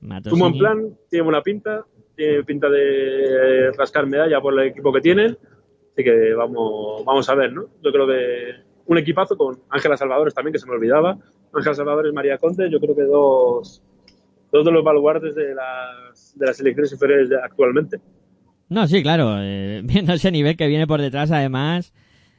un 0.02 0.40
buen 0.40 0.58
plan, 0.58 0.98
tiene 1.10 1.24
buena 1.24 1.42
pinta, 1.42 1.86
tiene 2.16 2.44
pinta 2.44 2.70
de 2.70 3.72
rascar 3.78 4.06
medalla 4.06 4.42
por 4.42 4.54
el 4.54 4.68
equipo 4.68 4.92
que 4.92 5.02
tienen, 5.02 5.38
así 5.94 6.04
que 6.04 6.34
vamos, 6.34 7.04
vamos 7.06 7.30
a 7.30 7.36
ver, 7.36 7.54
¿no? 7.54 7.66
Yo 7.82 7.92
creo 7.92 8.08
que 8.08 8.74
un 8.86 8.98
equipazo 8.98 9.38
con 9.38 9.62
Ángela 9.70 9.98
Salvadores 9.98 10.34
también, 10.34 10.54
que 10.54 10.60
se 10.60 10.68
me 10.68 10.74
olvidaba, 10.74 11.18
Ángela 11.54 11.76
Salvadores, 11.76 12.14
María 12.14 12.38
Conte, 12.38 12.70
yo 12.70 12.80
creo 12.80 12.96
que 12.96 13.04
dos, 13.04 13.82
dos 14.52 14.66
de 14.66 14.72
los 14.72 14.84
baluartes 14.84 15.36
de 15.36 15.56
las, 15.56 16.38
de 16.38 16.46
las 16.46 16.58
selecciones 16.58 16.92
inferiores 16.92 17.30
actualmente. 17.42 18.00
No, 18.74 18.88
sí, 18.88 19.04
claro. 19.04 19.36
Eh, 19.40 19.82
viendo 19.86 20.14
ese 20.14 20.32
nivel 20.32 20.58
que 20.58 20.68
viene 20.68 20.88
por 20.88 21.00
detrás, 21.00 21.32
además, 21.32 21.94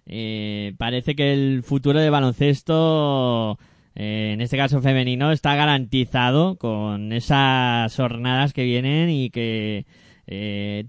eh, 0.06 0.74
parece 0.76 1.14
que 1.14 1.32
el 1.32 1.62
futuro 1.62 2.00
de 2.00 2.10
baloncesto, 2.10 3.56
eh, 3.94 4.32
en 4.34 4.40
este 4.40 4.56
caso 4.56 4.82
femenino, 4.82 5.30
está 5.30 5.54
garantizado 5.54 6.56
con 6.56 7.12
esas 7.12 7.94
jornadas 7.94 8.52
que 8.52 8.64
vienen 8.64 9.10
y 9.10 9.30
que 9.30 9.86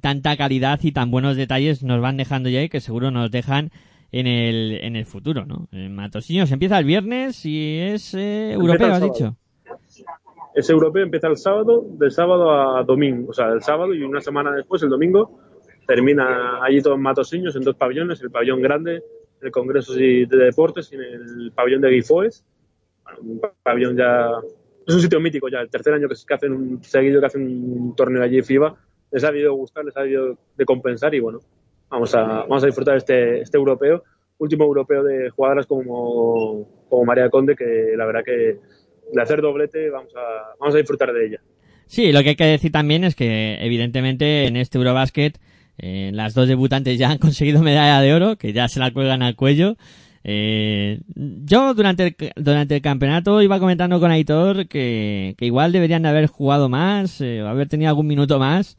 tanta 0.02 0.38
calidad 0.38 0.80
y 0.82 0.94
tan 0.94 1.12
buenos 1.12 1.36
detalles 1.36 1.84
nos 1.84 2.02
van 2.02 2.18
dejando 2.18 2.50
ya 2.50 2.64
y 2.64 2.70
que 2.70 2.80
seguro 2.80 3.12
nos 3.12 3.30
dejan 3.30 3.70
en 4.14 4.28
el, 4.28 4.80
en 4.82 4.96
el 4.96 5.06
futuro, 5.06 5.46
¿no? 5.46 5.68
Matosiños 5.72 6.52
empieza 6.52 6.80
el 6.80 6.86
viernes 6.86 7.46
y 7.46 7.78
es 7.80 8.14
europeo, 8.14 8.94
has 8.94 9.02
dicho. 9.02 9.36
Ese 10.56 10.72
europeo 10.72 11.04
empieza 11.04 11.28
el 11.28 11.38
sábado, 11.38 11.86
del 11.86 12.12
sábado 12.12 12.50
a 12.50 12.84
domingo, 12.84 13.30
o 13.30 13.34
sea, 13.34 13.50
el 13.50 13.62
sábado 13.62 13.94
y 13.94 14.02
una 14.04 14.22
semana 14.22 14.56
después, 14.56 14.82
el 14.84 14.90
domingo, 14.90 15.38
termina 15.86 16.64
allí 16.64 16.82
todos 16.82 16.98
Matosiños 16.98 17.58
en 17.58 17.64
dos 17.64 17.76
pabellones, 17.76 18.22
el 18.22 18.32
pabellón 18.32 18.62
grande, 18.62 19.04
el 19.42 19.52
Congreso 19.52 19.94
de 19.94 20.26
Deportes 20.30 20.92
y 20.94 20.96
el 20.96 21.52
pabellón 21.54 21.82
de 21.82 21.90
Guifoes. 21.90 22.46
un 23.20 23.42
pabellón 23.64 23.98
ya, 23.98 24.30
es 24.88 24.96
un 24.96 25.02
sitio 25.02 25.20
mítico 25.20 25.50
ya, 25.50 25.60
el 25.60 25.70
tercer 25.70 25.94
año 25.94 26.08
que, 26.08 26.16
hacen 26.34 26.54
un 26.54 26.82
seguido 26.82 27.20
que 27.20 27.28
hacen 27.28 27.44
un 27.44 27.94
torneo 27.94 28.24
allí 28.24 28.42
FIBA, 28.42 28.76
les 29.12 29.26
ha 29.26 29.28
habido 29.28 29.54
gustar, 29.56 29.84
les 29.84 29.96
ha 29.98 30.02
habido 30.02 30.38
de 30.56 30.66
compensar 30.66 31.14
y 31.14 31.20
bueno, 31.20 31.40
vamos 31.90 32.16
a, 32.16 32.24
vamos 32.24 32.64
a 32.64 32.68
disfrutar 32.68 32.96
este, 32.96 33.42
este 33.42 33.58
europeo, 33.58 34.04
último 34.38 34.64
europeo 34.64 35.04
de 35.04 35.30
jugadoras 35.32 35.68
como, 35.68 36.66
como 36.90 37.04
María 37.04 37.30
Conde, 37.30 37.58
que 37.58 37.94
la 37.98 38.06
verdad 38.06 38.24
que 38.24 38.60
de 39.16 39.22
hacer 39.22 39.42
doblete 39.42 39.90
vamos 39.90 40.14
a, 40.16 40.56
vamos 40.60 40.76
a 40.76 40.78
disfrutar 40.78 41.12
de 41.14 41.26
ella. 41.26 41.40
Sí, 41.88 42.12
lo 42.12 42.24
que 42.24 42.30
hay 42.30 42.36
que 42.36 42.46
decir 42.46 42.72
también 42.72 43.04
es 43.04 43.16
que 43.16 43.58
evidentemente 43.62 44.48
en 44.48 44.58
este 44.58 44.78
Eurobasket 44.78 45.40
eh, 45.78 46.12
las 46.14 46.34
dos 46.34 46.48
debutantes 46.48 46.98
ya 46.98 47.10
han 47.12 47.18
conseguido 47.20 47.62
medalla 47.62 48.02
de 48.02 48.14
oro, 48.14 48.38
que 48.38 48.54
ya 48.54 48.68
se 48.68 48.80
la 48.80 48.92
cuelgan 48.92 49.22
al 49.24 49.36
cuello. 49.36 49.78
Eh, 50.28 51.02
yo 51.16 51.76
durante 51.76 52.04
el, 52.04 52.16
durante 52.36 52.76
el 52.78 52.82
campeonato 52.82 53.44
iba 53.44 53.60
comentando 53.60 54.00
con 54.00 54.10
Aitor 54.10 54.68
que, 54.68 55.36
que 55.38 55.46
igual 55.46 55.72
deberían 55.72 56.02
de 56.02 56.10
haber 56.10 56.28
jugado 56.28 56.68
más, 56.68 57.22
eh, 57.22 57.44
o 57.44 57.48
haber 57.48 57.70
tenido 57.70 57.90
algún 57.90 58.08
minuto 58.08 58.40
más. 58.40 58.78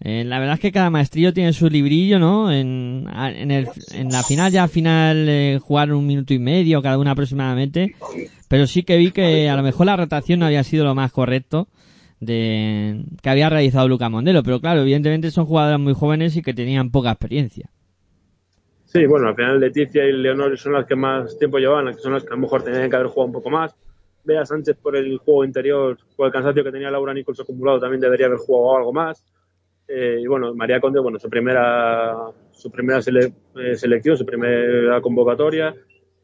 Eh, 0.00 0.22
la 0.24 0.38
verdad 0.38 0.54
es 0.54 0.60
que 0.60 0.70
cada 0.70 0.90
maestrillo 0.90 1.32
tiene 1.32 1.52
su 1.52 1.68
librillo, 1.70 2.18
¿no? 2.18 2.52
En, 2.52 3.08
en, 3.16 3.50
el, 3.50 3.68
en 3.92 4.10
la 4.10 4.22
final 4.22 4.52
ya 4.52 4.64
al 4.64 4.68
final 4.68 5.26
eh, 5.28 5.58
jugaron 5.62 5.96
un 5.96 6.06
minuto 6.06 6.34
y 6.34 6.38
medio 6.38 6.82
cada 6.82 6.98
una 6.98 7.12
aproximadamente. 7.12 7.94
Pero 8.54 8.68
sí 8.68 8.84
que 8.84 8.96
vi 8.96 9.10
que 9.10 9.48
a 9.48 9.56
lo 9.56 9.64
mejor 9.64 9.86
la 9.86 9.96
rotación 9.96 10.38
no 10.38 10.46
había 10.46 10.62
sido 10.62 10.84
lo 10.84 10.94
más 10.94 11.10
correcto 11.10 11.66
de 12.20 13.02
que 13.20 13.28
había 13.28 13.50
realizado 13.50 13.88
Luca 13.88 14.08
Mondelo. 14.08 14.44
Pero 14.44 14.60
claro, 14.60 14.82
evidentemente 14.82 15.32
son 15.32 15.46
jugadores 15.46 15.80
muy 15.80 15.92
jóvenes 15.92 16.36
y 16.36 16.42
que 16.42 16.54
tenían 16.54 16.92
poca 16.92 17.10
experiencia. 17.10 17.68
Sí, 18.84 19.06
bueno, 19.06 19.26
al 19.26 19.34
final 19.34 19.58
Leticia 19.58 20.04
y 20.04 20.12
Leonor 20.12 20.56
son 20.56 20.74
las 20.74 20.86
que 20.86 20.94
más 20.94 21.36
tiempo 21.36 21.58
llevaban, 21.58 21.86
las 21.86 21.96
que 21.96 22.02
son 22.02 22.12
las 22.12 22.22
que 22.22 22.28
a 22.28 22.36
lo 22.36 22.42
mejor 22.42 22.62
tenían 22.62 22.88
que 22.88 22.94
haber 22.94 23.08
jugado 23.08 23.26
un 23.26 23.32
poco 23.32 23.50
más. 23.50 23.74
Bea 24.22 24.46
Sánchez 24.46 24.76
por 24.76 24.94
el 24.94 25.18
juego 25.18 25.44
interior, 25.44 25.98
por 26.14 26.28
el 26.28 26.32
cansancio 26.32 26.62
que 26.62 26.70
tenía 26.70 26.92
Laura 26.92 27.12
Nichols 27.12 27.40
acumulado, 27.40 27.80
también 27.80 28.02
debería 28.02 28.26
haber 28.26 28.38
jugado 28.38 28.76
algo 28.76 28.92
más. 28.92 29.24
Eh, 29.88 30.20
y 30.22 30.28
bueno, 30.28 30.54
María 30.54 30.78
Conde, 30.78 31.00
bueno, 31.00 31.18
su 31.18 31.28
primera, 31.28 32.14
su 32.52 32.70
primera 32.70 33.00
eh, 33.00 33.74
selección, 33.74 34.16
su 34.16 34.24
primera 34.24 35.00
convocatoria, 35.00 35.74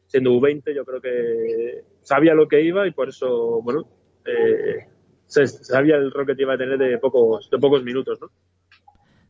siendo 0.07 0.31
U20, 0.31 0.73
yo 0.73 0.85
creo 0.85 1.01
que 1.01 1.90
sabía 2.11 2.33
lo 2.33 2.47
que 2.47 2.61
iba 2.61 2.85
y 2.85 2.91
por 2.91 3.07
eso, 3.07 3.61
bueno, 3.63 3.85
eh, 4.25 4.85
sabía 5.27 5.95
el 5.95 6.11
rol 6.11 6.25
que 6.25 6.35
iba 6.37 6.55
a 6.55 6.57
tener 6.57 6.77
de 6.77 6.97
pocos, 6.97 7.49
de 7.49 7.57
pocos 7.57 7.83
minutos, 7.83 8.19
¿no? 8.19 8.27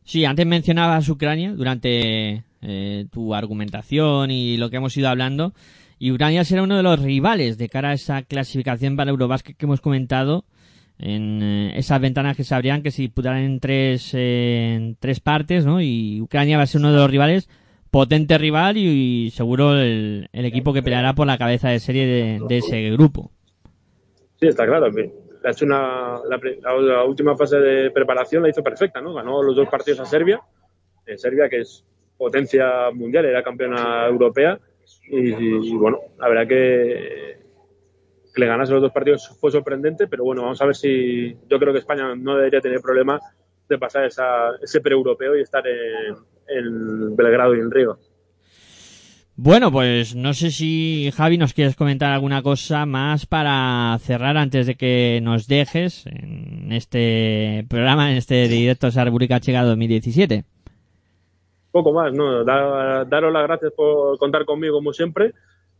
Sí, 0.02 0.24
antes 0.24 0.44
mencionabas 0.44 1.08
Ucrania 1.08 1.52
durante 1.52 2.42
tu 3.10 3.34
argumentación 3.34 4.30
y 4.32 4.56
lo 4.56 4.68
que 4.68 4.76
hemos 4.76 4.96
ido 4.96 5.08
hablando. 5.08 5.52
Y 6.02 6.10
Ucrania 6.10 6.42
será 6.42 6.64
uno 6.64 6.76
de 6.76 6.82
los 6.82 6.98
rivales 7.00 7.58
de 7.58 7.68
cara 7.68 7.90
a 7.90 7.92
esa 7.92 8.22
clasificación 8.22 8.96
para 8.96 9.10
Eurobasket 9.10 9.56
que 9.56 9.66
hemos 9.66 9.80
comentado 9.80 10.44
en 10.98 11.42
eh, 11.42 11.78
esas 11.78 12.00
ventanas 12.00 12.36
que 12.36 12.44
se 12.44 12.54
abrían 12.54 12.82
que 12.82 12.90
se 12.90 13.02
disputaran 13.02 13.42
en 13.42 13.60
tres, 13.60 14.14
en 14.14 14.96
tres 14.98 15.20
partes, 15.20 15.66
¿no? 15.66 15.80
Y 15.80 16.20
Ucrania 16.20 16.56
va 16.56 16.62
a 16.62 16.66
ser 16.66 16.80
uno 16.80 16.92
de 16.92 16.98
los 16.98 17.10
rivales, 17.10 17.48
potente 17.92 18.38
rival 18.38 18.78
y, 18.78 19.30
seguro 19.30 19.74
el, 19.74 20.28
equipo 20.32 20.72
que 20.72 20.82
peleará 20.82 21.12
por 21.12 21.26
la 21.26 21.36
cabeza 21.36 21.68
de 21.68 21.78
serie 21.78 22.40
de, 22.40 22.56
ese 22.56 22.90
grupo. 22.90 23.30
Sí, 24.40 24.48
está 24.48 24.66
claro. 24.66 24.86
Ha 24.86 25.64
una, 25.64 26.18
la, 26.26 27.04
última 27.04 27.36
fase 27.36 27.58
de 27.58 27.90
preparación 27.90 28.42
la 28.42 28.48
hizo 28.48 28.62
perfecta, 28.62 29.02
¿no? 29.02 29.12
Ganó 29.12 29.42
los 29.42 29.54
dos 29.54 29.68
partidos 29.68 30.00
a 30.00 30.06
Serbia, 30.06 30.40
en 31.06 31.18
Serbia 31.18 31.48
que 31.50 31.60
es 31.60 31.84
potencia 32.16 32.90
mundial, 32.94 33.26
era 33.26 33.42
campeona 33.42 34.06
europea 34.06 34.58
y, 35.08 35.34
y 35.68 35.74
bueno, 35.74 35.98
la 36.18 36.28
verdad 36.28 36.48
que 36.48 37.42
que 38.34 38.40
le 38.40 38.46
ganase 38.46 38.72
los 38.72 38.80
dos 38.80 38.92
partidos 38.92 39.28
fue 39.38 39.50
sorprendente, 39.50 40.06
pero 40.06 40.24
bueno, 40.24 40.42
vamos 40.42 40.62
a 40.62 40.66
ver 40.66 40.74
si 40.74 41.36
yo 41.48 41.58
creo 41.58 41.72
que 41.72 41.80
España 41.80 42.14
no 42.14 42.36
debería 42.36 42.60
tener 42.60 42.80
problema 42.80 43.20
de 43.68 43.78
pasar 43.78 44.04
esa, 44.04 44.56
ese 44.60 44.80
pre-europeo 44.80 45.36
y 45.36 45.42
estar 45.42 45.64
en, 45.66 46.16
en, 46.48 47.16
Belgrado 47.16 47.54
y 47.54 47.60
en 47.60 47.70
Río. 47.70 47.98
Bueno, 49.34 49.72
pues 49.72 50.14
no 50.14 50.34
sé 50.34 50.50
si 50.50 51.10
Javi 51.16 51.38
nos 51.38 51.54
quieres 51.54 51.74
comentar 51.74 52.12
alguna 52.12 52.42
cosa 52.42 52.84
más 52.84 53.26
para 53.26 53.96
cerrar 54.00 54.36
antes 54.36 54.66
de 54.66 54.74
que 54.74 55.20
nos 55.22 55.48
dejes 55.48 56.06
en 56.06 56.70
este 56.70 57.64
programa, 57.68 58.10
en 58.10 58.18
este 58.18 58.46
directo 58.46 58.88
a 58.94 59.04
República 59.04 59.40
Checa 59.40 59.64
2017. 59.64 60.44
Poco 61.70 61.92
más, 61.92 62.12
¿no? 62.12 62.44
daros 62.44 63.32
las 63.32 63.42
gracias 63.44 63.72
por 63.72 64.18
contar 64.18 64.44
conmigo 64.44 64.76
como 64.76 64.92
siempre 64.92 65.32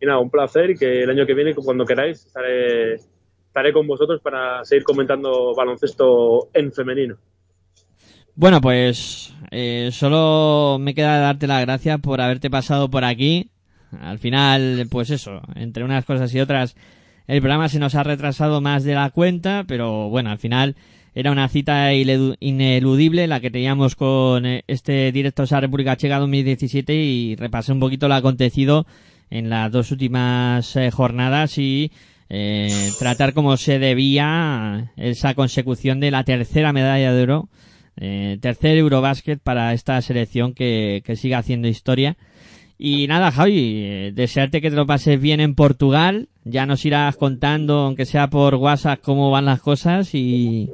y 0.02 0.06
nada, 0.06 0.18
un 0.18 0.30
placer 0.30 0.70
y 0.70 0.76
que 0.76 1.04
el 1.04 1.10
año 1.10 1.24
que 1.24 1.34
viene, 1.34 1.54
cuando 1.54 1.84
queráis, 1.84 2.26
estaré, 2.26 2.94
estaré 2.94 3.72
con 3.72 3.86
vosotros 3.86 4.20
para 4.20 4.64
seguir 4.64 4.82
comentando 4.82 5.54
baloncesto 5.54 6.48
en 6.52 6.72
femenino. 6.72 7.18
Bueno, 8.34 8.60
pues 8.60 9.34
eh, 9.50 9.90
solo 9.92 10.78
me 10.80 10.94
queda 10.94 11.18
darte 11.18 11.46
las 11.46 11.60
gracias 11.60 12.00
por 12.00 12.20
haberte 12.20 12.50
pasado 12.50 12.90
por 12.90 13.04
aquí. 13.04 13.50
Al 14.00 14.18
final, 14.18 14.86
pues 14.90 15.10
eso, 15.10 15.42
entre 15.54 15.84
unas 15.84 16.04
cosas 16.04 16.34
y 16.34 16.40
otras, 16.40 16.74
el 17.26 17.40
programa 17.40 17.68
se 17.68 17.78
nos 17.78 17.94
ha 17.94 18.02
retrasado 18.02 18.60
más 18.60 18.84
de 18.84 18.94
la 18.94 19.10
cuenta, 19.10 19.64
pero 19.68 20.08
bueno, 20.08 20.30
al 20.30 20.38
final 20.38 20.76
era 21.14 21.30
una 21.30 21.48
cita 21.48 21.92
ineludible 21.92 23.26
la 23.26 23.40
que 23.40 23.50
teníamos 23.50 23.96
con 23.96 24.46
eh, 24.46 24.64
este 24.66 25.12
directo 25.12 25.44
a 25.50 25.60
República 25.60 25.96
Checa 25.96 26.18
2017 26.18 26.94
y 26.94 27.36
repasé 27.36 27.72
un 27.72 27.80
poquito 27.80 28.08
lo 28.08 28.14
acontecido 28.14 28.86
en 29.30 29.50
las 29.50 29.70
dos 29.70 29.90
últimas 29.90 30.74
eh, 30.76 30.90
jornadas 30.90 31.58
y 31.58 31.92
eh, 32.30 32.92
tratar 32.98 33.34
como 33.34 33.58
se 33.58 33.78
debía 33.78 34.92
esa 34.96 35.34
consecución 35.34 36.00
de 36.00 36.10
la 36.10 36.24
tercera 36.24 36.72
medalla 36.72 37.12
de 37.12 37.22
oro, 37.22 37.48
eh, 37.96 38.38
tercer 38.40 38.78
Eurobasket 38.78 39.40
para 39.40 39.72
esta 39.72 40.00
selección 40.02 40.54
que, 40.54 41.02
que 41.04 41.16
siga 41.16 41.38
haciendo 41.38 41.68
historia. 41.68 42.16
Y 42.78 43.06
nada, 43.06 43.30
Javi, 43.30 43.84
eh, 43.84 44.12
desearte 44.12 44.60
que 44.60 44.70
te 44.70 44.76
lo 44.76 44.86
pases 44.86 45.20
bien 45.20 45.40
en 45.40 45.54
Portugal. 45.54 46.28
Ya 46.44 46.66
nos 46.66 46.84
irás 46.84 47.16
contando, 47.16 47.74
aunque 47.74 48.06
sea 48.06 48.28
por 48.28 48.56
WhatsApp, 48.56 49.00
cómo 49.02 49.30
van 49.30 49.44
las 49.44 49.62
cosas 49.62 50.14
y, 50.14 50.70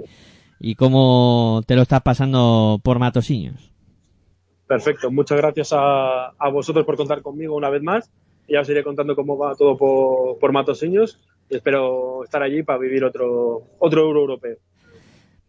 y 0.59 0.75
cómo 0.75 1.63
te 1.67 1.77
lo 1.77 1.83
estás 1.83 2.03
pasando 2.03 2.81
por 2.83 2.99
Matosiños. 2.99 3.73
Perfecto, 4.67 5.11
muchas 5.11 5.39
gracias 5.39 5.71
a, 5.73 6.33
vosotros 6.53 6.85
por 6.85 6.97
contar 6.97 7.23
conmigo 7.23 7.55
una 7.57 7.71
vez 7.71 7.83
más. 7.83 8.11
Ya 8.49 8.61
os 8.61 8.69
iré 8.71 8.83
contando 8.83 9.15
cómo 9.15 9.37
va 9.37 9.55
todo 9.55 9.77
por, 9.77 10.39
por 10.39 10.53
Matosiños 10.53 11.19
espero 11.51 12.25
estar 12.25 12.43
allí 12.43 12.63
para 12.63 12.79
vivir 12.79 13.05
otro, 13.05 13.63
otro 13.79 14.03
euro 14.03 14.21
europeo. 14.21 14.57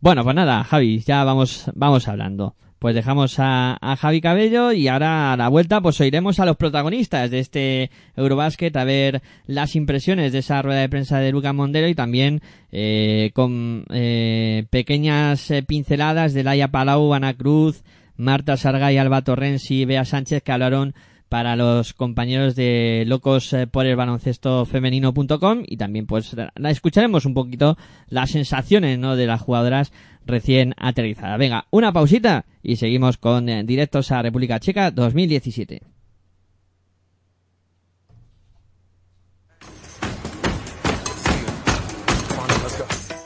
Bueno, 0.02 0.24
pues 0.24 0.34
nada, 0.34 0.64
Javi, 0.64 1.00
ya 1.00 1.26
vamos, 1.26 1.70
vamos 1.76 2.08
hablando. 2.08 2.56
Pues 2.80 2.95
dejamos 2.95 3.36
a, 3.39 3.78
Javi 4.00 4.22
Cabello 4.22 4.72
y 4.72 4.88
ahora 4.88 5.34
a 5.34 5.38
la 5.38 5.50
vuelta 5.50 5.82
pues 5.82 6.00
oiremos 6.00 6.39
a 6.39 6.45
los 6.45 6.56
protagonistas 6.56 7.30
de 7.30 7.39
este 7.39 7.91
Eurobasket 8.16 8.74
a 8.78 8.86
ver 8.86 9.22
las 9.45 9.76
impresiones 9.76 10.32
de 10.32 10.39
esa 10.39 10.62
rueda 10.62 10.80
de 10.80 10.88
prensa 10.88 11.20
de 11.20 11.34
Luca 11.34 11.52
Mondero 11.52 11.89
y 11.89 11.95
también 11.95 12.41
eh, 12.72 13.32
con 13.34 13.84
eh, 13.89 14.66
pequeñas 14.70 15.52
eh, 15.52 15.64
pinceladas 15.64 16.34
de 16.34 16.43
Laia 16.45 16.70
Palau, 16.70 17.14
Ana 17.14 17.34
Cruz, 17.34 17.84
Marta 18.16 18.56
Sargay, 18.56 18.97
Alba 18.97 19.24
Torrensi 19.24 19.82
y 19.82 19.86
Bea 19.86 20.06
Sánchez 20.06 20.41
que 20.43 20.54
hablaron 20.54 20.93
para 21.30 21.55
los 21.55 21.93
compañeros 21.93 22.55
de 22.55 23.03
locos 23.07 23.53
eh, 23.53 23.67
por 23.67 23.86
el 23.86 23.95
baloncesto 23.95 24.65
femenino.com 24.65 25.63
y 25.65 25.77
también 25.77 26.07
pues 26.07 26.36
la 26.55 26.71
escucharemos 26.71 27.25
un 27.25 27.36
poquito 27.36 27.77
las 28.07 28.32
sensaciones 28.32 28.97
¿no? 28.97 29.15
de 29.15 29.27
las 29.27 29.41
jugadoras 29.41 29.93
recién 30.25 30.73
aterrizadas. 30.77 31.38
Venga, 31.38 31.67
una 31.69 31.93
pausita 31.93 32.45
y 32.63 32.75
seguimos 32.75 33.17
con 33.17 33.47
eh, 33.47 33.63
directos 33.63 34.11
a 34.11 34.21
República 34.21 34.59
Checa 34.59 34.91
2017. 34.91 35.82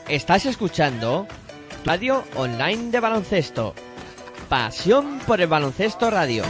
Estás 0.08 0.44
escuchando 0.44 1.26
Radio 1.84 2.24
Online 2.36 2.90
de 2.90 3.00
Baloncesto. 3.00 3.74
Pasión 4.48 5.18
por 5.26 5.40
el 5.40 5.48
Baloncesto 5.48 6.10
Radio. 6.10 6.44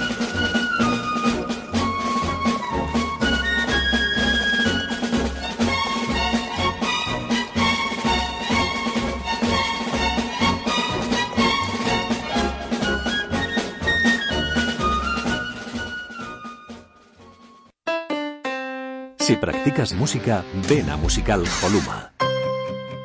Si 19.27 19.35
practicas 19.35 19.93
música, 19.93 20.45
ven 20.69 20.89
a 20.89 20.97
Musical 20.97 21.43
Holuma. 21.61 22.13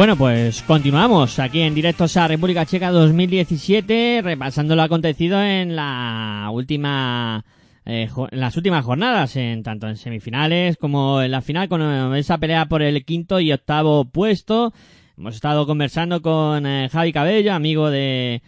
Bueno, 0.00 0.16
pues 0.16 0.62
continuamos 0.62 1.38
aquí 1.38 1.60
en 1.60 1.74
directos 1.74 2.16
a 2.16 2.26
República 2.26 2.64
Checa 2.64 2.90
2017, 2.90 4.22
repasando 4.24 4.74
lo 4.74 4.80
acontecido 4.80 5.42
en 5.42 5.76
la 5.76 6.48
última 6.50 7.44
eh, 7.84 8.08
en 8.30 8.40
las 8.40 8.56
últimas 8.56 8.82
jornadas, 8.82 9.36
en 9.36 9.62
tanto 9.62 9.88
en 9.88 9.98
semifinales 9.98 10.78
como 10.78 11.20
en 11.20 11.30
la 11.30 11.42
final, 11.42 11.68
con 11.68 11.82
eh, 11.82 12.18
esa 12.18 12.38
pelea 12.38 12.64
por 12.64 12.80
el 12.80 13.04
quinto 13.04 13.40
y 13.40 13.52
octavo 13.52 14.06
puesto. 14.06 14.72
Hemos 15.18 15.34
estado 15.34 15.66
conversando 15.66 16.22
con 16.22 16.64
eh, 16.64 16.88
Javi 16.90 17.12
Cabello, 17.12 17.52
amigo 17.52 17.90
de 17.90 18.40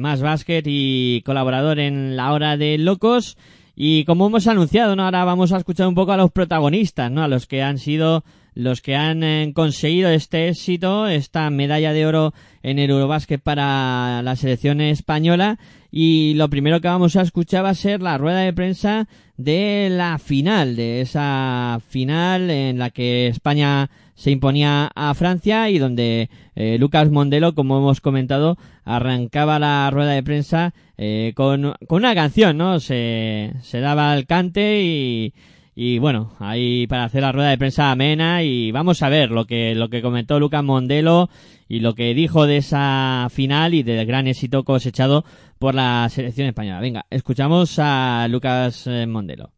Más 0.00 0.22
Basket 0.22 0.62
y 0.64 1.20
colaborador 1.20 1.80
en 1.80 2.16
la 2.16 2.32
hora 2.32 2.56
de 2.56 2.78
locos. 2.78 3.36
Y 3.76 4.06
como 4.06 4.28
hemos 4.28 4.46
anunciado, 4.46 4.96
¿no? 4.96 5.04
ahora 5.04 5.26
vamos 5.26 5.52
a 5.52 5.58
escuchar 5.58 5.86
un 5.86 5.94
poco 5.94 6.12
a 6.12 6.16
los 6.16 6.30
protagonistas, 6.30 7.10
¿no? 7.10 7.22
a 7.22 7.28
los 7.28 7.46
que 7.46 7.62
han 7.62 7.76
sido 7.76 8.24
los 8.54 8.80
que 8.80 8.96
han 8.96 9.22
eh, 9.22 9.52
conseguido 9.54 10.10
este 10.10 10.48
éxito, 10.48 11.06
esta 11.06 11.50
medalla 11.50 11.92
de 11.92 12.06
oro 12.06 12.34
en 12.62 12.78
el 12.78 12.90
Eurobásquet 12.90 13.40
para 13.40 14.22
la 14.22 14.36
selección 14.36 14.80
española. 14.80 15.58
Y 15.90 16.34
lo 16.34 16.48
primero 16.48 16.80
que 16.80 16.88
vamos 16.88 17.14
a 17.16 17.22
escuchar 17.22 17.64
va 17.64 17.70
a 17.70 17.74
ser 17.74 18.02
la 18.02 18.18
rueda 18.18 18.40
de 18.40 18.52
prensa 18.52 19.06
de 19.36 19.88
la 19.90 20.18
final, 20.18 20.76
de 20.76 21.00
esa 21.00 21.80
final 21.88 22.50
en 22.50 22.78
la 22.78 22.90
que 22.90 23.28
España 23.28 23.90
se 24.14 24.30
imponía 24.30 24.90
a 24.94 25.14
Francia 25.14 25.70
y 25.70 25.78
donde 25.78 26.30
eh, 26.54 26.78
Lucas 26.78 27.10
Mondelo, 27.10 27.54
como 27.54 27.78
hemos 27.78 28.00
comentado, 28.00 28.56
arrancaba 28.84 29.58
la 29.58 29.90
rueda 29.90 30.12
de 30.12 30.22
prensa 30.22 30.74
eh, 30.96 31.32
con, 31.34 31.74
con 31.86 31.98
una 31.98 32.14
canción, 32.14 32.56
¿no? 32.56 32.78
Se, 32.80 33.52
se 33.62 33.80
daba 33.80 34.16
el 34.16 34.26
cante 34.26 34.82
y, 34.82 35.34
y 35.76 35.98
bueno, 35.98 36.32
ahí 36.38 36.86
para 36.86 37.04
hacer 37.04 37.22
la 37.22 37.32
rueda 37.32 37.50
de 37.50 37.58
prensa 37.58 37.90
amena 37.90 38.42
y 38.42 38.70
vamos 38.70 39.02
a 39.02 39.08
ver 39.08 39.30
lo 39.30 39.44
que, 39.44 39.74
lo 39.74 39.88
que 39.88 40.02
comentó 40.02 40.38
Lucas 40.38 40.62
Mondelo 40.62 41.28
y 41.68 41.80
lo 41.80 41.94
que 41.94 42.14
dijo 42.14 42.46
de 42.46 42.58
esa 42.58 43.28
final 43.30 43.74
y 43.74 43.82
del 43.82 44.06
gran 44.06 44.28
éxito 44.28 44.62
cosechado 44.62 45.24
por 45.58 45.74
la 45.74 46.08
selección 46.10 46.46
española. 46.46 46.80
Venga, 46.80 47.06
escuchamos 47.10 47.78
a 47.78 48.28
Lucas 48.30 48.86
eh, 48.86 49.06
Mondelo. 49.06 49.50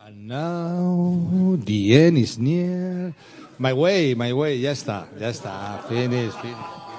And 0.00 0.26
now 0.26 1.56
the 1.64 2.06
end 2.06 2.18
is 2.18 2.38
near. 2.38 3.14
My 3.58 3.72
way, 3.72 4.14
my 4.14 4.32
way, 4.32 4.60
ya 4.60 4.72
está, 4.72 5.08
ya 5.18 5.28
está. 5.28 5.84
Finish, 5.88 6.32
finish. 6.42 6.89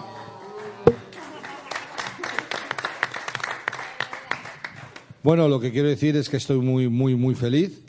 Bueno, 5.23 5.47
lo 5.47 5.59
que 5.59 5.71
quiero 5.71 5.87
decir 5.87 6.15
es 6.15 6.29
que 6.29 6.37
estoy 6.37 6.57
muy, 6.57 6.89
muy, 6.89 7.15
muy 7.15 7.35
feliz. 7.35 7.83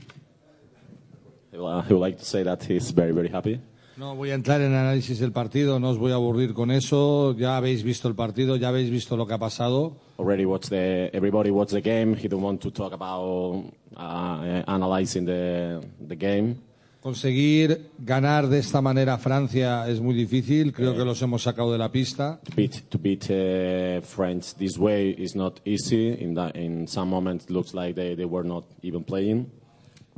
He 1.52 1.58
would 1.58 2.00
like 2.00 2.18
to 2.18 2.24
say 2.24 2.44
that 2.44 2.60
he's 2.68 2.92
very, 2.92 3.12
very 3.12 3.28
happy. 3.28 3.60
No 3.96 4.16
voy 4.16 4.30
a 4.30 4.34
entrar 4.34 4.60
en 4.60 4.74
análisis 4.74 5.18
del 5.18 5.32
partido, 5.32 5.78
no 5.78 5.90
os 5.90 5.98
voy 5.98 6.12
a 6.12 6.16
aburrir 6.16 6.54
con 6.54 6.70
eso. 6.70 7.34
Ya 7.36 7.56
habéis 7.56 7.82
visto 7.82 8.08
el 8.08 8.14
partido, 8.14 8.56
ya 8.56 8.68
habéis 8.68 8.90
visto 8.90 9.16
lo 9.16 9.26
que 9.26 9.34
ha 9.34 9.38
pasado. 9.38 9.96
Already 10.18 10.44
watched 10.44 10.70
the, 10.70 11.10
everybody 11.14 11.50
watched 11.50 11.74
the 11.74 11.82
game. 11.82 12.16
He 12.16 12.28
don't 12.28 12.42
want 12.42 12.60
to 12.62 12.70
talk 12.70 12.92
about 12.92 13.66
uh, 13.96 14.62
analyzing 14.66 15.24
the, 15.24 15.80
the 16.06 16.16
game. 16.16 16.56
Conseguir 17.02 17.90
ganar 17.98 18.48
de 18.48 18.60
esta 18.60 18.80
manera 18.80 19.14
a 19.14 19.18
Francia 19.18 19.88
es 19.88 20.00
muy 20.00 20.14
difícil, 20.14 20.72
creo 20.72 20.96
que 20.96 21.04
los 21.04 21.20
hemos 21.20 21.42
sacado 21.42 21.72
de 21.72 21.78
la 21.78 21.90
pista. 21.90 22.38
To 22.44 22.52
beat, 22.54 22.74
to 22.90 22.96
beat 22.96 23.24
uh, 23.24 24.00
French 24.02 24.54
this 24.54 24.78
way 24.78 25.12
is 25.18 25.34
not 25.34 25.60
easy. 25.64 26.16
In, 26.22 26.34
that, 26.34 26.54
in 26.54 26.86
some 26.86 27.10
moments, 27.10 27.50
looks 27.50 27.74
like 27.74 27.94
they, 27.96 28.14
they 28.14 28.24
were 28.24 28.46
not 28.46 28.66
even 28.82 29.02
playing. 29.02 29.50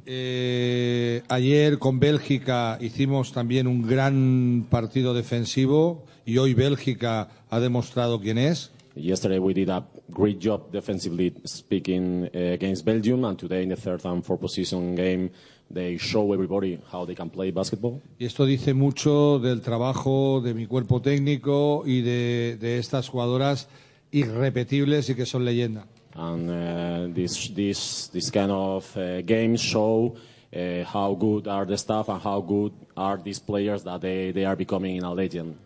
Eh, 0.04 1.22
ayer 1.28 1.78
con 1.78 1.98
Bélgica 1.98 2.76
hicimos 2.78 3.32
también 3.32 3.66
un 3.66 3.80
gran 3.80 4.66
partido 4.68 5.14
defensivo 5.14 6.04
y 6.26 6.36
hoy 6.36 6.52
Bélgica 6.52 7.30
ha 7.48 7.60
demostrado 7.60 8.20
quién 8.20 8.36
es. 8.36 8.72
Yesterday 8.94 9.38
we 9.38 9.54
did 9.54 9.70
a 9.70 9.82
great 10.10 10.38
job 10.38 10.70
defensively 10.70 11.34
speaking 11.46 12.28
uh, 12.34 12.52
against 12.52 12.84
Belgium, 12.84 13.24
and 13.24 13.38
today 13.38 13.62
in 13.62 13.70
the 13.70 13.76
third 13.76 14.04
and 14.04 14.22
fourth 14.22 14.42
position 14.42 14.94
game 14.94 15.30
they 15.72 15.98
show 15.98 16.32
everybody 16.32 16.80
how 16.92 17.04
they 17.04 17.14
can 17.14 17.30
play 17.30 17.50
basketball. 17.50 18.00
Y 18.18 18.26
esto 18.26 18.44
dice 18.46 18.74
mucho 18.74 19.38
del 19.38 19.60
trabajo 19.60 20.40
de 20.40 20.54
mi 20.54 20.66
cuerpo 20.66 21.00
técnico 21.00 21.82
y 21.86 22.02
de, 22.02 22.56
de 22.60 22.78
estas 22.78 23.08
jugadoras 23.08 23.68
irrepetibles 24.10 25.10
y 25.10 25.14
que 25.14 25.26
son 25.26 25.44
leyenda. 25.44 25.86
And 26.14 26.48
uh, 26.48 27.14
this, 27.14 27.52
this, 27.54 28.08
this 28.12 28.30
kind 28.30 28.50
of 28.50 28.96
uh, 28.96 29.22
games 29.22 29.60
show 29.60 30.14
uh, 30.54 30.84
how 30.84 31.14
good 31.14 31.48
are 31.48 31.66
the 31.66 31.76
staff 31.76 32.08
and 32.08 32.22
how 32.22 32.40
good 32.40 32.72
are 32.96 33.20
these 33.20 33.40
players 33.40 33.82
that 33.82 34.00
they, 34.00 34.30
they 34.30 34.44
are 34.44 34.56
becoming 34.56 35.02
a 35.02 35.12
legend. 35.12 35.56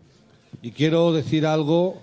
Y 0.62 0.70
quiero 0.70 1.12
decir 1.12 1.44
algo 1.46 2.01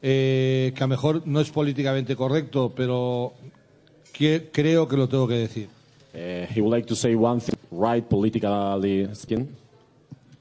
eh, 0.00 0.72
que 0.74 0.82
a 0.82 0.86
lo 0.86 0.90
mejor 0.90 1.26
no 1.26 1.40
es 1.40 1.50
políticamente 1.50 2.14
correcto, 2.14 2.72
pero 2.74 3.32
que, 4.12 4.50
creo 4.52 4.86
que 4.86 4.96
lo 4.96 5.08
tengo 5.08 5.26
que 5.26 5.34
decir. 5.34 5.68
Uh, 6.14 6.46
he 6.46 6.60
would 6.60 6.70
like 6.70 6.86
to 6.86 6.94
say 6.94 7.14
one 7.14 7.40
thing, 7.40 7.56
right 7.70 8.06
politically 8.06 9.08
speaking. 9.14 9.56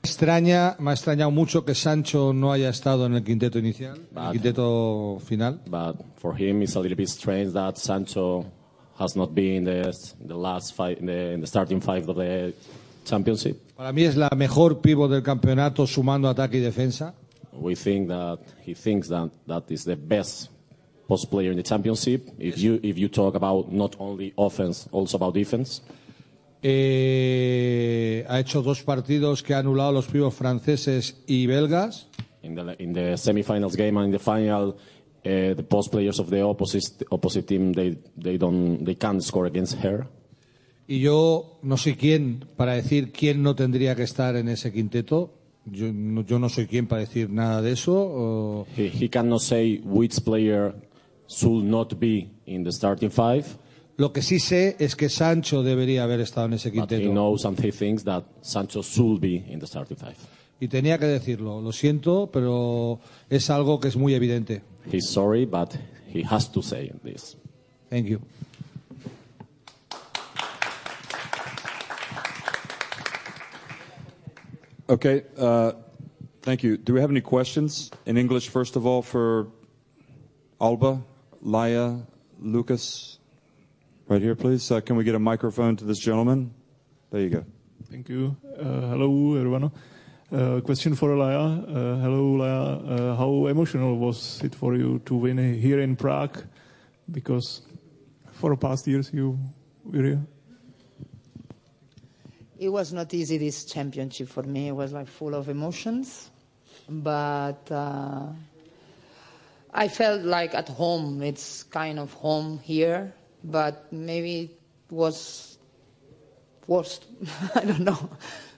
Extraña, 0.04 0.76
me 0.80 0.90
ha 0.90 0.94
extrañado 0.94 1.32
mucho 1.32 1.64
que 1.64 1.76
Sancho 1.76 2.34
no 2.34 2.52
haya 2.52 2.70
estado 2.70 3.06
en 3.06 3.14
el 3.14 3.24
quinteto 3.24 3.60
inicial, 3.60 4.00
en 4.12 4.18
el 4.18 4.32
quinteto 4.32 5.20
final. 5.24 5.62
But 5.68 5.98
for 6.18 6.36
him, 6.36 6.64
it's 6.64 6.76
a 6.76 6.80
little 6.80 6.98
bit 6.98 7.08
strange 7.08 7.54
that 7.54 7.78
Sancho 7.78 8.46
has 9.00 9.16
not 9.16 9.34
been 9.34 9.58
in 9.58 9.64
the, 9.64 9.98
the 10.20 10.36
last 10.36 10.74
five, 10.76 10.98
in 11.00 11.06
the, 11.06 11.34
in 11.34 11.42
the 11.42 11.48
starting 11.48 11.80
five 11.80 12.10
of 12.10 12.18
the 12.18 12.54
championship. 13.06 13.58
Para 13.76 13.94
mí 13.94 14.04
es 14.04 14.16
la 14.16 14.30
mejor 14.36 14.82
pívot 14.82 15.10
del 15.10 15.24
campeonato 15.24 15.88
sumando 15.88 16.28
ataque 16.30 16.58
y 16.58 16.62
defensa. 16.62 17.14
We 17.54 17.76
think 17.76 18.08
that 18.10 18.40
he 18.66 18.74
thinks 18.74 19.08
that 19.10 19.30
that 19.48 19.72
is 19.72 19.86
the 19.86 19.96
best 19.96 20.51
post 21.12 21.30
player 21.30 21.52
in 21.52 21.58
the 21.58 21.64
championship. 21.64 22.22
If 22.40 22.56
you 22.58 22.80
if 22.82 22.96
you 22.98 23.10
talk 23.10 23.36
about 23.36 23.70
not 23.72 23.96
only 24.00 24.32
offense, 24.38 24.88
also 24.94 25.18
about 25.18 25.34
defense. 25.34 25.82
Eh, 26.64 28.24
ha 28.30 28.40
hecho 28.40 28.62
dos 28.62 28.82
partidos 28.84 29.44
que 29.44 29.54
ha 29.54 29.60
anulado 29.60 29.92
los 29.92 30.06
pibos 30.08 30.34
franceses 30.34 31.16
y 31.28 31.48
belgas. 31.48 32.08
In 32.44 32.56
the 32.56 32.76
in 32.80 32.94
the 32.94 33.18
semifinals 33.18 33.76
game 33.76 33.98
and 34.00 34.06
in 34.08 34.12
the 34.12 34.20
final, 34.20 34.70
uh, 35.26 35.54
the 35.56 35.64
post 35.68 35.92
players 35.92 36.20
of 36.20 36.30
the 36.30 36.42
opposite 36.42 37.06
opposite 37.12 37.46
team 37.48 37.74
they 37.74 37.98
they 38.18 38.38
don't 38.38 38.84
they 38.86 38.96
can't 38.96 39.22
score 39.24 39.48
against 39.48 39.76
her. 39.84 40.08
Y 40.88 41.00
yo 41.00 41.60
no 41.62 41.78
soy 41.78 41.96
quién 41.96 42.46
para 42.58 42.74
decir 42.74 43.12
quién 43.12 43.42
no 43.44 43.54
tendría 43.56 43.96
que 43.96 44.04
estar 44.04 44.36
en 44.36 44.48
ese 44.50 44.72
quinteto. 44.72 45.34
Yo 45.66 45.92
no, 45.94 46.22
yo 46.26 46.40
no 46.40 46.50
soy 46.50 46.66
quien 46.68 46.88
para 46.88 47.02
decir 47.02 47.30
nada 47.30 47.62
de 47.62 47.72
eso. 47.74 47.94
o- 47.96 48.66
He, 48.76 48.90
he 48.90 49.10
cannot 49.10 49.42
say 49.42 49.80
which 49.86 50.20
player 50.24 50.74
should 51.32 51.64
not 51.64 51.98
be 52.00 52.30
in 52.46 52.64
the 52.64 52.72
starting 52.72 53.10
five, 53.10 53.46
Lo 53.98 54.12
que 54.12 54.22
sí 54.22 54.40
sé 54.40 54.76
es 54.80 54.96
que 54.96 55.10
Sancho 55.10 55.62
debería 55.62 56.04
haber 56.04 56.22
estado 56.22 56.48
en 56.48 56.54
ese 56.54 56.70
but 56.72 56.90
he 56.92 56.98
quinteto. 56.98 57.12
knows 57.14 57.46
and 57.46 57.60
he 57.60 57.72
thinks 57.72 58.04
that 58.04 58.24
Sancho 58.42 58.82
should 58.82 59.20
be 59.22 59.44
in 59.48 59.60
the 59.60 59.68
starting 59.68 59.96
five. 59.98 60.16
Y 60.60 60.68
tenía 60.68 60.98
que 60.98 61.06
decirlo. 61.06 61.62
Lo 61.62 61.72
siento, 61.72 62.30
pero 62.32 63.00
es 63.30 63.50
algo 63.50 63.80
que 63.80 63.90
es 63.90 63.96
muy 63.96 64.14
evidente. 64.16 64.64
He's 64.92 65.08
sorry, 65.10 65.46
but 65.46 65.76
he 66.12 66.24
has 66.24 66.52
to 66.52 66.62
say 66.64 66.92
this. 67.04 67.36
Thank 67.90 68.08
you. 68.08 68.22
Okay, 74.90 75.24
uh, 75.38 75.72
thank 76.42 76.64
you. 76.64 76.78
Do 76.78 76.94
we 76.94 77.02
have 77.02 77.12
any 77.12 77.22
questions 77.22 77.92
in 78.06 78.18
English, 78.18 78.50
first 78.50 78.76
of 78.76 78.86
all, 78.86 79.02
for 79.02 79.48
Alba, 80.60 81.02
Laya, 81.42 81.98
Lucas? 82.40 83.18
Right 84.08 84.22
here, 84.22 84.36
please. 84.36 84.70
Uh, 84.70 84.80
can 84.82 84.96
we 84.96 85.04
get 85.04 85.16
a 85.16 85.20
microphone 85.20 85.76
to 85.78 85.86
this 85.86 85.98
gentleman? 85.98 86.54
There 87.10 87.22
you 87.22 87.30
go. 87.30 87.46
Thank 87.90 88.10
you. 88.10 88.38
Uh, 88.60 88.64
hello, 88.64 89.36
everyone. 89.36 89.72
Uh, 90.32 90.62
question 90.62 90.96
for 90.96 91.16
Laya. 91.16 91.40
Uh, 91.40 91.96
hello, 91.98 92.34
Laya. 92.34 92.78
Uh, 92.78 93.16
how 93.16 93.48
emotional 93.48 93.98
was 93.98 94.40
it 94.44 94.54
for 94.54 94.76
you 94.76 95.00
to 95.06 95.16
win 95.16 95.38
here 95.60 95.80
in 95.80 95.96
Prague? 95.96 96.44
Because 97.12 97.64
for 98.34 98.52
the 98.52 98.58
past 98.58 98.88
years 98.88 99.12
you 99.12 99.40
were 99.84 100.04
here. 100.04 100.22
It 102.60 102.70
was 102.70 102.94
not 102.94 103.12
easy 103.16 103.40
this 103.40 103.66
championship 103.66 104.30
for 104.30 104.44
me. 104.44 104.68
It 104.68 104.76
was 104.76 104.94
like 104.94 105.08
full 105.08 105.34
of 105.34 105.50
emotions, 105.50 106.30
but 106.88 107.72
uh, 107.72 108.28
I 109.74 109.88
felt 109.88 110.24
like 110.24 110.54
at 110.54 110.68
home. 110.68 111.22
It's 111.22 111.64
kind 111.64 112.00
of 112.00 112.14
home 112.14 112.60
here, 112.60 113.14
but 113.44 113.92
maybe 113.92 114.42
it 114.42 114.94
was 114.94 115.58
worst. 116.68 117.06
I 117.56 117.66
don't 117.66 117.82
know 117.82 118.10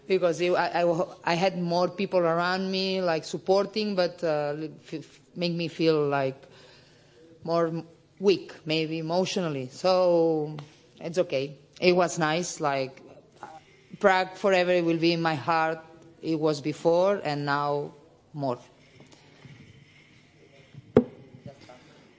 because 0.07 0.41
it, 0.41 0.51
I, 0.51 0.83
I, 0.83 1.05
I 1.23 1.33
had 1.35 1.61
more 1.61 1.87
people 1.87 2.19
around 2.19 2.69
me 2.71 3.01
like 3.01 3.23
supporting, 3.23 3.95
but 3.95 4.23
uh, 4.23 4.55
make 5.35 5.53
me 5.53 5.67
feel 5.67 6.07
like 6.07 6.41
more 7.43 7.83
weak, 8.19 8.53
maybe 8.65 8.99
emotionally. 8.99 9.69
So 9.71 10.57
it's 10.99 11.17
okay. 11.17 11.57
It 11.79 11.93
was 11.93 12.19
nice. 12.19 12.59
Like 12.59 13.01
Prague 13.99 14.35
forever 14.35 14.83
will 14.83 14.97
be 14.97 15.13
in 15.13 15.21
my 15.21 15.35
heart. 15.35 15.79
it 16.21 16.39
was 16.39 16.61
before 16.61 17.19
and 17.23 17.45
now 17.45 17.91
more. 18.33 18.57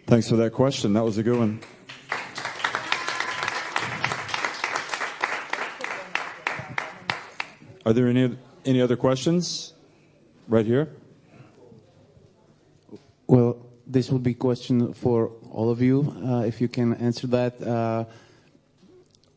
Thanks 0.06 0.28
for 0.28 0.36
that 0.36 0.52
question. 0.52 0.92
That 0.92 1.02
was 1.02 1.16
a 1.16 1.22
good 1.22 1.38
one. 1.38 1.60
Are 7.86 7.92
there 7.94 8.08
any 8.08 8.36
any 8.66 8.82
other 8.82 8.96
questions? 8.96 9.72
Right 10.46 10.66
here. 10.66 10.90
Well, 13.26 13.56
this 13.86 14.10
will 14.10 14.18
be 14.18 14.32
a 14.32 14.34
question 14.34 14.92
for 14.92 15.32
all 15.50 15.70
of 15.70 15.80
you, 15.80 16.14
uh, 16.22 16.40
if 16.40 16.60
you 16.60 16.68
can 16.68 16.92
answer 16.94 17.26
that. 17.28 17.62
Uh, 17.62 18.04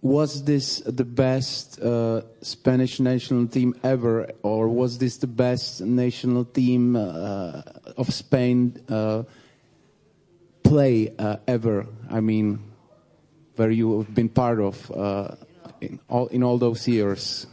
was 0.01 0.43
this 0.43 0.81
the 0.81 1.05
best 1.05 1.79
uh, 1.79 2.23
Spanish 2.41 2.99
national 2.99 3.47
team 3.47 3.73
ever, 3.83 4.29
or 4.43 4.67
was 4.67 4.97
this 4.97 5.15
the 5.15 5.27
best 5.27 5.79
national 5.79 6.43
team 6.43 6.97
uh, 6.97 7.61
of 7.95 8.13
Spain 8.13 8.83
uh, 8.89 9.23
play 10.67 11.13
uh, 11.17 11.37
ever? 11.47 11.87
I 12.09 12.19
mean, 12.19 12.59
where 13.55 13.71
you 13.71 13.99
have 13.99 14.13
been 14.13 14.29
part 14.29 14.59
of 14.59 14.91
uh, 14.91 15.35
in 15.81 15.99
all 16.09 16.27
in 16.27 16.43
all 16.43 16.57
those 16.57 16.87
years. 16.87 17.47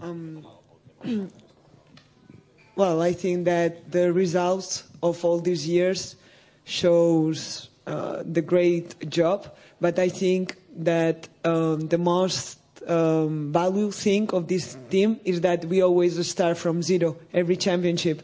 Um, 0.00 0.46
well, 2.76 3.02
I 3.02 3.12
think 3.12 3.46
that 3.46 3.90
the 3.90 4.12
results 4.12 4.84
of 5.02 5.24
all 5.24 5.40
these 5.40 5.66
years 5.66 6.14
shows 6.64 7.68
uh, 7.86 8.22
the 8.24 8.42
great 8.42 9.10
job, 9.10 9.52
but 9.80 9.98
I 9.98 10.08
think 10.08 10.56
that 10.76 11.28
um, 11.44 11.88
the 11.88 11.98
most 11.98 12.58
um, 12.86 13.52
value 13.52 13.90
thing 13.90 14.30
of 14.30 14.48
this 14.48 14.76
team 14.90 15.20
is 15.24 15.40
that 15.42 15.64
we 15.64 15.82
always 15.82 16.26
start 16.28 16.58
from 16.58 16.82
zero 16.82 17.16
every 17.32 17.56
championship. 17.56 18.22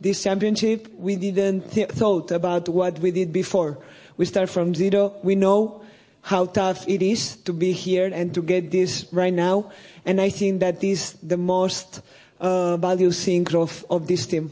This 0.00 0.22
championship, 0.22 0.88
we 0.96 1.16
didn't 1.16 1.70
th- 1.72 1.90
thought 1.90 2.30
about 2.30 2.68
what 2.68 2.98
we 2.98 3.10
did 3.10 3.32
before. 3.32 3.78
We 4.16 4.24
start 4.24 4.48
from 4.48 4.74
zero. 4.74 5.14
We 5.22 5.34
know 5.34 5.82
how 6.22 6.46
tough 6.46 6.88
it 6.88 7.02
is 7.02 7.36
to 7.36 7.52
be 7.52 7.72
here 7.72 8.10
and 8.12 8.34
to 8.34 8.42
get 8.42 8.70
this 8.70 9.06
right 9.12 9.32
now. 9.32 9.70
And 10.04 10.20
I 10.20 10.30
think 10.30 10.60
that 10.60 10.82
is 10.84 11.12
the 11.22 11.36
most 11.36 12.02
uh, 12.38 12.76
value 12.76 13.10
thing 13.10 13.46
of, 13.54 13.84
of 13.90 14.06
this 14.06 14.26
team. 14.26 14.50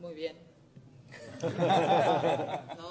Muy 0.00 0.14
bien. 0.14 0.34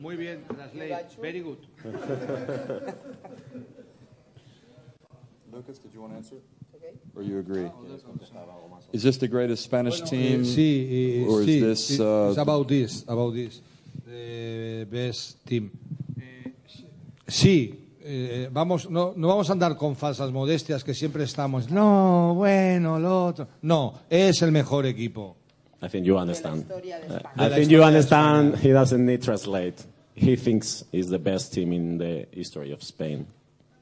Muy 0.00 0.16
bien, 0.16 0.42
translate. 0.48 1.06
Very 1.20 1.40
good. 1.40 1.58
Lucas, 5.52 5.78
did 5.78 5.92
you 5.92 6.00
want 6.00 6.14
to 6.14 6.16
answer? 6.16 6.36
Or 7.14 7.22
you 7.22 7.38
agree? 7.38 7.70
Is 8.94 9.02
this 9.02 9.18
the 9.18 9.28
greatest 9.28 9.64
Spanish 9.64 10.00
team? 10.00 10.44
Sí, 10.44 10.88
eh, 10.90 11.26
or 11.28 11.42
sí, 11.44 11.56
is 11.56 11.60
this? 11.60 12.00
Uh, 12.00 12.28
it's 12.30 12.38
about 12.38 12.66
this, 12.66 13.04
about 13.06 13.34
this, 13.34 13.60
the 14.06 14.86
best 14.90 15.44
team. 15.44 15.70
Sí, 17.26 17.74
eh, 18.00 18.48
vamos, 18.50 18.88
no, 18.88 19.12
no 19.14 19.28
vamos 19.28 19.50
a 19.50 19.52
andar 19.52 19.76
con 19.76 19.96
falsas 19.96 20.32
modestias 20.32 20.82
que 20.82 20.94
siempre 20.94 21.24
estamos. 21.24 21.70
No, 21.70 22.32
bueno, 22.34 22.98
lo 22.98 23.26
otro. 23.26 23.48
No, 23.60 24.00
es 24.08 24.40
el 24.40 24.50
mejor 24.50 24.86
equipo. 24.86 25.36
I 25.82 25.88
think 25.88 26.06
you 26.06 26.18
understand. 26.18 26.70
Uh, 26.70 27.20
I 27.36 27.48
think 27.48 27.70
you 27.70 27.82
understand. 27.82 28.58
He 28.58 28.70
doesn't 28.72 29.04
need 29.04 29.22
translate. 29.22 29.82
He 30.14 30.36
thinks 30.36 30.84
he's 30.92 31.08
the 31.08 31.18
best 31.18 31.54
team 31.54 31.72
in 31.72 31.98
the 31.98 32.26
history 32.32 32.72
of 32.72 32.82
Spain. 32.82 33.26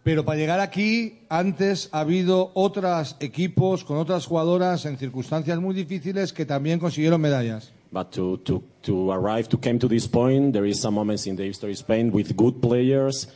Pero 0.04 0.24
para 0.24 0.38
llegar 0.38 0.60
aquí, 0.60 1.18
antes 1.28 1.88
ha 1.92 2.00
habido 2.00 2.52
otros 2.54 3.16
equipos 3.20 3.84
con 3.84 3.98
otras 3.98 4.26
jugadoras 4.26 4.86
en 4.86 4.96
circunstancias 4.96 5.58
muy 5.60 5.74
difíciles 5.74 6.32
que 6.32 6.46
también 6.46 6.78
consiguieron 6.78 7.20
medallas. 7.20 7.72
But 7.90 8.10
to, 8.12 8.38
to, 8.44 8.62
to 8.82 9.12
arrive, 9.12 9.48
to 9.48 9.58
came 9.58 9.78
to 9.78 9.88
this 9.88 10.06
point, 10.06 10.52
there 10.52 10.66
is 10.66 10.80
some 10.80 10.94
moments 10.94 11.26
in 11.26 11.36
the 11.36 11.44
history 11.44 11.72
of 11.72 11.78
Spain 11.78 12.10
with 12.12 12.36
good 12.36 12.60
players 12.60 13.28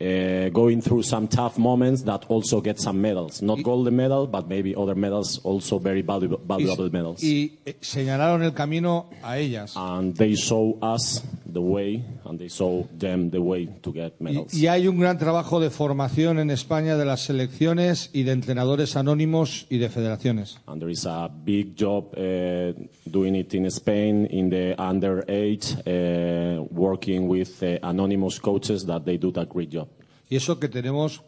uh, 0.00 0.48
going 0.50 0.80
through 0.80 1.02
some 1.02 1.28
tough 1.28 1.58
moments 1.58 2.02
that 2.04 2.24
also 2.28 2.60
get 2.60 2.80
some 2.80 3.00
medals. 3.00 3.42
Not 3.42 3.62
golden 3.62 3.94
medal, 3.96 4.26
but 4.26 4.48
maybe 4.48 4.74
other 4.74 4.94
medals, 4.94 5.38
also 5.44 5.78
very 5.78 6.00
valuable, 6.02 6.40
valuable 6.42 6.90
medals. 6.90 7.22
Y 7.22 7.58
eh, 7.66 7.76
señalaron 7.80 8.42
el 8.42 8.54
camino 8.54 9.06
a 9.22 9.38
ellas. 9.38 9.74
and 9.76 10.16
they 10.16 10.34
show 10.34 10.78
us 10.80 11.22
the 11.52 11.60
way, 11.60 12.02
and 12.24 12.38
they 12.38 12.48
show 12.48 12.88
them 12.98 13.30
the 13.30 13.40
way 13.42 13.66
to 13.82 13.92
get 13.92 14.14
Y, 14.20 14.24
medals. 14.24 14.54
y 14.54 14.68
hay 14.68 14.88
un 14.88 14.98
gran 14.98 15.18
trabajo 15.18 15.60
de 15.60 15.68
formación 15.68 16.38
en 16.38 16.50
España 16.50 16.96
de 16.96 17.04
las 17.04 17.20
selecciones 17.22 18.08
y 18.14 18.22
de 18.22 18.32
entrenadores 18.32 18.96
anónimos 18.96 19.66
y 19.68 19.78
de 19.78 19.88
federaciones. 19.90 20.58
And 20.66 20.80
there 20.80 20.90
is 20.92 21.04
a 21.06 21.28
big 21.28 21.74
job 21.76 22.14
uh, 22.16 22.72
doing 23.04 23.34
it 23.36 23.52
in 23.54 23.66
Spain 23.66 24.26
in 24.30 24.48
the 24.48 24.74
underage, 24.78 25.76
uh, 25.86 26.62
working 26.70 27.28
with 27.28 27.62
anonymous 27.82 28.38
coaches 28.38 28.86
that 28.86 29.04
they 29.04 29.18
do 29.18 29.30
a 29.36 29.44
great 29.44 29.70
job. 29.70 29.88
Y 30.30 30.36
eso 30.36 30.58
que 30.58 30.68
tenemos 30.68 31.22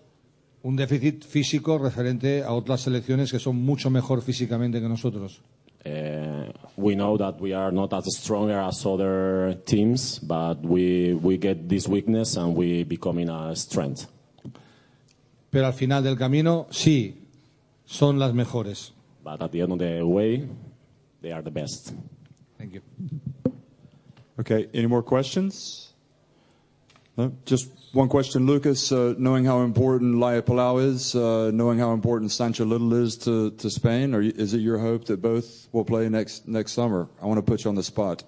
un 0.63 0.77
déficit 0.77 1.25
físico 1.25 1.77
referente 1.77 2.45
a 2.45 2.53
otras 2.53 2.83
selecciones 2.83 3.33
que 3.33 3.41
son 3.41 3.57
mucho 3.57 3.91
mejor 3.91 4.23
físicamente 4.23 4.81
que 4.81 4.89
nosotros. 4.89 5.43
Uh, 5.85 6.53
we 6.77 6.95
know 6.95 7.19
that 7.19 7.41
we 7.41 7.53
are 7.53 7.73
not 7.73 7.93
as 7.93 8.05
stronger 8.17 8.61
as 8.61 8.87
other 8.87 9.61
teams, 9.67 10.21
but 10.21 10.63
we, 10.63 11.15
we 11.15 11.37
get 11.37 11.69
this 11.69 11.89
weakness 11.89 12.37
and 12.37 12.57
we 12.57 12.85
becoming 12.85 13.29
a 13.29 13.57
strength. 13.57 14.07
Pero 15.51 15.67
al 15.67 15.73
final 15.73 16.05
del 16.05 16.17
camino, 16.17 16.69
sí, 16.71 17.17
son 17.85 18.21
las 18.21 18.33
mejores. 18.33 18.93
But 19.25 19.43
at 19.43 19.51
the 19.51 19.63
end 19.63 19.73
of 19.73 19.79
the 19.81 20.03
way, 20.03 20.49
they 21.21 21.33
are 21.33 21.43
the 21.43 21.51
best. 21.51 21.93
Thank 22.57 22.75
you. 22.75 22.83
Okay, 24.39 24.69
any 24.73 24.87
more 24.87 25.03
questions? 25.03 25.93
No? 27.17 27.33
Just 27.45 27.82
one 27.93 28.09
question, 28.09 28.47
Lucas. 28.47 28.91
Uh, 28.91 29.15
knowing 29.19 29.45
how 29.45 29.63
important 29.63 30.17
Laia 30.17 30.43
Palau 30.43 30.83
is, 30.83 31.15
uh, 31.15 31.51
knowing 31.53 31.79
how 31.79 31.93
important 31.93 32.31
Sancho 32.31 32.65
Little 32.65 32.95
is 32.95 33.17
to, 33.19 33.51
to 33.53 33.71
Spain, 33.71 34.15
or 34.15 34.23
is 34.23 34.55
it 34.55 34.61
your 34.61 34.79
hope 34.79 35.05
that 35.07 35.21
both 35.21 35.69
will 35.73 35.85
play 35.85 36.09
next 36.09 36.49
next 36.49 36.73
summer? 36.73 37.09
I 37.21 37.27
want 37.27 37.39
to 37.39 37.43
put 37.43 37.65
you 37.65 37.69
on 37.69 37.75
the 37.75 37.83
spot. 37.83 38.25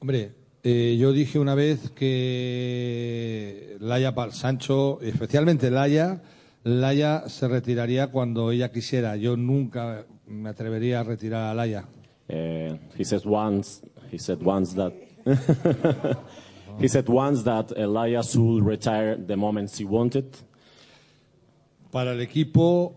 Hombre, 0.00 0.32
eh, 0.64 0.96
yo 0.96 1.12
dije 1.12 1.38
una 1.38 1.54
vez 1.54 1.90
que 1.90 3.76
Laia 3.80 4.14
Pal 4.14 4.32
Sancho, 4.32 4.98
especialmente 5.02 5.70
Laia, 5.70 6.22
Laia 6.64 7.28
se 7.28 7.48
retiraría 7.48 8.06
cuando 8.10 8.50
ella 8.50 8.70
quisiera. 8.70 9.16
Yo 9.16 9.36
nunca 9.36 10.06
me 10.26 10.48
atrevería 10.48 11.00
a 11.00 11.02
retirar 11.02 11.50
a 11.50 11.54
Laia. 11.54 11.84
Uh, 12.28 12.78
he 12.96 13.04
said 13.04 13.22
once. 13.26 13.82
He 14.10 14.18
said 14.18 14.40
once 14.42 14.74
that. 14.74 15.09
He 16.78 16.88
said 16.88 17.08
once 17.08 17.42
that 17.44 17.72
Elias 17.76 18.36
will 18.36 18.60
retire 18.60 19.16
the 19.16 19.36
moment 19.36 19.70
he 19.76 19.84
wanted. 19.84 20.26
Para 21.90 22.12
el 22.12 22.20
equipo 22.20 22.94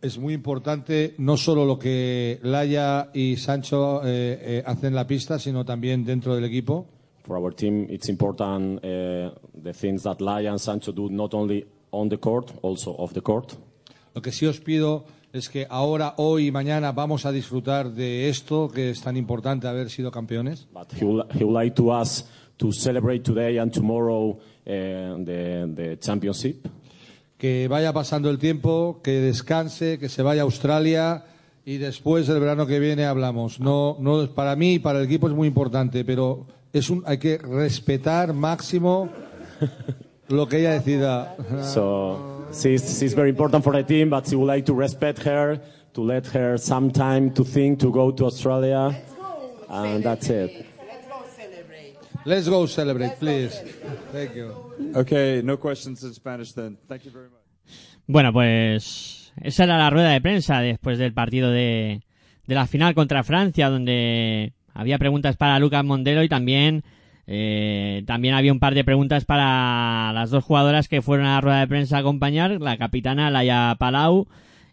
es 0.00 0.18
muy 0.18 0.34
importante 0.34 1.14
no 1.18 1.36
solo 1.36 1.64
lo 1.64 1.78
que 1.78 2.40
Laia 2.42 3.10
y 3.14 3.36
Sancho 3.36 4.02
eh, 4.04 4.38
eh, 4.40 4.62
hacen 4.66 4.88
en 4.88 4.94
la 4.94 5.06
pista, 5.06 5.38
sino 5.38 5.64
también 5.64 6.04
dentro 6.04 6.34
del 6.34 6.44
equipo. 6.44 6.86
For 7.24 7.36
our 7.36 7.54
team, 7.54 7.86
it's 7.88 8.08
important 8.08 8.84
uh, 8.84 9.30
the 9.54 9.72
things 9.72 10.02
that 10.02 10.20
Laia 10.20 10.50
and 10.50 10.60
Sancho 10.60 10.90
do 10.90 11.08
not 11.08 11.34
only 11.34 11.64
on 11.92 12.08
the 12.08 12.18
court, 12.18 12.52
also 12.62 12.92
off 12.92 13.12
the 13.12 13.20
court. 13.20 13.56
Lo 14.14 14.20
que 14.20 14.32
sí 14.32 14.46
os 14.46 14.58
pido 14.58 15.04
es 15.32 15.48
que 15.48 15.66
ahora, 15.68 16.14
hoy 16.18 16.48
y 16.48 16.50
mañana 16.50 16.92
vamos 16.92 17.24
a 17.24 17.32
disfrutar 17.32 17.90
de 17.92 18.28
esto 18.28 18.68
que 18.68 18.90
es 18.90 19.00
tan 19.00 19.16
importante 19.16 19.66
haber 19.66 19.88
sido 19.90 20.10
campeones. 20.10 20.66
But 20.72 20.92
he 20.92 21.04
would, 21.04 21.24
he 21.34 21.44
would 21.44 21.58
like 21.58 21.74
to 21.76 21.90
us 21.90 22.28
to 22.58 22.72
celebrate 22.72 23.24
today 23.24 23.58
and 23.58 23.72
tomorrow 23.72 24.30
uh, 24.30 25.24
the, 25.24 25.72
the 25.74 25.98
championship. 25.98 26.66
que 27.38 27.66
vaya 27.66 27.92
pasando 27.92 28.30
el 28.30 28.38
tiempo, 28.38 29.00
que 29.02 29.20
descanse, 29.20 29.98
que 29.98 30.08
se 30.08 30.22
vaya 30.22 30.42
a 30.42 30.44
Australia 30.44 31.24
y 31.64 31.78
después 31.78 32.28
del 32.28 32.38
verano 32.38 32.68
que 32.68 32.78
viene 32.78 33.04
hablamos. 33.04 33.58
No, 33.58 33.96
no 33.98 34.30
para 34.30 34.54
mí 34.54 34.74
y 34.74 34.78
para 34.78 35.00
el 35.00 35.06
equipo 35.06 35.26
es 35.26 35.34
muy 35.34 35.48
importante, 35.48 36.04
pero 36.04 36.46
es 36.72 36.88
un, 36.88 37.02
hay 37.04 37.18
que 37.18 37.38
respetar 37.38 38.32
máximo 38.32 39.08
lo 40.28 40.46
que 40.46 40.60
ella 40.60 40.70
decida. 40.70 41.34
So 41.64 42.41
she's, 42.52 42.98
she's 42.98 43.14
very 43.14 43.30
important 43.30 43.64
for 43.64 43.72
the 43.72 43.82
team, 43.82 44.10
but 44.10 44.26
she 44.26 44.36
would 44.36 44.46
like 44.46 44.66
to 44.66 44.74
respect 44.74 45.22
her, 45.22 45.60
to 45.94 46.00
let 46.00 46.26
her 46.26 46.56
some 46.58 46.90
time 46.90 47.32
to 47.34 47.44
think, 47.44 47.80
to 47.80 47.90
go 47.90 48.10
to 48.10 48.24
Australia, 48.26 48.94
and 49.68 50.02
that's 50.02 50.28
it. 50.28 50.66
Let's 52.24 52.48
go 52.48 52.66
celebrate, 52.66 53.18
please. 53.18 53.52
Thank 54.12 54.36
you. 54.36 54.54
Okay, 54.94 55.42
no 55.42 55.56
questions 55.56 56.04
in 56.04 56.14
Spanish 56.14 56.52
then. 56.52 56.78
Thank 56.88 57.04
you 57.04 57.10
very 57.10 57.28
much. 57.28 57.40
Bueno, 58.06 58.32
pues 58.32 59.32
esa 59.40 59.64
era 59.64 59.78
la 59.78 59.90
rueda 59.90 60.10
de 60.10 60.20
prensa 60.20 60.60
después 60.60 60.98
del 60.98 61.12
partido 61.12 61.50
de, 61.50 62.02
de 62.46 62.54
la 62.54 62.66
final 62.66 62.94
contra 62.94 63.24
Francia, 63.24 63.68
donde 63.70 64.52
había 64.72 64.98
preguntas 64.98 65.36
para 65.36 65.58
Lucas 65.58 65.84
Mondelo 65.84 66.22
y 66.22 66.28
también 66.28 66.84
eh, 67.34 68.02
también 68.06 68.34
había 68.34 68.52
un 68.52 68.60
par 68.60 68.74
de 68.74 68.84
preguntas 68.84 69.24
para 69.24 70.12
las 70.12 70.28
dos 70.28 70.44
jugadoras 70.44 70.86
que 70.86 71.00
fueron 71.00 71.24
a 71.24 71.36
la 71.36 71.40
rueda 71.40 71.60
de 71.60 71.66
prensa 71.66 71.96
a 71.96 72.00
acompañar, 72.00 72.60
la 72.60 72.76
capitana 72.76 73.30
Laia 73.30 73.74
Palau 73.78 74.26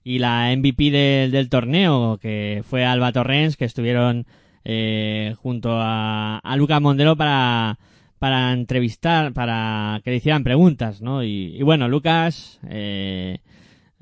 y 0.03 0.19
la 0.19 0.53
MVP 0.53 0.91
del, 0.91 1.49
torneo, 1.49 2.17
que 2.21 2.61
fue 2.67 2.83
Alba 2.83 3.13
Torrens, 3.13 3.55
que 3.55 3.63
estuvieron 3.63 4.25
eh, 4.65 5.35
junto 5.41 5.71
a, 5.71 6.39
a 6.39 6.55
Lucas 6.57 6.81
Mondelo 6.81 7.15
para, 7.15 7.79
para 8.19 8.51
entrevistar, 8.51 9.31
para 9.31 10.01
que 10.03 10.09
le 10.11 10.17
hicieran 10.17 10.43
preguntas, 10.43 11.01
¿no? 11.01 11.23
Y, 11.23 11.55
y 11.57 11.63
bueno, 11.63 11.87
Lucas, 11.87 12.59
eh, 12.67 13.37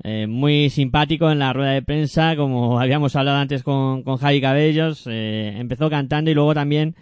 eh, 0.02 0.26
muy 0.28 0.70
simpático 0.70 1.30
en 1.30 1.38
la 1.38 1.52
rueda 1.52 1.72
de 1.72 1.82
prensa, 1.82 2.36
como 2.36 2.80
habíamos 2.80 3.14
hablado 3.16 3.38
antes 3.38 3.62
con, 3.62 4.02
con 4.02 4.16
Javi 4.18 4.40
Cabellos, 4.40 5.06
eh, 5.06 5.54
empezó 5.56 5.88
cantando 5.88 6.30
y 6.30 6.34
luego 6.34 6.54
también 6.54 6.96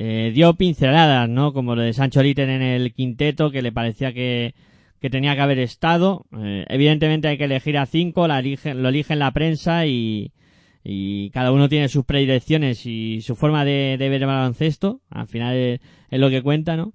eh, 0.00 0.30
dio 0.32 0.54
pinceladas, 0.54 1.28
¿no? 1.28 1.52
Como 1.52 1.74
lo 1.74 1.82
de 1.82 1.92
Sancho 1.92 2.22
Liter 2.22 2.48
en 2.48 2.62
el 2.62 2.92
quinteto, 2.92 3.50
que 3.50 3.62
le 3.62 3.72
parecía 3.72 4.12
que, 4.12 4.54
que 5.00 5.10
tenía 5.10 5.34
que 5.34 5.40
haber 5.40 5.58
estado. 5.58 6.24
Eh, 6.38 6.64
evidentemente 6.68 7.26
hay 7.26 7.36
que 7.36 7.46
elegir 7.46 7.76
a 7.76 7.86
cinco, 7.86 8.28
la 8.28 8.38
eligen, 8.38 8.80
lo 8.80 8.90
eligen 8.90 9.18
la 9.18 9.32
prensa 9.32 9.86
y, 9.86 10.30
y 10.84 11.30
cada 11.30 11.50
uno 11.50 11.68
tiene 11.68 11.88
sus 11.88 12.04
predilecciones 12.04 12.86
y 12.86 13.22
su 13.22 13.34
forma 13.34 13.64
de, 13.64 13.96
de 13.98 14.08
ver 14.08 14.22
el 14.22 14.28
baloncesto. 14.28 15.00
Al 15.10 15.26
final 15.26 15.56
es, 15.56 15.80
es 16.10 16.20
lo 16.20 16.30
que 16.30 16.42
cuenta, 16.42 16.76
¿no? 16.76 16.92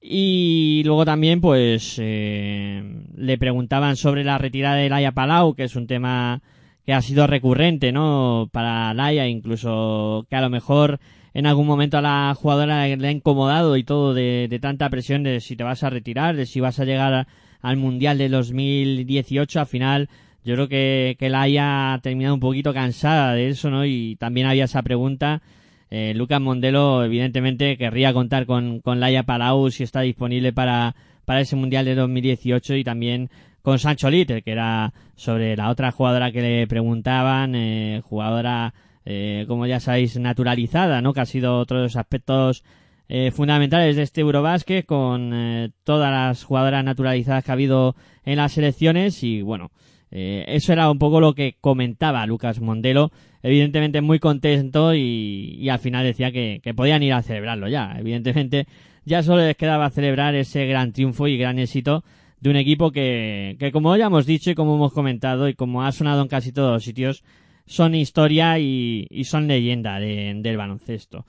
Y 0.00 0.82
luego 0.84 1.04
también, 1.04 1.40
pues, 1.40 1.96
eh, 2.00 2.80
le 3.16 3.38
preguntaban 3.38 3.96
sobre 3.96 4.22
la 4.22 4.38
retirada 4.38 4.76
de 4.76 4.88
Laia 4.88 5.10
Palau, 5.10 5.54
que 5.54 5.64
es 5.64 5.74
un 5.74 5.88
tema 5.88 6.42
que 6.84 6.92
ha 6.92 7.02
sido 7.02 7.26
recurrente, 7.26 7.90
¿no? 7.90 8.48
Para 8.52 8.94
Laia, 8.94 9.26
incluso 9.26 10.24
que 10.30 10.36
a 10.36 10.40
lo 10.40 10.48
mejor 10.48 11.00
en 11.36 11.44
algún 11.44 11.66
momento 11.66 11.98
a 11.98 12.00
la 12.00 12.34
jugadora 12.34 12.86
le 12.86 13.08
ha 13.08 13.10
incomodado 13.10 13.76
y 13.76 13.84
todo 13.84 14.14
de, 14.14 14.58
tanta 14.58 14.88
presión 14.88 15.22
de 15.22 15.42
si 15.42 15.54
te 15.54 15.64
vas 15.64 15.82
a 15.82 15.90
retirar, 15.90 16.34
de 16.34 16.46
si 16.46 16.60
vas 16.60 16.80
a 16.80 16.86
llegar 16.86 17.26
al 17.60 17.76
Mundial 17.76 18.16
de 18.16 18.30
2018. 18.30 19.60
Al 19.60 19.66
final, 19.66 20.08
yo 20.46 20.54
creo 20.54 20.66
que, 20.66 21.14
que 21.18 21.28
Laia 21.28 21.92
ha 21.92 21.98
terminado 21.98 22.32
un 22.32 22.40
poquito 22.40 22.72
cansada 22.72 23.34
de 23.34 23.50
eso, 23.50 23.68
¿no? 23.68 23.84
Y 23.84 24.16
también 24.16 24.46
había 24.46 24.64
esa 24.64 24.80
pregunta. 24.80 25.42
Eh, 25.90 26.14
Lucas 26.16 26.40
Mondelo, 26.40 27.04
evidentemente, 27.04 27.76
querría 27.76 28.14
contar 28.14 28.46
con, 28.46 28.80
con 28.80 28.98
Laia 28.98 29.24
Palau 29.24 29.70
si 29.70 29.82
está 29.82 30.00
disponible 30.00 30.54
para, 30.54 30.96
para 31.26 31.42
ese 31.42 31.54
Mundial 31.54 31.84
de 31.84 31.96
2018 31.96 32.76
y 32.76 32.82
también 32.82 33.28
con 33.60 33.78
Sancho 33.78 34.08
Litter, 34.08 34.42
que 34.42 34.52
era 34.52 34.94
sobre 35.16 35.54
la 35.54 35.68
otra 35.68 35.92
jugadora 35.92 36.32
que 36.32 36.40
le 36.40 36.66
preguntaban, 36.66 37.54
eh, 37.54 38.00
jugadora, 38.08 38.72
eh, 39.06 39.44
como 39.48 39.66
ya 39.66 39.80
sabéis, 39.80 40.18
naturalizada, 40.18 41.00
¿no? 41.00 41.14
Que 41.14 41.20
ha 41.20 41.26
sido 41.26 41.58
otro 41.58 41.78
de 41.78 41.84
los 41.84 41.96
aspectos 41.96 42.64
eh, 43.08 43.30
fundamentales 43.30 43.94
de 43.94 44.02
este 44.02 44.22
Eurobásquet 44.22 44.84
con 44.84 45.30
eh, 45.32 45.70
todas 45.84 46.10
las 46.10 46.42
jugadoras 46.42 46.84
naturalizadas 46.84 47.44
que 47.44 47.50
ha 47.52 47.54
habido 47.54 47.94
en 48.24 48.36
las 48.36 48.52
selecciones 48.52 49.22
y 49.22 49.42
bueno, 49.42 49.70
eh, 50.10 50.44
eso 50.48 50.72
era 50.72 50.90
un 50.90 50.98
poco 50.98 51.20
lo 51.20 51.32
que 51.32 51.56
comentaba 51.60 52.26
Lucas 52.26 52.60
Mondelo, 52.60 53.12
evidentemente 53.44 54.00
muy 54.00 54.18
contento 54.18 54.92
y, 54.92 55.56
y 55.60 55.68
al 55.68 55.78
final 55.78 56.04
decía 56.04 56.32
que, 56.32 56.60
que 56.64 56.74
podían 56.74 57.04
ir 57.04 57.12
a 57.12 57.22
celebrarlo 57.22 57.68
ya, 57.68 57.94
evidentemente 57.96 58.66
ya 59.04 59.22
solo 59.22 59.46
les 59.46 59.56
quedaba 59.56 59.88
celebrar 59.90 60.34
ese 60.34 60.66
gran 60.66 60.92
triunfo 60.92 61.28
y 61.28 61.38
gran 61.38 61.60
éxito 61.60 62.02
de 62.40 62.50
un 62.50 62.56
equipo 62.56 62.90
que, 62.90 63.54
que 63.60 63.70
como 63.70 63.96
ya 63.96 64.06
hemos 64.06 64.26
dicho 64.26 64.50
y 64.50 64.56
como 64.56 64.74
hemos 64.74 64.92
comentado 64.92 65.48
y 65.48 65.54
como 65.54 65.84
ha 65.84 65.92
sonado 65.92 66.22
en 66.22 66.28
casi 66.28 66.50
todos 66.50 66.72
los 66.72 66.82
sitios, 66.82 67.22
son 67.66 67.94
historia 67.94 68.58
y, 68.58 69.06
son 69.24 69.46
leyenda 69.48 69.98
de- 69.98 70.34
del 70.36 70.56
baloncesto. 70.56 71.24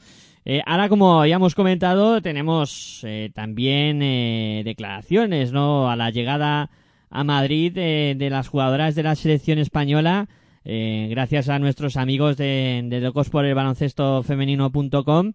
Eh, 0.46 0.62
ahora, 0.66 0.88
como 0.88 1.20
habíamos 1.20 1.56
comentado, 1.56 2.22
tenemos 2.22 3.02
eh, 3.04 3.32
también 3.34 4.02
eh, 4.02 4.62
declaraciones, 4.64 5.52
¿no? 5.52 5.90
A 5.92 5.96
la 5.98 6.10
llegada 6.10 6.70
a 7.10 7.24
Madrid 7.24 7.74
de 7.74 8.28
las 8.30 8.48
jugadoras 8.48 8.96
de 8.96 9.04
la 9.04 9.16
selección 9.16 9.60
española, 9.60 10.28
gracias 10.66 11.48
a 11.48 11.58
nuestros 11.58 11.96
amigos 11.96 12.36
de, 12.36 12.82
de 12.86 13.00
Locos 13.00 13.30
por 13.30 13.46
el 13.46 13.56
Baloncesto 13.56 14.24
Femenino.com. 14.24 15.32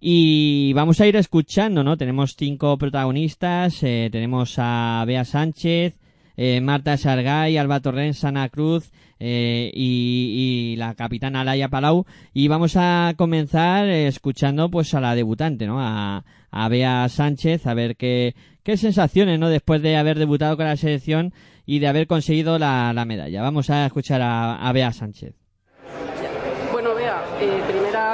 Y 0.00 0.72
vamos 0.74 1.00
a 1.00 1.08
ir 1.08 1.16
escuchando, 1.16 1.82
¿no? 1.82 1.96
Tenemos 1.96 2.36
cinco 2.36 2.78
protagonistas, 2.78 3.80
tenemos 3.80 4.54
a 4.58 5.02
Bea 5.08 5.24
Sánchez, 5.24 5.98
eh, 6.38 6.62
Marta 6.62 6.96
Sargay, 6.96 7.58
Alba 7.58 7.80
Torrens, 7.80 8.24
Ana 8.24 8.48
Cruz 8.48 8.90
eh, 9.18 9.70
y, 9.74 10.72
y 10.72 10.76
la 10.76 10.94
capitana 10.94 11.44
Laia 11.44 11.68
Palau. 11.68 12.06
Y 12.32 12.48
vamos 12.48 12.76
a 12.76 13.12
comenzar 13.18 13.86
eh, 13.86 14.06
escuchando 14.06 14.70
pues 14.70 14.94
a 14.94 15.00
la 15.00 15.14
debutante, 15.14 15.66
¿no? 15.66 15.80
A, 15.80 16.24
a 16.50 16.68
Bea 16.68 17.06
Sánchez, 17.08 17.66
a 17.66 17.74
ver 17.74 17.96
qué, 17.96 18.34
qué 18.62 18.76
sensaciones, 18.76 19.38
¿no? 19.38 19.50
Después 19.50 19.82
de 19.82 19.96
haber 19.96 20.18
debutado 20.18 20.56
con 20.56 20.64
la 20.64 20.76
selección 20.76 21.34
y 21.66 21.80
de 21.80 21.88
haber 21.88 22.06
conseguido 22.06 22.58
la, 22.58 22.92
la 22.94 23.04
medalla. 23.04 23.42
Vamos 23.42 23.68
a 23.68 23.84
escuchar 23.84 24.22
a, 24.22 24.56
a 24.66 24.72
Bea 24.72 24.92
Sánchez. 24.92 25.47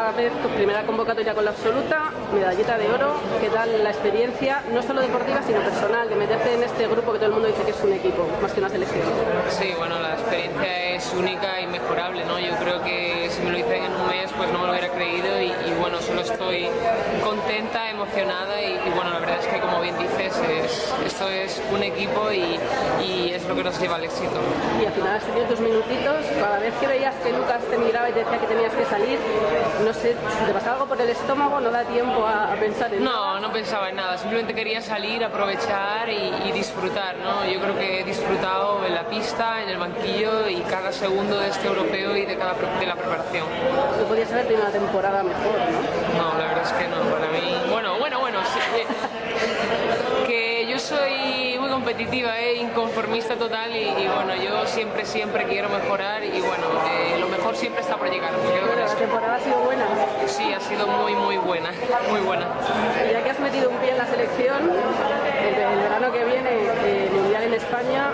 Primera 0.05 0.30
vez, 0.30 0.52
primera 0.55 0.82
convocatoria 0.82 1.34
con 1.34 1.46
la 1.46 1.52
absoluta, 1.52 2.11
medalleta 2.34 2.76
de 2.76 2.90
oro. 2.90 3.14
¿Qué 3.40 3.48
tal 3.48 3.82
la 3.82 3.88
experiencia, 3.88 4.62
no 4.70 4.82
solo 4.82 5.00
deportiva, 5.00 5.40
sino 5.46 5.61
personal, 5.61 6.11
de 6.11 6.14
meterte 6.14 6.52
en 6.52 6.62
este 6.62 6.86
grupo 6.88 7.12
que 7.12 7.18
todo 7.18 7.28
el 7.28 7.32
mundo 7.32 7.48
dice 7.48 7.62
que 7.62 7.70
es 7.70 7.82
un 7.82 7.92
equipo, 7.94 8.28
más 8.42 8.52
que 8.52 8.61
una 8.61 8.68
selección? 8.68 9.02
Sí, 9.48 9.72
bueno, 9.78 9.98
la 10.00 10.12
experiencia 10.12 10.94
es 10.94 11.11
única 11.14 11.59
y 11.59 11.66
mejorable, 11.68 12.22
¿no? 12.26 12.38
Yo 12.38 12.55
creo 12.57 12.82
que 12.82 13.28
si 13.30 13.40
me 13.42 13.52
lo 13.52 13.57
dicen 13.57 13.84
en 13.84 13.92
un 13.92 14.12
pues 14.37 14.51
no 14.53 14.59
me 14.59 14.64
lo 14.66 14.70
hubiera 14.72 14.89
creído 14.89 15.41
y, 15.41 15.47
y 15.47 15.74
bueno, 15.80 16.01
solo 16.01 16.20
estoy 16.22 16.68
contenta, 17.22 17.91
emocionada 17.91 18.61
y, 18.61 18.72
y 18.87 18.91
bueno, 18.95 19.11
la 19.11 19.18
verdad 19.20 19.39
es 19.41 19.47
que 19.47 19.61
como 19.61 19.80
bien 19.80 19.97
dices, 19.99 20.32
es- 20.49 20.95
esto 21.07 21.28
es 21.28 21.61
un 21.72 21.82
equipo 21.82 22.30
y, 22.32 22.59
y 23.05 23.32
es 23.32 23.45
lo 23.47 23.55
que 23.55 23.64
nos 23.64 23.78
lleva 23.80 23.97
al 23.97 24.05
éxito. 24.05 24.37
Y 24.82 24.87
al 24.87 24.93
final 24.93 25.16
has 25.16 25.22
tenido 25.24 25.47
tus 25.47 25.61
minutitos, 25.61 26.16
cada 26.41 26.59
vez 26.59 26.74
que 26.80 26.87
veías 26.87 27.14
que 27.16 27.32
Lucas 27.32 27.61
te 27.70 27.78
miraba 27.78 28.09
y 28.11 28.12
te 28.12 28.20
decía 28.20 28.39
que 28.39 28.47
tenías 28.47 28.72
que 28.72 28.85
salir, 28.87 29.18
no 29.85 29.93
sé, 29.93 30.16
te 30.47 30.53
pasaba 30.53 30.74
algo 30.74 30.87
por 30.87 31.01
el 31.01 31.09
estómago, 31.11 31.61
no 31.61 31.70
da 31.70 31.85
tiempo 31.85 32.26
a, 32.26 32.53
a 32.53 32.57
pensar 32.57 32.93
en 32.93 33.05
No, 33.05 33.39
no 33.41 33.53
pensaba 33.53 33.89
en 33.91 33.97
nada, 33.97 34.18
simplemente 34.18 34.55
quería 34.55 34.80
salir, 34.82 35.24
aprovechar 35.24 36.09
y, 36.09 36.53
disfrutar, 36.55 37.16
¿no? 37.16 37.45
Yo 37.51 37.61
creo 37.61 37.76
que 37.78 38.01
he 38.01 38.05
disfrutado 38.05 38.85
en 38.87 38.95
la 38.95 39.03
pista, 39.09 39.61
en 39.62 39.68
el 39.70 39.76
banquillo 39.76 40.49
y 40.49 40.61
cada 40.62 40.93
segundo 40.93 41.39
de 41.41 41.49
este 41.49 41.66
europeo 41.66 42.16
y 42.16 42.24
de, 42.24 42.37
cada, 42.37 42.55
de 42.55 42.87
la 42.87 42.95
preparación. 42.95 43.45
Tú 43.99 44.07
haber 44.32 44.46
tenido 44.46 44.62
una 44.62 44.72
temporada 44.72 45.22
mejor, 45.22 45.54
¿no? 45.54 46.22
No, 46.22 46.38
la 46.38 46.46
verdad 46.46 46.62
es 46.64 46.72
que 46.72 46.88
no, 46.88 46.96
para 47.14 47.28
mí... 47.28 47.56
Bueno, 47.70 47.98
bueno, 47.98 48.20
bueno, 48.20 48.38
sí, 48.44 48.60
que, 50.26 50.26
que 50.26 50.66
yo 50.66 50.78
soy 50.78 51.56
muy 51.58 51.68
competitiva, 51.70 52.38
¿eh? 52.38 52.56
inconformista 52.56 53.36
total 53.36 53.74
y, 53.74 53.88
y 53.88 54.08
bueno, 54.08 54.34
yo 54.36 54.66
siempre, 54.66 55.04
siempre 55.04 55.44
quiero 55.44 55.68
mejorar 55.68 56.24
y 56.24 56.40
bueno, 56.40 56.66
eh, 56.90 57.16
lo 57.18 57.28
mejor 57.28 57.56
siempre 57.56 57.82
está 57.82 57.96
por 57.96 58.10
llegar. 58.10 58.32
La 58.78 58.94
temporada 58.94 59.34
ha 59.36 59.40
sido 59.40 59.56
buena. 59.58 59.84
Sí, 60.26 60.52
ha 60.52 60.60
sido 60.60 60.86
muy, 60.86 61.14
muy 61.14 61.36
buena, 61.38 61.70
muy 62.10 62.20
buena. 62.20 62.46
Ya 63.12 63.22
que 63.22 63.30
has 63.30 63.40
metido 63.40 63.70
un 63.70 63.76
pie 63.78 63.90
en 63.90 63.98
la 63.98 64.06
selección, 64.06 64.70
el, 65.42 65.54
el 65.54 65.78
verano 65.80 66.12
que 66.12 66.24
viene, 66.24 66.50
eh, 66.84 67.10
Mundial 67.12 67.44
en 67.44 67.54
España, 67.54 68.10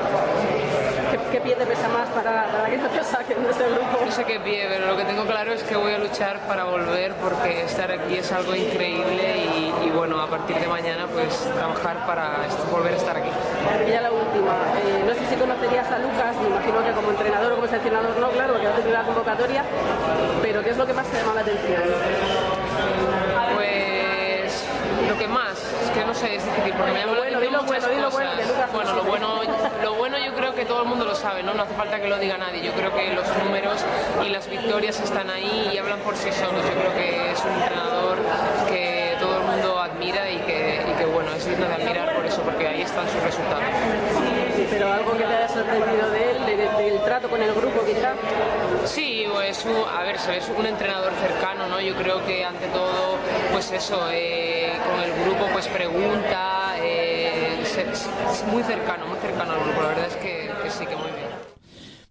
¿qué, 1.11 1.19
qué 1.33 1.41
pie 1.41 1.55
te 1.57 1.67
pesa 1.67 1.89
más 1.89 2.09
para, 2.11 2.47
para 2.47 2.71
que 2.71 2.77
no 2.77 2.89
te 2.89 3.03
saquen 3.03 3.43
de 3.43 3.51
este 3.51 3.65
grupo? 3.65 4.05
No 4.05 4.13
sé 4.13 4.25
qué 4.25 4.41
pie, 4.41 4.67
pero 4.69 4.87
lo 4.87 4.97
que 4.97 5.05
tengo 5.05 5.25
claro 5.25 5.53
es 5.53 5.63
que 5.63 5.77
voy 5.77 5.93
a 5.93 5.99
luchar 5.99 6.41
para 6.47 6.65
volver 6.65 7.15
porque 7.15 7.65
estar 7.65 7.91
aquí 7.91 8.17
es 8.17 8.31
algo 8.33 8.55
increíble 8.55 9.45
y, 9.55 9.87
y 9.87 9.91
bueno, 9.91 10.21
a 10.21 10.27
partir 10.29 10.57
de 10.57 10.67
mañana 10.67 11.07
pues 11.13 11.35
trabajar 11.55 12.07
para 12.07 12.47
volver 12.71 12.95
a 12.95 12.97
estar 12.97 13.17
aquí. 13.17 13.31
Y 13.87 13.91
ya 13.91 14.01
la 14.01 14.13
última, 14.13 14.55
eh, 14.85 15.05
no 15.07 15.15
sé 15.15 15.27
si 15.29 15.37
conocerías 15.37 15.91
a 15.91 15.99
Lucas, 15.99 16.37
me 16.43 16.49
imagino 16.49 16.85
que 16.85 16.93
como 16.93 17.11
entrenador 17.11 17.53
o 17.53 17.55
como 17.57 17.67
seleccionador 17.67 18.17
no, 18.19 18.31
claro, 18.31 18.53
porque 18.55 18.69
no 18.69 18.73
te 18.73 18.91
la 18.91 19.03
convocatoria, 19.03 19.65
pero 20.43 20.63
¿qué 20.63 20.71
es 20.71 20.77
lo 20.77 20.87
que 20.87 20.93
más 20.93 21.07
te 21.07 21.19
llama 21.19 21.35
la 21.35 21.41
atención? 21.41 21.83
Pues 23.55 24.65
lo 25.09 25.19
que 25.19 25.29
más, 25.29 25.50
no 26.11 26.17
sé, 26.17 26.35
es 26.35 26.45
difícil 26.45 26.73
porque 26.75 26.91
me 26.91 26.99
llama 26.99 27.13
la 27.13 27.19
Bueno, 27.21 27.39
atención 27.39 27.67
muchas 27.67 27.87
bueno, 27.87 28.31
cosas. 28.35 28.73
Bueno, 28.73 28.91
no 28.91 28.97
lo 28.97 29.05
bueno, 29.05 29.29
lo 29.81 29.95
bueno 29.95 30.19
yo 30.19 30.35
creo 30.35 30.55
que 30.57 30.65
todo 30.65 30.83
el 30.83 30.89
mundo 30.89 31.05
lo 31.05 31.15
sabe, 31.15 31.45
¿no? 31.45 31.55
No 31.55 31.63
hace 31.63 31.75
falta 31.75 32.01
que 32.01 32.09
lo 32.09 32.19
diga 32.19 32.37
nadie. 32.37 32.65
Yo 32.65 32.73
creo 32.73 32.93
que 32.93 33.15
los 33.15 33.25
números 33.45 33.85
y 34.27 34.29
las 34.29 34.51
victorias 34.51 34.99
están 34.99 35.31
ahí 35.31 35.71
y 35.73 35.79
hablan 35.79 36.01
por 36.01 36.17
sí 36.17 36.33
solos. 36.33 36.65
Yo 36.67 36.81
creo 36.81 36.95
que 36.95 37.31
es 37.31 37.41
un 37.45 37.53
entrenador 37.53 38.19
que 38.69 39.15
todo 39.21 39.37
el 39.39 39.45
mundo 39.45 39.79
admira 39.79 40.29
y 40.29 40.39
que, 40.39 40.83
y 40.91 40.99
que 40.99 41.05
bueno, 41.05 41.31
es 41.33 41.47
digno 41.47 41.69
de 41.69 41.75
admirar 41.75 42.13
por 42.13 42.27
eso, 42.27 42.43
porque 42.43 42.67
ahí 42.67 42.83
están 42.83 43.09
sus 43.09 43.23
resultados. 43.23 43.63
Pero 44.71 44.93
algo 44.93 45.13
que 45.13 45.19
te 45.25 45.27
haya 45.35 45.49
sorprendido 45.49 46.11
de 46.11 46.31
él, 46.31 46.47
de- 46.47 46.57
de- 46.57 46.91
del 46.91 47.01
trato 47.05 47.29
con 47.29 47.43
el 47.43 47.53
grupo 47.53 47.85
quizá. 47.85 48.15
Sí, 48.87 49.25
pues 49.33 49.67
a 49.67 50.03
ver, 50.03 50.15
es 50.17 50.51
un 50.57 50.67
entrenador 50.67 51.13
cercano, 51.15 51.69
¿no? 51.69 51.81
Yo 51.81 51.95
creo 51.97 52.25
que 52.25 52.45
ante 52.45 52.67
todo, 52.69 53.19
pues 53.53 53.71
eso, 53.73 54.09
eh, 54.13 54.71
con 54.89 55.01
el 55.03 55.13
grupo 55.25 55.49
pues 55.53 55.67
pregunta, 55.69 56.75
eh, 56.83 57.59
es- 57.63 57.79
es 57.79 58.47
muy 58.53 58.63
cercano, 58.63 59.07
muy 59.07 59.19
cercano 59.19 59.53
al 59.53 59.61
grupo, 59.65 59.83
la 59.83 59.89
verdad 59.89 60.07
es 60.07 60.17
que, 60.17 60.49
que 60.63 60.71
sí, 60.71 60.87
que 60.87 60.97
muy 60.97 61.07
bien. 61.07 61.31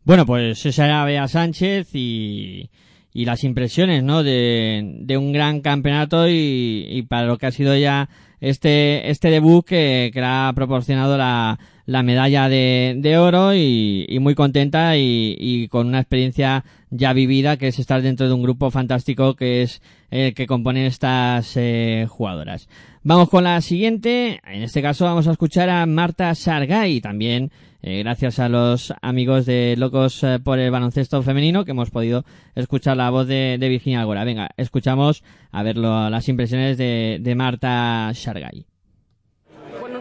Bueno, 0.04 0.26
pues 0.26 0.66
esa 0.66 0.86
era 0.86 1.06
Bea 1.06 1.28
Sánchez 1.28 1.90
y, 1.94 2.70
y 3.14 3.26
las 3.26 3.44
impresiones, 3.44 4.04
¿no? 4.04 4.24
De, 4.24 4.82
de 5.02 5.18
un 5.18 5.32
gran 5.34 5.62
campeonato 5.62 6.28
y, 6.28 6.86
y 6.90 7.02
para 7.04 7.24
lo 7.28 7.38
que 7.38 7.48
ha 7.48 7.52
sido 7.52 7.76
ya 7.76 8.10
este, 8.42 9.10
este 9.10 9.30
debut 9.30 9.66
que, 9.66 10.10
que 10.14 10.20
le 10.22 10.26
ha 10.26 10.52
proporcionado 10.56 11.18
la, 11.18 11.60
la 11.90 12.04
medalla 12.04 12.48
de, 12.50 12.94
de 12.98 13.18
oro 13.18 13.56
y, 13.56 14.06
y 14.08 14.20
muy 14.20 14.36
contenta 14.36 14.96
y, 14.96 15.36
y, 15.40 15.68
con 15.70 15.88
una 15.88 16.00
experiencia 16.00 16.64
ya 16.92 17.14
vivida 17.14 17.58
que 17.58 17.70
es 17.70 17.80
estar 17.80 18.04
dentro 18.04 18.28
de 18.28 18.34
un 18.34 18.44
grupo 18.44 18.70
fantástico 18.70 19.36
que 19.36 19.64
es 19.64 19.82
el 20.12 20.36
que 20.36 20.46
componen 20.46 20.86
estas 20.86 21.58
eh, 21.58 22.06
jugadoras. 22.08 22.70
Vamos 23.02 23.30
con 23.30 23.44
la 23.44 23.60
siguiente. 23.62 24.40
En 24.46 24.62
este 24.62 24.84
caso 24.84 25.06
vamos 25.06 25.28
a 25.28 25.32
escuchar 25.32 25.72
a 25.72 25.84
Marta 25.88 26.36
Sargay 26.36 27.02
también 27.02 27.52
eh, 27.82 28.04
gracias 28.04 28.38
a 28.38 28.50
los 28.50 28.94
amigos 29.02 29.48
de 29.48 29.74
Locos 29.76 30.24
eh, 30.24 30.38
por 30.44 30.60
el 30.60 30.70
Baloncesto 30.70 31.24
Femenino 31.24 31.66
que 31.66 31.72
hemos 31.72 31.90
podido 31.90 32.24
escuchar 32.54 32.98
la 32.98 33.10
voz 33.10 33.26
de, 33.26 33.58
de 33.60 33.68
Virginia 33.68 34.02
Algora. 34.02 34.26
Venga, 34.26 34.52
escuchamos 34.58 35.24
a 35.52 35.64
ver 35.64 35.78
lo, 35.78 36.08
las 36.12 36.30
impresiones 36.30 36.78
de, 36.78 37.18
de 37.20 37.34
Marta 37.34 38.12
Sargay. 38.14 38.69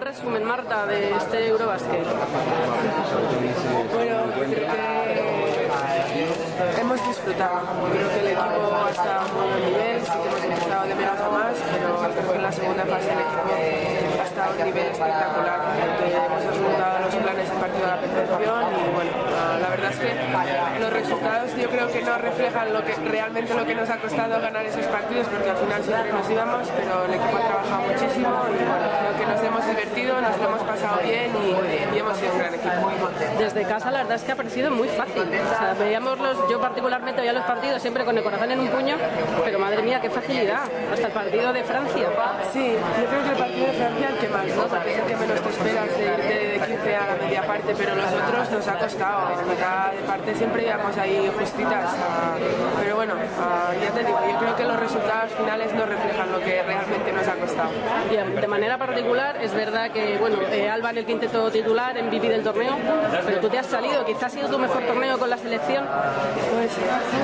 Resumen, 0.09 0.43
Marta, 0.43 0.87
de 0.87 1.15
este 1.15 1.49
Eurobasket. 1.49 2.07
Bueno, 3.93 4.17
que 6.75 6.81
hemos 6.81 7.07
disfrutado. 7.07 7.61
Creo 7.93 8.09
que 8.09 8.21
el 8.21 8.27
equipo 8.29 8.75
ha 8.87 8.91
estado 8.91 9.21
a 9.21 9.29
muy 9.29 9.47
buen 9.53 9.65
nivel, 9.69 10.01
sí 10.01 10.13
que 10.13 10.29
hemos 10.29 10.45
empezado 10.45 10.89
de 10.89 10.95
menos 10.95 11.19
más, 11.31 11.55
pero 12.17 12.35
en 12.35 12.43
la 12.43 12.53
segunda 12.53 12.85
fase 12.87 13.13
el 13.13 13.19
equipo 13.21 13.43
ha 14.19 14.25
estado 14.25 14.49
a 14.49 14.57
un 14.57 14.65
nivel 14.65 14.87
espectacular, 14.87 15.61
hemos 16.09 16.45
ajustado 16.49 16.99
los 17.05 17.15
planes 17.15 17.51
de 17.51 17.57
partido 17.57 17.85
a 17.85 17.89
la 17.89 18.01
perfección 18.01 18.63
y 18.73 18.91
bueno, 18.97 19.13
la 19.61 19.69
verdad 19.69 19.91
es 19.93 19.99
que 19.99 20.81
los 20.81 20.93
resultados 20.93 21.57
yo 21.57 21.69
creo 21.69 21.93
que 21.93 22.03
no 22.03 22.19
reflejan 22.19 22.73
lo 22.73 22.85
que 22.85 22.95
realmente 22.95 23.55
lo 23.55 23.67
que 23.67 23.75
nos 23.75 23.91
ha 23.91 23.99
costado 23.99 24.41
ganar 24.41 24.65
esos 24.65 24.87
partidos, 24.87 25.27
porque 25.29 25.51
al 25.51 25.57
final 25.57 25.83
siempre 25.83 26.13
nos 26.13 26.31
íbamos, 26.31 26.69
pero 26.77 27.05
el 27.05 27.15
equipo 27.15 27.37
ha 27.37 27.47
trabajado 27.47 27.83
muchísimo 27.83 28.29
y 28.49 28.65
bueno, 28.65 28.87
creo 28.99 29.15
que 29.19 29.27
nos 29.27 29.43
hemos 29.45 29.67
divertido, 29.67 30.08
nos 30.21 30.39
lo 30.39 30.45
hemos 30.49 30.63
pasado 30.63 31.01
bien 31.03 31.31
y, 31.37 31.95
y 31.97 31.99
hemos 31.99 32.17
sido 32.17 32.33
un 32.33 32.39
gran 32.39 32.55
equipo. 32.55 32.91
Desde 33.39 33.63
casa 33.65 33.91
la 33.91 33.99
verdad 33.99 34.17
es 34.17 34.23
que 34.23 34.33
ha 34.33 34.37
parecido 34.37 34.71
muy 34.71 34.89
fácil. 34.89 35.23
O 35.23 35.59
sea, 35.59 35.75
veíamos 35.79 36.19
los, 36.19 36.37
yo 36.51 36.61
particularmente 36.61 37.21
veía 37.21 37.33
los 37.33 37.45
partidos 37.45 37.81
siempre 37.83 38.05
con 38.05 38.17
el 38.17 38.25
corazón 38.25 38.51
en 38.51 38.61
un 38.61 38.69
puño, 38.69 38.97
pero 39.45 39.59
madre 39.59 39.83
mía, 39.83 40.01
qué 40.01 40.11
facilidad. 40.11 40.63
Hasta 40.93 41.07
el 41.07 41.13
partido 41.13 41.53
de 41.53 41.65
Francia. 41.65 42.09
Sí, 42.53 42.73
yo 43.01 43.07
creo 43.07 43.23
que 43.25 43.31
el 43.31 43.37
partido 43.37 43.67
de 43.67 43.73
Francia 43.73 44.09
el 44.09 44.19
que 44.19 44.29
más, 44.29 44.47
¿no? 44.47 44.63
Porque 44.67 44.93
es 44.93 44.99
el 44.99 45.05
que 45.07 45.17
menos 45.17 45.41
te 45.41 45.49
esperas 45.49 45.99
de 45.99 46.48
15 46.79 46.97
a 46.97 47.07
la 47.07 47.15
media 47.17 47.43
parte, 47.47 47.75
pero 47.77 47.95
los 47.95 48.13
otros 48.13 48.51
nos 48.51 48.69
ha 48.69 48.79
costado. 48.79 49.41
En 49.41 49.49
mitad 49.49 49.93
de 49.93 50.03
parte 50.07 50.35
siempre 50.35 50.63
íbamos 50.65 50.97
ahí 50.97 51.31
justitas. 51.39 51.95
Pero 52.81 52.97
bueno, 52.97 53.15
ya 53.83 53.91
te 53.91 54.05
digo, 54.05 54.19
yo 54.31 54.39
creo 54.39 54.57
que 54.57 54.65
los 54.65 54.81
resultados 54.81 55.33
finales 55.33 55.73
no 55.75 55.87
reflejan 55.87 56.33
lo 56.33 56.41
que 56.41 56.63
realmente 56.63 57.13
nos 57.13 57.29
ha 57.29 57.35
costado. 57.35 57.71
Bien, 58.11 58.35
de 58.35 58.47
manera 58.47 58.79
particular, 58.79 59.39
es 59.43 59.53
verdad 59.55 59.91
que, 59.91 60.19
bueno, 60.19 60.39
eh, 60.51 60.69
Alba 60.69 60.91
en 60.91 60.99
el 60.99 61.07
quinteto 61.07 61.51
titular 61.51 61.97
en 61.97 62.11
Vivi 62.11 62.29
del 62.29 62.43
torneo, 62.43 62.77
pero 63.25 63.41
tú 63.41 63.49
te 63.49 63.59
has 63.59 63.67
salido, 63.67 64.05
quizás 64.05 64.25
ha 64.25 64.31
sido 64.31 64.49
tu 64.49 64.59
mejor 64.59 64.83
torneo 64.83 65.19
con 65.19 65.31
la 65.31 65.39
selección. 65.39 65.87
Pues, 66.53 66.73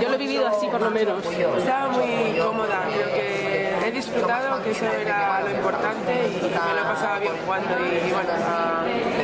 yo 0.00 0.08
lo 0.08 0.14
he 0.14 0.18
vivido 0.18 0.46
así 0.46 0.66
por 0.68 0.80
lo 0.80 0.90
menos. 0.90 1.24
Estaba 1.24 1.88
muy 1.88 2.38
cómoda, 2.38 2.82
creo 2.92 3.14
que 3.14 3.74
he 3.86 3.90
disfrutado, 3.90 4.62
que 4.62 4.70
eso 4.70 4.86
era 4.86 5.42
lo 5.42 5.50
importante 5.50 6.12
y 6.28 6.42
me 6.42 6.48
lo 6.48 6.80
he 6.80 6.84
pasado 6.84 7.20
bien 7.20 7.32
jugando 7.44 7.74
y, 7.84 8.08
y 8.08 8.12
bueno, 8.12 8.32
uh, 8.32 9.23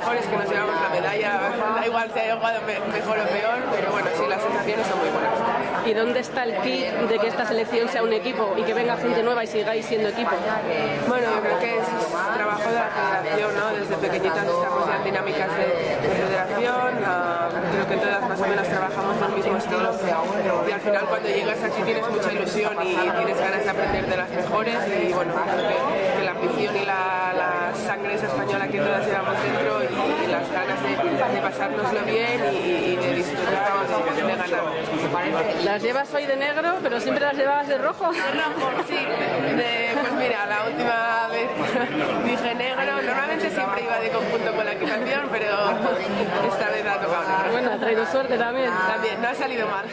al 0.00 0.16
final 0.16 0.16
lo 0.16 0.16
mejor 0.16 0.16
es 0.16 0.26
que 0.26 0.36
nos 0.36 0.48
llevamos 0.48 0.80
la 0.80 0.88
medalla, 0.88 1.40
da 1.76 1.86
igual 1.86 2.10
si 2.12 2.20
haya 2.20 2.36
jugado 2.36 2.60
mejor 2.62 3.18
o 3.18 3.24
peor, 3.28 3.58
pero 3.70 3.92
bueno, 3.92 4.08
sí, 4.16 4.24
las 4.28 4.42
sensaciones 4.42 4.86
son 4.86 4.98
muy 4.98 5.08
buenas. 5.08 5.86
¿Y 5.86 5.94
dónde 5.94 6.20
está 6.20 6.44
el 6.44 6.54
kit 6.60 6.86
de 7.08 7.18
que 7.18 7.26
esta 7.28 7.46
selección 7.46 7.88
sea 7.88 8.02
un 8.02 8.12
equipo 8.12 8.54
y 8.56 8.62
que 8.62 8.74
venga 8.74 8.96
gente 8.96 9.22
nueva 9.22 9.44
y 9.44 9.46
sigáis 9.46 9.86
siendo 9.86 10.08
equipo? 10.08 10.30
Bueno, 11.08 11.26
yo 11.34 11.40
creo 11.40 11.58
que 11.58 11.78
es 11.78 11.86
trabajo 12.34 12.68
de 12.68 12.74
la 12.74 12.88
federación, 12.90 13.54
¿no? 13.56 13.68
Desde 13.76 13.96
pequeñitas 13.96 14.44
estamos 14.46 14.88
en 14.96 15.04
dinámicas 15.04 15.48
de, 15.56 15.68
de 16.00 16.08
federación, 16.08 16.90
uh, 17.00 17.50
creo 17.72 17.88
que 17.88 17.96
todas 17.96 18.28
más 18.28 18.40
o 18.40 18.46
menos 18.46 18.68
trabajamos 18.68 19.16
el 19.20 19.34
mismo 19.36 19.56
estilo 19.56 19.90
y 20.68 20.72
al 20.72 20.80
final 20.80 21.06
cuando 21.06 21.28
llegas 21.28 21.62
aquí 21.62 21.82
tienes 21.82 22.08
mucha 22.08 22.32
ilusión 22.32 22.74
y 22.82 22.94
tienes 22.94 23.38
ganas 23.38 23.64
de 23.64 23.70
aprender 23.70 24.06
de 24.06 24.16
las 24.16 24.30
mejores 24.30 24.76
y 24.86 25.12
bueno, 25.12 25.32
creo 25.34 25.68
que, 25.68 26.18
que 26.18 26.24
la 26.24 26.30
ambición 26.30 26.76
y 26.76 26.84
la, 26.84 27.29
la, 27.70 27.76
sangre 27.76 28.14
esa 28.14 28.26
española 28.26 28.68
que 28.68 28.78
todas 28.78 29.06
llevamos 29.06 29.34
dentro 29.42 29.82
y, 29.84 30.24
y 30.24 30.30
las 30.30 30.50
ganas 30.52 30.82
de, 30.82 31.34
de 31.34 31.40
pasárnoslo 31.40 32.00
bien 32.04 32.40
y, 32.52 32.56
y 32.92 32.96
de 32.96 33.14
disfrutar 33.14 34.14
de, 34.16 34.22
de 34.22 34.28
ganar. 34.28 34.48
Las 35.64 35.82
llevas 35.82 36.14
hoy 36.14 36.26
de 36.26 36.36
negro, 36.36 36.78
pero 36.82 37.00
siempre 37.00 37.24
las 37.24 37.36
llevabas 37.36 37.68
de 37.68 37.78
rojo. 37.78 38.12
De 38.12 38.18
rojo, 38.18 38.82
sí. 38.88 38.94
De, 38.94 39.88
pues 40.00 40.12
mira, 40.14 40.46
la 40.46 40.66
última 40.66 41.28
vez 41.28 42.24
dije 42.24 42.54
negro. 42.54 43.02
Normalmente 43.02 43.50
siempre 43.50 43.82
iba 43.84 43.98
de 44.00 44.10
conjunto 44.10 44.54
con 44.54 44.64
la 44.64 44.72
equipación, 44.72 45.28
pero 45.30 45.70
esta 46.48 46.70
vez 46.70 46.86
ha 46.86 47.00
tocado 47.00 47.28
negro. 47.28 47.52
Bueno, 47.52 47.70
ha 47.72 47.76
traído 47.78 48.06
suerte 48.06 48.36
también. 48.38 48.70
También, 48.88 49.20
no 49.22 49.28
ha 49.28 49.34
salido 49.34 49.68
mal. 49.68 49.86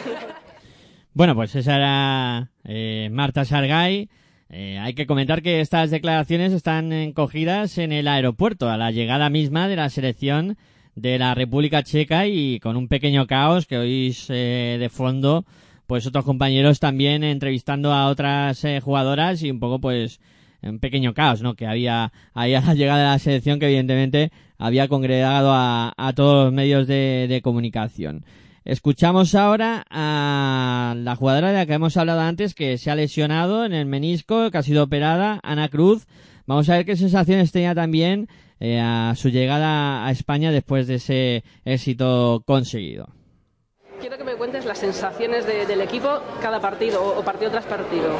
Bueno, 1.14 1.34
pues 1.34 1.54
esa 1.54 1.76
era 1.76 2.50
eh, 2.64 3.08
Marta 3.10 3.44
Sargay. 3.44 4.08
Eh, 4.50 4.78
hay 4.78 4.94
que 4.94 5.06
comentar 5.06 5.42
que 5.42 5.60
estas 5.60 5.90
declaraciones 5.90 6.52
están 6.52 7.12
cogidas 7.12 7.76
en 7.76 7.92
el 7.92 8.08
aeropuerto, 8.08 8.70
a 8.70 8.78
la 8.78 8.90
llegada 8.90 9.28
misma 9.28 9.68
de 9.68 9.76
la 9.76 9.90
selección 9.90 10.56
de 10.94 11.18
la 11.18 11.34
República 11.34 11.82
Checa 11.82 12.26
y 12.26 12.58
con 12.58 12.76
un 12.76 12.88
pequeño 12.88 13.26
caos 13.26 13.66
que 13.66 13.76
oís 13.76 14.26
eh, 14.30 14.78
de 14.80 14.88
fondo, 14.88 15.44
pues 15.86 16.06
otros 16.06 16.24
compañeros 16.24 16.80
también 16.80 17.24
entrevistando 17.24 17.92
a 17.92 18.06
otras 18.06 18.64
eh, 18.64 18.80
jugadoras 18.80 19.42
y 19.42 19.50
un 19.50 19.60
poco 19.60 19.80
pues 19.80 20.18
un 20.62 20.78
pequeño 20.78 21.14
caos, 21.14 21.42
¿no? 21.42 21.54
Que 21.54 21.66
había 21.66 22.12
ahí 22.32 22.54
a 22.54 22.62
la 22.62 22.74
llegada 22.74 22.98
de 23.00 23.08
la 23.10 23.18
selección 23.18 23.60
que 23.60 23.66
evidentemente 23.66 24.32
había 24.56 24.88
congregado 24.88 25.50
a, 25.52 26.12
todos 26.16 26.46
los 26.46 26.52
medios 26.52 26.88
de 26.88 27.40
comunicación. 27.44 28.24
Escuchamos 28.68 29.34
ahora 29.34 29.86
a 29.88 30.92
la 30.94 31.16
jugadora 31.16 31.48
de 31.48 31.54
la 31.54 31.64
que 31.64 31.72
hemos 31.72 31.96
hablado 31.96 32.20
antes, 32.20 32.54
que 32.54 32.76
se 32.76 32.90
ha 32.90 32.94
lesionado 32.94 33.64
en 33.64 33.72
el 33.72 33.86
menisco, 33.86 34.50
que 34.50 34.58
ha 34.58 34.62
sido 34.62 34.84
operada, 34.84 35.40
Ana 35.42 35.70
Cruz. 35.70 36.06
Vamos 36.44 36.68
a 36.68 36.76
ver 36.76 36.84
qué 36.84 36.94
sensaciones 36.94 37.50
tenía 37.50 37.74
también 37.74 38.28
eh, 38.60 38.78
a 38.78 39.14
su 39.16 39.30
llegada 39.30 40.04
a 40.04 40.10
España 40.10 40.52
después 40.52 40.86
de 40.86 40.96
ese 40.96 41.44
éxito 41.64 42.42
conseguido. 42.44 43.08
Quiero 44.00 44.18
que 44.18 44.24
me 44.24 44.34
cuentes 44.34 44.66
las 44.66 44.76
sensaciones 44.76 45.46
de, 45.46 45.64
del 45.64 45.80
equipo 45.80 46.20
cada 46.42 46.60
partido 46.60 47.02
o, 47.02 47.24
partido 47.24 47.50
tras 47.50 47.64
partido. 47.64 48.10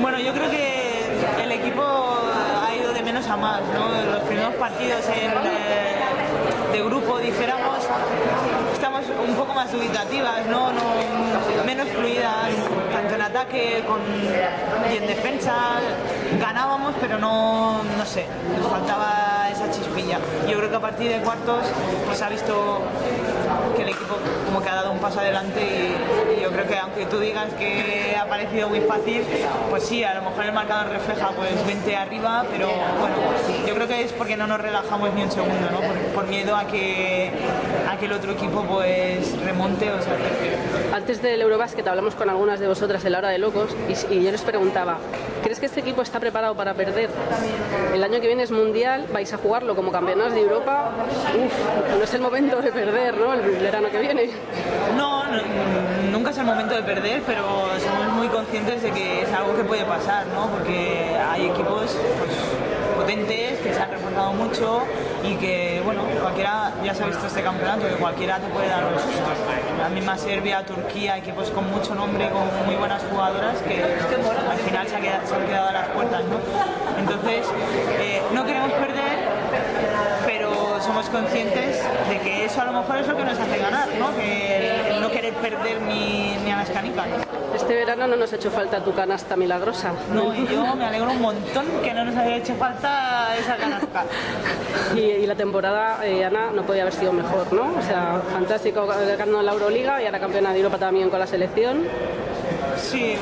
Bueno, 0.00 0.18
yo 0.20 0.32
creo 0.32 0.50
que 0.50 1.44
el 1.44 1.52
equipo 1.52 1.82
ha 1.82 2.74
ido 2.74 2.94
de 2.94 3.02
menos 3.02 3.26
a 3.26 3.36
más, 3.36 3.60
¿no? 3.74 4.10
Los 4.10 4.22
primeros 4.22 4.54
partidos 4.54 5.06
en, 5.08 5.30
eh, 5.32 5.90
de 6.72 6.82
grupo, 6.82 7.18
dijéramos, 7.18 7.78
estamos 8.72 9.04
un 9.28 9.34
poco 9.34 9.54
más 9.54 9.59
dubitativas, 9.72 10.46
¿no? 10.46 10.72
no 10.72 10.82
menos 11.64 11.88
fluidas, 11.88 12.50
tanto 12.92 13.14
en 13.14 13.22
ataque 13.22 13.84
con, 13.86 14.00
y 14.92 14.96
en 14.96 15.06
defensa. 15.06 15.80
Ganábamos, 16.38 16.94
pero 17.00 17.18
no, 17.18 17.82
no 17.82 18.06
sé, 18.06 18.26
nos 18.56 18.66
faltaba 18.68 19.48
esa 19.50 19.70
Yo 20.48 20.58
creo 20.58 20.70
que 20.70 20.76
a 20.76 20.80
partir 20.80 21.10
de 21.10 21.20
cuartos 21.20 21.64
pues 22.06 22.20
ha 22.22 22.28
visto 22.28 22.80
que 23.76 23.82
el 23.82 23.88
equipo 23.88 24.16
como 24.46 24.62
que 24.62 24.68
ha 24.68 24.74
dado 24.74 24.92
un 24.92 24.98
paso 24.98 25.20
adelante 25.20 25.60
y, 25.60 26.40
yo 26.40 26.50
creo 26.50 26.66
que 26.66 26.78
aunque 26.78 27.06
tú 27.06 27.20
digas 27.20 27.52
que 27.54 28.16
ha 28.18 28.26
parecido 28.26 28.68
muy 28.68 28.80
fácil, 28.80 29.22
pues 29.68 29.84
sí, 29.84 30.02
a 30.02 30.14
lo 30.14 30.22
mejor 30.22 30.46
el 30.46 30.52
marcador 30.52 30.88
refleja 30.90 31.30
pues 31.36 31.64
20 31.66 31.96
arriba, 31.96 32.44
pero 32.50 32.66
bueno, 32.66 33.16
yo 33.66 33.74
creo 33.74 33.86
que 33.86 34.02
es 34.02 34.12
porque 34.12 34.36
no 34.36 34.46
nos 34.46 34.60
relajamos 34.60 35.12
ni 35.14 35.22
un 35.22 35.30
segundo, 35.30 35.70
¿no? 35.70 35.80
Por, 35.80 35.96
por 36.14 36.26
miedo 36.26 36.56
a 36.56 36.66
que, 36.66 37.30
a 37.88 37.96
que 37.98 38.06
el 38.06 38.12
otro 38.12 38.32
equipo 38.32 38.62
pues 38.64 39.38
remonte 39.44 39.90
o 39.92 40.02
sea, 40.02 40.16
Antes 40.94 41.22
del 41.22 41.40
Eurobasket 41.42 41.86
hablamos 41.86 42.14
con 42.14 42.28
algunas 42.28 42.58
de 42.58 42.66
vosotras 42.68 43.04
en 43.04 43.12
la 43.12 43.18
hora 43.18 43.28
de 43.28 43.38
locos 43.38 43.70
y, 43.88 44.14
y 44.14 44.24
yo 44.24 44.32
les 44.32 44.42
preguntaba, 44.42 44.98
¿crees 45.42 45.60
que 45.60 45.66
este 45.66 45.80
equipo 45.80 46.02
está 46.02 46.18
preparado 46.18 46.54
para 46.54 46.74
perder? 46.74 47.10
El 47.94 48.02
año 48.02 48.20
que 48.20 48.26
viene 48.26 48.42
es 48.42 48.50
mundial, 48.50 49.06
vais 49.12 49.32
a 49.32 49.36
jugarlo 49.36 49.76
como 49.76 49.92
campeonas 50.00 50.32
de 50.32 50.40
Europa. 50.40 50.92
Uf, 51.44 51.98
no 51.98 52.02
es 52.02 52.14
el 52.14 52.22
momento 52.22 52.62
de 52.62 52.72
perder, 52.72 53.18
¿no? 53.18 53.34
El 53.34 53.42
verano 53.42 53.90
que 53.90 53.98
viene. 53.98 54.30
No, 54.96 55.24
no, 55.24 55.42
nunca 56.10 56.30
es 56.30 56.38
el 56.38 56.46
momento 56.46 56.74
de 56.74 56.82
perder, 56.82 57.22
pero 57.26 57.44
somos 57.78 58.14
muy 58.14 58.28
conscientes 58.28 58.82
de 58.82 58.90
que 58.92 59.22
es 59.22 59.32
algo 59.32 59.54
que 59.54 59.64
puede 59.64 59.84
pasar, 59.84 60.26
¿no? 60.28 60.46
Porque 60.46 61.16
hay 61.30 61.50
equipos 61.50 61.98
pues, 62.18 62.30
potentes 62.96 63.58
que 63.60 63.74
se 63.74 63.80
han 63.80 63.90
reforzado 63.90 64.32
mucho 64.32 64.82
y 65.22 65.34
que, 65.34 65.82
bueno, 65.84 66.02
cualquiera, 66.20 66.72
ya 66.82 66.94
se 66.94 67.02
ha 67.02 67.06
visto 67.06 67.26
este 67.26 67.42
campeonato, 67.42 67.86
que 67.86 67.96
cualquiera 67.96 68.38
te 68.38 68.48
puede 68.48 68.68
dar 68.68 68.84
un 68.84 68.98
susto. 68.98 69.28
La 69.78 69.90
misma 69.90 70.16
Serbia, 70.16 70.64
Turquía, 70.64 71.18
equipos 71.18 71.50
con 71.50 71.70
mucho 71.70 71.94
nombre, 71.94 72.30
con 72.30 72.66
muy 72.66 72.76
buenas 72.76 73.02
jugadoras 73.10 73.56
que 73.62 73.82
al 73.82 74.58
final 74.58 74.88
se, 74.88 74.96
ha 74.96 75.00
quedado, 75.00 75.26
se 75.26 75.34
han 75.34 75.46
quedado 75.46 75.68
a 75.68 75.72
las 75.72 75.88
puertas, 75.88 76.22
¿no? 76.24 76.38
Entonces, 76.98 77.46
eh, 77.98 78.22
no 78.32 78.44
queremos 78.44 78.72
perder, 78.72 78.89
somos 81.00 81.22
conscientes 81.22 81.82
de 82.08 82.18
que 82.18 82.44
eso 82.44 82.60
a 82.60 82.64
lo 82.66 82.72
mejor 82.72 82.98
es 82.98 83.06
lo 83.08 83.16
que 83.16 83.24
nos 83.24 83.38
hace 83.38 83.58
ganar, 83.58 83.88
¿no? 83.98 84.14
Que 84.16 84.56
el, 84.56 84.94
el 84.94 85.00
no 85.00 85.10
querer 85.10 85.32
perder 85.34 85.80
ni, 85.80 86.36
ni 86.44 86.50
a 86.50 86.56
las 86.56 86.68
canicas. 86.68 87.06
Este 87.54 87.74
verano 87.74 88.06
no 88.06 88.16
nos 88.16 88.32
ha 88.32 88.36
hecho 88.36 88.50
falta 88.50 88.84
tu 88.84 88.92
canasta 88.92 89.34
milagrosa. 89.36 89.92
No, 90.12 90.34
y 90.34 90.46
yo 90.46 90.74
me 90.76 90.84
alegro 90.84 91.10
un 91.10 91.22
montón 91.22 91.64
que 91.82 91.94
no 91.94 92.04
nos 92.04 92.14
haya 92.16 92.36
hecho 92.36 92.54
falta 92.54 93.34
esa 93.38 93.56
canasta. 93.56 94.04
Y, 94.94 95.00
y 95.00 95.26
la 95.26 95.36
temporada, 95.36 96.04
eh, 96.04 96.24
Ana, 96.24 96.50
no 96.50 96.62
podía 96.62 96.82
haber 96.82 96.94
sido 96.94 97.12
mejor, 97.12 97.52
¿no? 97.52 97.74
O 97.78 97.82
sea, 97.82 98.20
fantástico 98.32 98.86
ganando 98.86 99.40
la 99.42 99.52
Euroliga 99.52 100.02
y 100.02 100.06
ahora 100.06 100.18
campeona 100.18 100.52
de 100.52 100.58
Europa 100.58 100.78
también 100.78 101.10
con 101.10 101.20
la 101.20 101.26
selección. 101.28 101.84
Sí, 102.80 103.14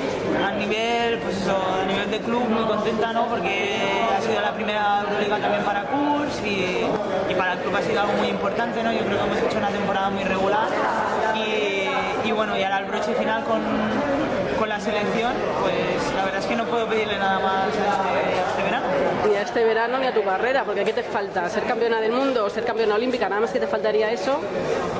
a 0.42 0.50
nivel, 0.52 1.18
pues 1.18 1.36
eso, 1.36 1.56
a 1.82 1.84
nivel 1.84 2.10
de 2.10 2.20
club 2.20 2.48
muy 2.48 2.64
contenta, 2.64 3.12
¿no? 3.12 3.26
Porque 3.26 3.76
ha 4.16 4.20
sido 4.20 4.40
la 4.40 4.52
primera 4.54 5.02
Euroliga 5.02 5.38
también 5.38 5.62
para 5.62 5.82
Kurs 5.82 6.40
y, 6.44 6.86
y 7.30 7.34
para 7.34 7.54
el 7.54 7.58
club 7.58 7.76
ha 7.76 7.82
sido 7.82 8.00
algo 8.00 8.12
muy 8.14 8.28
importante, 8.28 8.82
¿no? 8.82 8.92
Yo 8.92 9.00
creo 9.00 9.18
que 9.18 9.24
hemos 9.24 9.38
hecho 9.38 9.58
una 9.58 9.68
temporada 9.68 10.10
muy 10.10 10.24
regular 10.24 10.68
y, 11.34 11.88
y 12.26 12.32
bueno, 12.32 12.56
y 12.56 12.62
ahora 12.62 12.78
el 12.78 12.84
broche 12.86 13.12
final 13.14 13.44
con, 13.44 13.60
con 14.58 14.68
la 14.68 14.80
selección, 14.80 15.32
pues 15.60 16.14
la 16.16 16.24
verdad 16.24 16.40
es 16.40 16.46
que 16.46 16.56
no 16.56 16.64
puedo 16.64 16.86
pedirle 16.86 17.18
nada 17.18 17.38
más 17.40 17.64
a 17.64 17.68
este, 17.68 18.40
a 18.40 18.48
este 18.48 18.62
verano. 18.62 18.87
Ni 19.26 19.34
a 19.34 19.42
este 19.42 19.64
verano 19.64 19.98
ni 19.98 20.06
a 20.06 20.14
tu 20.14 20.22
carrera, 20.22 20.64
porque 20.64 20.84
¿qué 20.84 20.92
te 20.92 21.02
falta? 21.02 21.48
¿Ser 21.48 21.64
campeona 21.64 22.00
del 22.00 22.12
mundo 22.12 22.44
o 22.44 22.50
ser 22.50 22.64
campeona 22.64 22.94
olímpica? 22.94 23.28
Nada 23.28 23.40
más 23.40 23.50
que 23.50 23.58
te 23.58 23.66
faltaría 23.66 24.10
eso, 24.12 24.40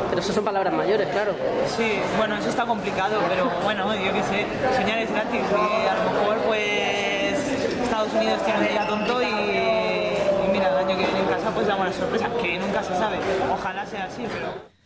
pero 0.09 0.21
eso 0.21 0.33
son 0.33 0.45
palabras 0.45 0.75
mayores, 0.75 1.09
claro. 1.09 1.35
Sí, 1.77 2.01
bueno, 2.17 2.37
eso 2.37 2.49
está 2.49 2.65
complicado, 2.65 3.21
pero 3.29 3.51
bueno, 3.63 3.95
yo 3.95 4.13
qué 4.13 4.23
sé, 4.23 4.47
soñar 4.77 4.99
es 4.99 5.11
gratis 5.11 5.41
y 5.51 5.87
a 5.87 5.95
lo 5.95 6.11
mejor 6.11 6.37
pues 6.47 7.39
Estados 7.83 8.13
Unidos 8.15 8.43
tiene 8.45 8.59
un 8.61 8.69
día 8.69 8.87
tonto 8.87 9.23
y, 9.23 9.27
y 9.27 10.53
mira, 10.53 10.69
el 10.69 10.77
año 10.79 10.99
que 10.99 11.05
viene 11.05 11.21
en 11.21 11.27
casa 11.27 11.51
pues 11.55 11.67
damos 11.67 11.87
la 11.87 11.93
sorpresa, 11.93 12.29
que 12.43 12.59
nunca 12.59 12.83
se 12.83 12.95
sabe. 12.97 13.19
Ojalá 13.53 13.87
sea 13.87 14.05
así, 14.05 14.25
pero... 14.33 14.79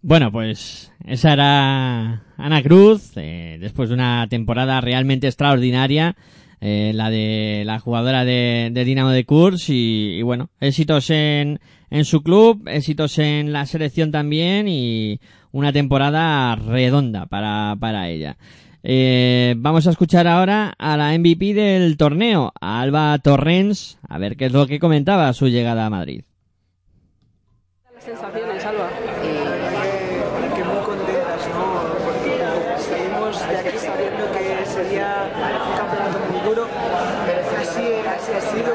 Bueno, 0.00 0.30
pues 0.30 0.92
esa 1.06 1.32
era 1.32 2.22
Ana 2.36 2.62
Cruz, 2.62 3.12
eh, 3.16 3.56
después 3.60 3.88
de 3.88 3.96
una 3.96 4.26
temporada 4.28 4.80
realmente 4.80 5.26
extraordinaria, 5.26 6.14
eh, 6.60 6.92
la 6.94 7.10
de 7.10 7.62
la 7.64 7.78
jugadora 7.78 8.24
de, 8.24 8.70
Dinamo 8.72 9.10
de 9.10 9.24
Kurs 9.24 9.66
y, 9.68 10.22
bueno, 10.22 10.50
éxitos 10.60 11.10
en, 11.10 11.60
en 11.90 12.04
su 12.04 12.22
club, 12.22 12.66
éxitos 12.68 13.18
en 13.18 13.52
la 13.52 13.66
selección 13.66 14.10
también 14.10 14.68
y 14.68 15.20
una 15.52 15.72
temporada 15.72 16.56
redonda 16.56 17.26
para, 17.26 17.76
para 17.78 18.08
ella. 18.08 18.36
Eh, 18.82 19.54
vamos 19.58 19.86
a 19.86 19.90
escuchar 19.90 20.26
ahora 20.28 20.74
a 20.78 20.96
la 20.96 21.16
MVP 21.18 21.52
del 21.54 21.96
torneo, 21.96 22.52
a 22.60 22.80
Alba 22.80 23.18
Torrens, 23.18 23.98
a 24.08 24.18
ver 24.18 24.36
qué 24.36 24.46
es 24.46 24.52
lo 24.52 24.66
que 24.66 24.78
comentaba 24.78 25.32
su 25.32 25.48
llegada 25.48 25.86
a 25.86 25.90
Madrid 25.90 26.22
Alba. 28.08 28.88
Eh, 29.22 30.50
que 30.54 30.64
muy 30.64 30.82
contentas, 30.82 31.42
¿no? 31.52 31.82
Porque 32.04 32.40
salimos 32.78 33.48
de 33.48 33.56
aquí 33.58 33.78
sabiendo 33.78 34.32
que 34.32 34.66
sería 34.66 35.28
un 35.68 35.76
campeonato 35.76 36.18
muy 36.30 36.40
duro. 36.40 36.66
Así, 37.60 37.84
así 38.08 38.32
ha 38.32 38.40
sido, 38.40 38.74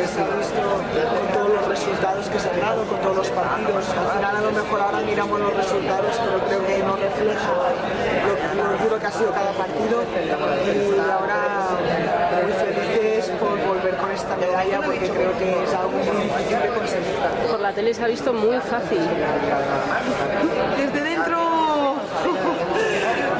eh, 0.00 0.06
se 0.06 0.20
ha 0.20 0.36
visto 0.36 0.62
con 0.62 1.26
todos 1.32 1.50
los 1.50 1.68
resultados 1.68 2.28
que 2.28 2.38
se 2.38 2.50
han 2.50 2.60
dado, 2.60 2.84
con 2.84 3.00
todos 3.00 3.16
los 3.16 3.30
partidos. 3.30 3.88
Al 3.90 4.18
final 4.18 4.36
a 4.36 4.40
lo 4.40 4.50
mejor 4.50 4.80
ahora 4.80 5.00
miramos 5.00 5.40
los 5.40 5.54
resultados, 5.54 6.20
pero 6.24 6.44
creo 6.46 6.66
que 6.66 6.82
no 6.82 6.96
refleja 6.96 7.52
lo, 8.26 8.72
lo 8.72 8.84
duro 8.84 8.98
que 8.98 9.05
ha 9.05 9.05
sido 9.18 9.32
cada 9.32 9.52
partido. 9.52 10.02
Y 10.16 11.10
ahora 11.10 11.68
muy 12.42 12.52
felices 12.52 13.30
por 13.40 13.58
volver 13.66 13.96
con 13.96 14.10
esta 14.12 14.36
medalla 14.36 14.80
porque 14.82 15.08
creo 15.08 15.36
que 15.38 15.64
es 15.64 15.74
algo 15.74 15.90
muy 15.90 16.22
difícil 16.24 16.60
de 16.62 16.68
conseguir. 16.68 17.14
Por 17.50 17.60
la 17.60 17.72
tele 17.72 17.94
se 17.94 18.04
ha 18.04 18.06
visto 18.08 18.32
muy 18.32 18.58
fácil. 18.60 19.00
Desde 20.76 21.00
dentro 21.00 21.36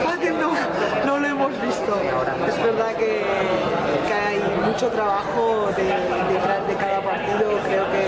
fácil 0.05 0.35
no, 0.41 0.51
no 1.07 1.19
lo 1.19 1.27
hemos 1.27 1.53
visto. 1.61 1.99
Es 2.49 2.63
verdad 2.63 2.95
que, 2.97 3.23
que 4.07 4.13
hay 4.15 4.41
mucho 4.67 4.89
trabajo 4.89 5.69
de- 5.77 6.33
detrás 6.33 6.67
de 6.69 6.75
cada 6.75 7.01
partido. 7.01 7.59
Creo 7.67 7.85
que, 7.93 8.07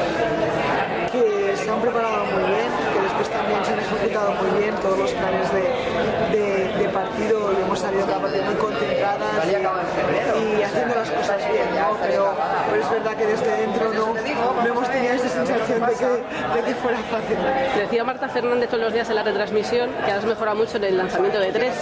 que 1.13 1.57
se 1.57 1.71
han 1.71 1.81
preparado 1.81 2.25
muy 2.25 2.45
bien, 2.45 2.69
que 2.95 3.01
después 3.03 3.29
también 3.31 3.65
se 3.65 3.73
han 3.73 3.81
ejecutado 3.81 4.33
muy 4.33 4.61
bien 4.63 4.75
todos 4.77 4.99
los 4.99 5.11
planes 5.13 5.53
de, 5.53 6.39
de- 6.39 6.79
de 6.79 6.89
partido 6.91 7.51
salido 7.89 8.07
cada 8.07 8.21
partido 8.21 8.45
muy 8.45 8.55
concentradas 8.55 9.19
y, 9.47 10.61
y 10.61 10.63
haciendo 10.63 10.95
las 10.95 11.11
cosas 11.11 11.39
bien, 11.51 11.65
¿no? 11.75 11.97
Pero, 12.03 12.35
pero 12.71 12.83
es 12.83 12.91
verdad 12.91 13.17
que 13.17 13.27
desde 13.27 13.57
dentro 13.57 13.93
no, 13.95 14.15
no 14.63 14.67
hemos 14.69 14.89
tenido 14.91 15.15
esa 15.15 15.29
sensación 15.29 15.81
de 15.87 15.95
que, 15.95 16.07
de 16.07 16.63
que 16.67 16.75
fuera 16.75 16.99
fácil. 16.99 17.37
Decía 17.77 18.05
Marta 18.05 18.29
Fernández 18.29 18.69
todos 18.69 18.83
los 18.85 18.93
días 18.93 19.09
en 19.09 19.15
la 19.17 19.23
retransmisión 19.23 19.91
que 20.05 20.13
has 20.13 20.25
mejorado 20.25 20.57
mucho 20.57 20.77
en 20.77 20.85
el 20.85 20.97
lanzamiento 20.99 21.39
de 21.41 21.51
tres. 21.53 21.73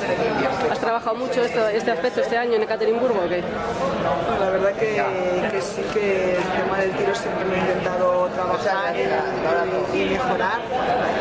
¿Has 0.71 0.79
trabajado 0.79 1.17
mucho 1.17 1.43
esto- 1.45 1.69
este 1.69 1.91
aspecto 1.91 2.21
este 2.21 2.37
año 2.39 2.55
en 2.55 2.63
Ekaterimburgo 2.63 3.21
o 3.25 3.29
qué? 3.29 3.43
La 4.41 4.51
verdad 4.51 4.73
que, 4.73 5.03
que 5.51 5.61
sí 5.61 5.83
que 5.93 6.37
el 6.37 6.43
tema 6.63 6.79
del 6.79 6.91
tiro 6.93 7.15
siempre 7.15 7.45
lo 7.49 7.55
he 7.55 7.59
intentado 7.59 8.29
trabajar 8.29 8.95
y, 8.97 9.99
y 10.01 10.05
mejorar. 10.11 10.61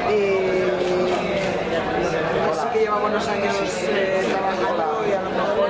Y 0.10 0.66
así 2.52 2.68
que 2.74 2.80
llevamos 2.80 3.10
unos 3.10 3.28
años 3.28 3.56
eh, 3.90 4.28
trabajando 4.32 5.04
y 5.08 5.12
a 5.14 5.22
lo 5.22 5.30
mejor, 5.30 5.70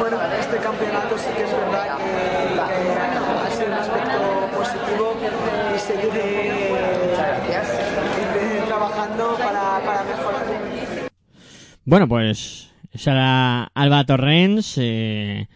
bueno, 0.00 0.18
este 0.48 0.60
campeonato 0.62 1.18
sí 1.18 1.28
que 1.36 1.42
es 1.42 1.50
verdad 1.50 1.98
que, 1.98 2.60
ha 2.60 3.50
sido 3.50 3.66
un 3.66 3.72
aspecto 3.74 4.48
positivo 4.56 5.16
y 5.74 5.78
seguiré 5.78 6.72
eh, 6.72 8.62
trabajando 8.66 9.36
para, 9.36 9.80
para 9.84 10.04
mejorar. 10.04 10.42
Bueno, 11.84 12.08
pues 12.08 12.70
esa 12.92 13.12
era 13.12 13.64
Alba 13.74 14.04
Torrens 14.04 14.78
eh, 14.78 15.48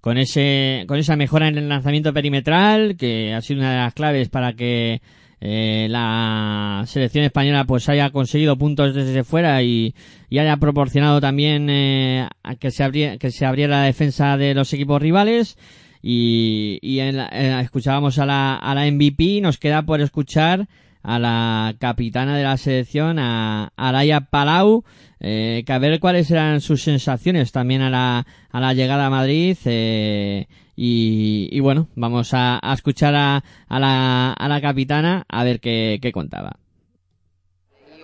con 0.00 0.16
ese 0.16 0.84
con 0.88 0.98
esa 0.98 1.16
mejora 1.16 1.48
en 1.48 1.58
el 1.58 1.68
lanzamiento 1.68 2.14
perimetral 2.14 2.96
que 2.96 3.34
ha 3.34 3.42
sido 3.42 3.60
una 3.60 3.72
de 3.72 3.78
las 3.78 3.92
claves 3.92 4.30
para 4.30 4.54
que 4.54 5.02
eh, 5.40 5.86
la 5.90 6.82
selección 6.86 7.24
española 7.24 7.64
pues 7.64 7.88
haya 7.88 8.10
conseguido 8.10 8.56
puntos 8.58 8.94
desde 8.94 9.22
fuera 9.24 9.62
y, 9.62 9.94
y 10.28 10.38
haya 10.38 10.56
proporcionado 10.56 11.20
también 11.20 11.68
eh, 11.70 12.28
a 12.42 12.54
que 12.56 12.70
se 12.70 12.82
abriera 12.84 13.18
que 13.18 13.30
se 13.30 13.46
abriera 13.46 13.78
la 13.78 13.84
defensa 13.84 14.36
de 14.36 14.54
los 14.54 14.72
equipos 14.72 15.00
rivales. 15.00 15.56
Y, 16.02 16.78
y 16.80 17.00
en 17.00 17.16
la- 17.16 17.28
eh, 17.32 17.60
escuchábamos 17.62 18.18
a 18.18 18.26
la, 18.26 18.54
a 18.56 18.74
la 18.74 18.86
MVP 18.90 19.40
nos 19.40 19.58
queda 19.58 19.82
por 19.82 20.00
escuchar 20.00 20.68
a 21.02 21.18
la 21.18 21.74
capitana 21.78 22.36
de 22.36 22.42
la 22.44 22.56
selección, 22.56 23.18
a 23.18 23.72
Araya 23.76 24.20
Palau, 24.22 24.84
eh, 25.20 25.62
que 25.66 25.72
a 25.72 25.78
ver 25.78 26.00
cuáles 26.00 26.30
eran 26.30 26.60
sus 26.60 26.82
sensaciones 26.82 27.52
también 27.52 27.82
a 27.82 27.90
la, 27.90 28.26
a 28.50 28.60
la 28.60 28.74
llegada 28.74 29.06
a 29.06 29.10
Madrid. 29.10 29.56
eh, 29.64 30.46
y, 30.80 31.48
y 31.50 31.58
bueno, 31.60 31.88
vamos 31.96 32.34
a, 32.34 32.60
a 32.62 32.72
escuchar 32.72 33.14
a, 33.16 33.42
a, 33.68 33.78
la, 33.80 34.32
a 34.32 34.48
la 34.48 34.60
capitana 34.60 35.24
a 35.28 35.42
ver 35.42 35.58
qué, 35.58 35.98
qué 36.00 36.12
contaba. 36.12 36.52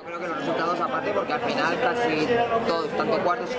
creo 0.05 0.19
que 0.21 0.27
los 0.27 0.39
resultados 0.39 0.81
aparte 0.81 1.13
porque 1.13 1.33
al 1.35 1.41
final 1.41 1.81
casi 1.81 2.27
todos, 2.67 2.89
tanto 2.97 3.23
cuartos 3.23 3.51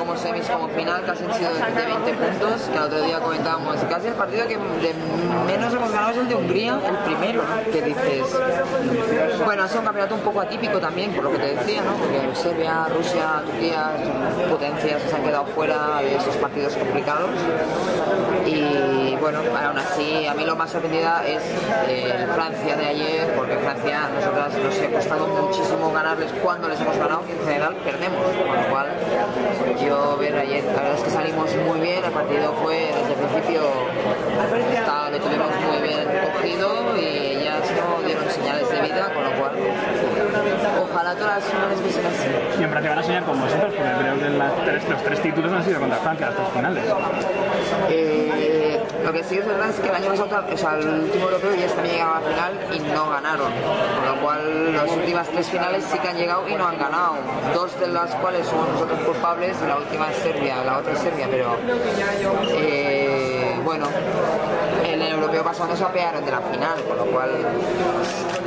como 0.49 0.67
final 0.69 1.03
casi 1.05 1.23
han 1.23 1.33
sido 1.33 1.53
de 1.53 1.85
20 1.85 2.13
puntos, 2.13 2.61
que 2.69 2.77
el 2.77 2.83
otro 2.83 3.01
día 3.01 3.19
comentábamos, 3.19 3.77
casi 3.89 4.07
el 4.07 4.13
partido 4.13 4.47
que 4.47 4.57
de 4.57 4.93
menos 5.47 5.73
hemos 5.73 5.91
ganado 5.91 6.11
es 6.11 6.17
el 6.17 6.27
de 6.27 6.35
Hungría, 6.35 6.79
el 6.85 6.97
primero, 6.97 7.41
que 7.71 7.81
dices, 7.81 8.23
bueno, 9.43 9.63
ha 9.63 9.67
sido 9.67 9.79
un 9.79 9.85
campeonato 9.85 10.15
un 10.15 10.21
poco 10.21 10.41
atípico 10.41 10.79
también, 10.79 11.11
por 11.13 11.23
lo 11.23 11.31
que 11.31 11.39
te 11.39 11.55
decía, 11.55 11.81
¿no? 11.81 11.93
porque 11.93 12.35
Serbia, 12.35 12.87
Rusia, 12.95 13.43
Turquía, 13.45 13.91
potencias 14.49 15.01
que 15.03 15.09
se 15.09 15.15
han 15.15 15.23
quedado 15.23 15.45
fuera 15.47 16.01
de 16.01 16.15
esos 16.15 16.35
partidos 16.37 16.75
complicados 16.75 17.29
y 18.45 19.15
bueno, 19.19 19.39
aún 19.39 19.77
así 19.77 20.27
a 20.27 20.33
mí 20.33 20.45
lo 20.45 20.55
más 20.55 20.69
sorprendida 20.69 21.23
es 21.25 21.41
eh, 21.87 22.27
Francia 22.35 22.75
de 22.75 22.85
ayer, 22.85 23.33
porque 23.35 23.57
Francia 23.57 24.05
a 24.05 24.09
nosotras 24.09 24.53
nos 24.57 24.79
ha 24.79 24.91
costado 24.91 25.27
muchísimo 25.27 25.91
ganarles 25.91 26.31
cuando 26.43 26.67
les 26.67 26.79
hemos 26.79 26.97
ganado, 26.97 27.25
que 27.25 27.33
en 27.33 27.39
general 27.39 27.75
perdemos, 27.83 28.23
con 28.23 28.61
lo 28.61 28.69
cual 28.69 28.87
yo 29.83 30.17
ver 30.17 30.34
la 30.36 30.41
verdad 30.81 30.95
es 30.97 31.01
que 31.03 31.09
salimos 31.11 31.49
muy 31.67 31.79
bien, 31.79 32.03
el 32.03 32.11
partido 32.11 32.53
fue 32.61 32.75
desde 32.91 33.13
el 33.13 33.19
principio, 33.29 33.61
está- 34.73 35.09
lo 35.09 35.17
tuvimos 35.19 35.47
muy 35.65 35.77
bien 35.88 36.03
cogido 36.33 36.97
y 36.97 37.38
ellas 37.39 37.61
no 37.71 38.05
dieron 38.05 38.29
señales 38.29 38.69
de 38.69 38.81
vida, 38.81 39.11
con 39.13 39.23
lo 39.23 39.31
cual 39.39 39.51
ojalá 40.91 41.15
todas 41.15 41.43
las. 41.53 42.24
Y 42.59 42.63
en 42.63 42.69
Francia 42.69 42.89
van 42.89 42.99
a 42.99 43.03
soñar 43.03 43.23
con 43.23 43.39
vosotros, 43.39 43.73
porque 43.73 43.91
creo 43.99 44.19
que 44.19 44.89
los 44.89 45.03
tres 45.03 45.21
títulos 45.21 45.51
han 45.51 45.63
sido 45.63 45.79
contra 45.79 45.97
Francia, 45.97 46.27
las 46.27 46.35
tres 46.35 46.47
finales. 46.49 46.83
Eh, 47.89 48.81
lo 49.03 49.13
que 49.13 49.23
sí 49.23 49.37
es 49.37 49.45
verdad 49.45 49.69
es 49.69 49.79
que 49.79 49.89
el 49.89 49.95
año 49.95 50.09
pasado, 50.09 50.45
o 50.51 50.57
sea, 50.57 50.75
el 50.79 50.87
último 50.87 51.25
europeo 51.25 51.55
ya 51.55 51.67
también 51.67 51.95
llegaba 51.95 52.17
a 52.17 52.21
la 52.21 52.27
final 52.27 52.53
y 52.73 52.79
no 52.79 53.09
ganaron. 53.09 53.51
Con 53.51 54.15
lo 54.15 54.21
cual, 54.21 54.73
las 54.73 54.91
últimas 54.91 55.27
tres 55.29 55.49
finales 55.49 55.83
sí 55.91 55.99
que 55.99 56.07
han 56.07 56.17
llegado 56.17 56.47
y 56.47 56.55
no 56.55 56.67
han 56.67 56.77
ganado. 56.77 57.15
Dos 57.53 57.79
de 57.79 57.87
las 57.87 58.13
cuales 58.15 58.47
somos 58.47 58.69
nosotros 58.69 58.99
culpables 58.99 59.55
la 59.67 59.77
última 59.77 60.09
es 60.11 60.17
Serbia, 60.17 60.63
la 60.63 60.77
otra 60.77 60.93
es 60.93 60.99
Serbia, 60.99 61.27
pero 61.29 61.57
eh, 62.49 63.34
bueno, 63.66 63.88
en 64.86 65.01
el 65.01 65.11
europeo 65.13 65.43
pasado 65.43 65.70
nos 65.70 65.82
apearon 65.82 66.24
de 66.24 66.32
la 66.32 66.39
final, 66.39 66.82
con 66.88 66.97
lo 66.97 67.05
cual 67.05 67.30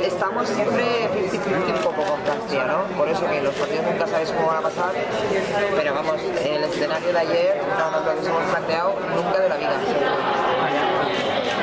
estamos 0.01 0.47
siempre 0.47 0.83
50-50 1.31 1.75
un 1.75 1.81
poco 1.83 2.03
con 2.03 2.19
Francia, 2.21 2.63
¿no? 2.65 2.83
Por 2.97 3.09
eso 3.09 3.25
que 3.29 3.41
los 3.41 3.53
partidos 3.55 3.85
nunca 3.85 4.07
sabes 4.07 4.31
cómo 4.31 4.47
van 4.47 4.57
a 4.57 4.61
pasar, 4.61 4.91
pero 5.75 5.93
vamos, 5.93 6.15
el 6.43 6.63
escenario 6.63 7.11
de 7.11 7.19
ayer 7.19 7.61
no 7.77 7.91
nos 7.91 8.05
lo 8.05 8.11
hubiésemos 8.13 8.43
planteado 8.49 8.95
nunca 9.15 9.39
de 9.39 9.49
la 9.49 9.57
vida. 9.57 9.71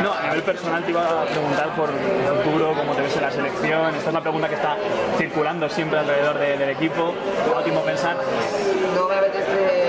No, 0.02 0.12
a 0.12 0.22
nivel 0.24 0.42
personal 0.42 0.84
te 0.84 0.90
iba 0.90 1.22
a 1.22 1.24
preguntar 1.24 1.74
por 1.74 1.88
el 1.88 2.42
futuro, 2.44 2.74
cómo 2.76 2.92
te 2.94 3.00
ves 3.02 3.16
en 3.16 3.22
la 3.22 3.30
selección. 3.30 3.86
Esta 3.94 3.98
es 4.00 4.06
una 4.08 4.20
pregunta 4.20 4.48
que 4.48 4.54
está 4.56 4.76
circulando 5.16 5.68
siempre 5.70 5.98
alrededor 5.98 6.38
de- 6.38 6.58
del 6.58 6.68
equipo. 6.70 7.14
Último 7.56 7.80
pensar. 7.80 8.16
No 8.94 9.08
me 9.08 9.14
apetece 9.16 9.85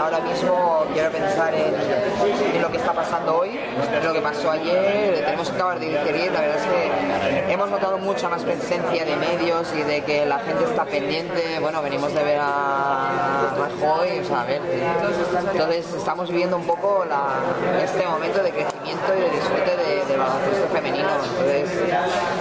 Ahora 0.00 0.20
mismo 0.20 0.84
quiero 0.92 1.10
pensar 1.10 1.54
en, 1.54 2.62
lo 2.62 2.70
que 2.70 2.78
está 2.78 2.92
pasando 2.92 3.38
hoy, 3.38 3.58
lo 4.02 4.12
que 4.12 4.20
pasó 4.20 4.50
ayer. 4.50 5.24
Tenemos 5.24 5.48
que 5.50 5.56
acabar 5.56 5.78
de 5.78 5.88
digerir. 5.88 6.32
La 6.32 6.40
verdad 6.40 6.56
es 6.56 6.66
que 6.66 7.52
hemos 7.52 7.70
notado 7.70 7.98
mucha 7.98 8.28
más 8.28 8.42
presencia 8.42 9.04
de 9.04 9.16
medios 9.16 9.72
y 9.74 9.82
de 9.82 10.02
que 10.02 10.26
la 10.26 10.38
gente 10.40 10.64
está 10.64 10.84
pendiente. 10.84 11.58
Bueno, 11.60 11.82
venimos 11.82 12.14
de 12.14 12.24
ver 12.24 12.40
a 12.40 13.54
Rajoy, 13.58 14.20
o 14.20 14.24
sea, 14.24 14.42
a 14.42 14.44
ver. 14.44 14.62
Entonces 14.62 15.94
estamos 15.96 16.28
viviendo 16.30 16.56
un 16.56 16.66
poco 16.66 17.04
este 17.82 18.06
momento 18.06 18.42
de 18.42 18.71
y 18.84 19.20
de 19.20 19.30
disfrute 19.30 19.76
de- 19.76 20.04
del 20.06 20.18
baloncesto 20.18 20.68
femenino. 20.72 21.08
Entonces, 21.38 21.70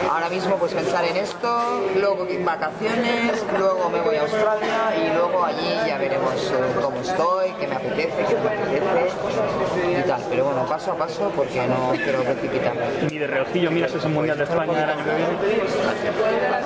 ahora 0.09 0.29
mismo 0.29 0.55
pues 0.57 0.73
pensar 0.73 1.05
en 1.05 1.17
esto, 1.17 1.81
luego 1.95 2.25
vacaciones, 2.43 3.43
luego 3.57 3.89
me 3.89 4.01
voy 4.01 4.15
a 4.15 4.21
Australia 4.21 4.95
y 4.97 5.13
luego 5.13 5.43
allí 5.45 5.75
ya 5.87 5.97
veremos 5.97 6.33
eh, 6.51 6.81
cómo 6.81 6.99
estoy, 7.01 7.51
qué 7.59 7.67
me 7.67 7.75
apetece, 7.75 8.25
qué 8.27 8.33
no 8.33 8.41
me 8.43 8.49
apetece 8.49 9.99
y 9.99 10.03
tal. 10.07 10.21
Pero 10.29 10.45
bueno, 10.45 10.65
paso 10.65 10.91
a 10.91 10.95
paso 10.95 11.31
porque 11.35 11.65
no 11.67 11.91
quiero 11.91 12.23
precipitarme. 12.23 12.81
Ni 13.09 13.17
de 13.17 13.27
reojillo 13.27 13.71
miras 13.71 13.93
ese 13.93 14.07
Mundial 14.07 14.37
de 14.37 14.43
España 14.43 14.83
el 14.83 14.89
año 14.89 15.03
que 15.05 15.15
viene. 15.15 15.35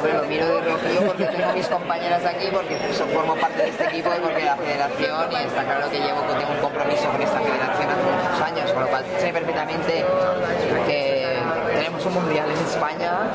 Bueno, 0.01 0.23
miro 0.28 0.45
de 0.47 0.61
reojillo 0.61 1.01
porque 1.07 1.26
tengo 1.26 1.53
mis 1.53 1.67
compañeras 1.67 2.26
aquí, 2.26 2.47
porque 2.51 2.76
formo 3.13 3.36
parte 3.36 3.63
de 3.63 3.69
este 3.69 3.84
equipo 3.86 4.09
y 4.15 4.19
porque 4.19 4.43
la 4.45 4.55
federación, 4.55 5.32
y 5.32 5.36
está 5.45 5.63
claro 5.63 5.89
que 5.89 5.99
llevo 5.99 6.21
tengo 6.39 6.51
un 6.53 6.59
compromiso 6.59 7.09
con 7.11 7.21
esta 7.21 7.39
federación 7.39 7.89
hace 7.89 8.03
muchos 8.03 8.41
años, 8.41 8.71
con 8.71 8.84
lo 8.84 8.89
cual 8.89 9.03
sé 9.19 9.34
perfectamente 9.34 9.64
que 9.68 11.26
tenemos 11.74 12.05
un 12.05 12.13
mundial 12.13 12.49
en 12.49 12.57
España, 12.57 13.32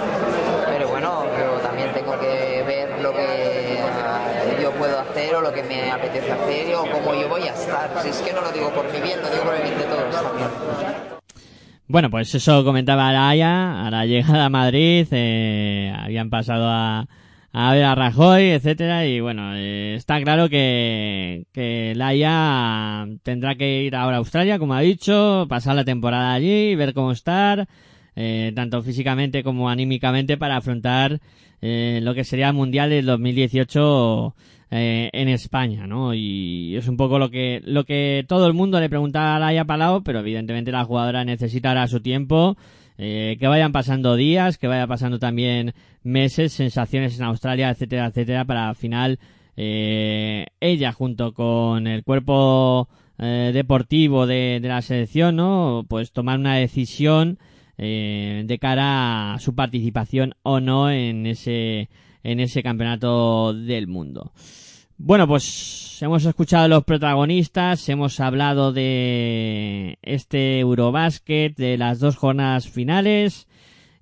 pero 0.67 0.89
bueno, 0.89 1.25
pero 1.37 1.59
también 1.59 1.93
tengo 1.93 2.19
que 2.19 2.63
ver 2.67 3.01
lo 3.01 3.13
que 3.13 3.79
ah, 4.05 4.21
yo 4.63 4.71
puedo 4.73 4.99
hacer 5.01 5.35
o 5.35 5.41
lo 5.41 5.53
que 5.53 5.63
me 5.63 5.91
apetece 5.91 6.33
hacer 6.33 6.75
o 6.75 6.83
cómo 6.91 7.15
yo 7.15 7.29
voy 7.29 7.43
a 7.43 7.53
estar. 7.53 7.91
Si 8.03 8.09
es 8.09 8.21
que 8.23 8.33
no 8.33 8.41
lo 8.41 8.53
digo 8.53 8.71
por 8.71 8.91
mi 8.93 9.01
bien, 9.01 9.21
lo 9.21 9.29
digo 9.31 9.45
por 9.45 9.55
el 9.55 9.63
bien 9.63 9.79
de 9.79 9.85
todos 9.85 10.11
también. 10.11 10.51
Bueno, 11.89 12.09
pues 12.09 12.33
eso 12.35 12.65
comentaba 12.65 13.09
Araya, 13.09 13.85
a 13.87 13.91
la 13.91 14.07
llegada 14.07 14.45
a 14.45 14.49
Madrid, 14.49 15.09
eh, 15.11 15.93
habían 15.99 16.31
pasado 16.31 16.69
a, 16.69 17.07
a 17.53 17.73
ver 17.73 17.85
a 17.85 17.95
Rajoy, 17.95 18.51
etcétera, 18.51 19.07
y 19.07 19.21
bueno, 19.21 19.57
eh, 19.57 19.95
está 19.97 20.21
claro 20.23 20.49
que, 20.49 21.47
que 21.53 21.95
tendrá 23.23 23.55
que 23.57 23.83
ir 23.83 23.97
ahora 23.97 24.17
a 24.17 24.19
Australia, 24.19 24.59
como 24.59 24.75
ha 24.75 24.81
dicho, 24.81 25.47
pasar 25.49 25.75
la 25.75 25.85
temporada 25.85 26.33
allí, 26.33 26.75
ver 26.77 26.95
cómo 26.95 27.13
estar, 27.13 27.69
eh, 28.15 28.53
tanto 28.55 28.83
físicamente 28.83 29.43
como 29.43 29.69
anímicamente 29.69 30.37
para 30.37 30.57
afrontar 30.57 31.21
eh, 31.61 32.01
lo 32.03 32.15
que 32.15 32.25
sería 32.25 32.49
el 32.49 32.55
Mundial 32.55 32.91
del 32.91 33.07
2018 33.07 34.35
eh, 34.71 35.11
en 35.13 35.29
España, 35.29 35.87
¿no? 35.87 36.15
Y 36.15 36.77
es 36.77 36.89
un 36.89 36.97
poco 36.97 37.19
lo 37.19 37.31
que 37.31 37.61
lo 37.65 37.85
que 37.85 38.25
todo 38.29 38.47
el 38.47 38.55
mundo 38.55 38.81
le 38.81 38.89
preguntaba 38.89 39.37
a 39.37 39.39
Laia 39.39 39.65
Palau, 39.65 40.03
pero 40.03 40.21
evidentemente 40.21 40.71
la 40.71 40.85
jugadora 40.85 41.25
necesita 41.25 41.71
ahora 41.71 41.89
su 41.89 42.01
tiempo, 42.01 42.57
eh, 43.03 43.39
que 43.41 43.47
vayan 43.47 43.73
pasando 43.73 44.15
días, 44.15 44.59
que 44.59 44.67
vaya 44.67 44.87
pasando 44.87 45.19
también 45.19 45.73
meses, 46.03 46.53
sensaciones 46.53 47.19
en 47.19 47.25
Australia, 47.25 47.71
etcétera, 47.71 48.09
etcétera, 48.09 48.45
para 48.45 48.69
al 48.69 48.77
final 48.77 49.19
eh, 49.57 50.45
ella 50.61 50.93
junto 50.93 51.33
con 51.33 51.87
el 51.87 52.05
cuerpo 52.05 52.91
eh, 53.19 53.53
deportivo 53.55 54.27
de, 54.27 54.61
la 54.63 54.83
selección, 54.83 55.37
¿no? 55.37 55.87
Pues 55.89 56.13
tomar 56.13 56.39
una 56.39 56.57
decisión 56.57 57.39
eh, 57.79 58.43
de 58.45 58.59
cara 58.59 59.33
a 59.33 59.39
su 59.39 59.55
participación 59.55 60.35
o 60.43 60.61
no 60.61 60.91
en 60.91 61.27
ese 61.27 61.89
en 62.23 62.39
ese 62.39 62.63
campeonato 62.63 63.55
del 63.55 63.87
mundo. 63.87 64.33
Bueno, 65.03 65.27
pues 65.27 65.97
hemos 66.03 66.27
escuchado 66.27 66.65
a 66.65 66.69
los 66.69 66.85
protagonistas, 66.85 67.89
hemos 67.89 68.21
hablado 68.21 68.71
de 68.71 69.99
este 70.03 70.59
Eurobasket, 70.61 71.57
de 71.57 71.79
las 71.79 72.01
dos 72.01 72.17
jornadas 72.17 72.69
finales, 72.69 73.49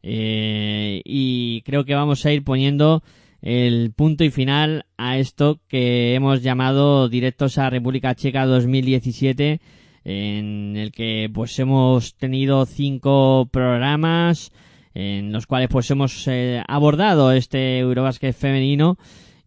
eh, 0.02 1.00
y 1.04 1.62
creo 1.62 1.84
que 1.84 1.94
vamos 1.94 2.26
a 2.26 2.32
ir 2.32 2.42
poniendo 2.42 3.04
el 3.42 3.92
punto 3.92 4.24
y 4.24 4.30
final 4.30 4.86
a 4.96 5.18
esto 5.18 5.60
que 5.68 6.16
hemos 6.16 6.42
llamado 6.42 7.08
Directos 7.08 7.58
a 7.58 7.70
República 7.70 8.16
Checa 8.16 8.44
2017, 8.44 9.60
en 10.04 10.76
el 10.76 10.90
que 10.90 11.30
pues 11.32 11.56
hemos 11.60 12.16
tenido 12.16 12.66
cinco 12.66 13.48
programas, 13.52 14.50
en 14.94 15.30
los 15.30 15.46
cuales 15.46 15.68
pues 15.70 15.88
hemos 15.92 16.26
eh, 16.26 16.60
abordado 16.66 17.30
este 17.30 17.78
Eurobasket 17.78 18.34
femenino 18.34 18.98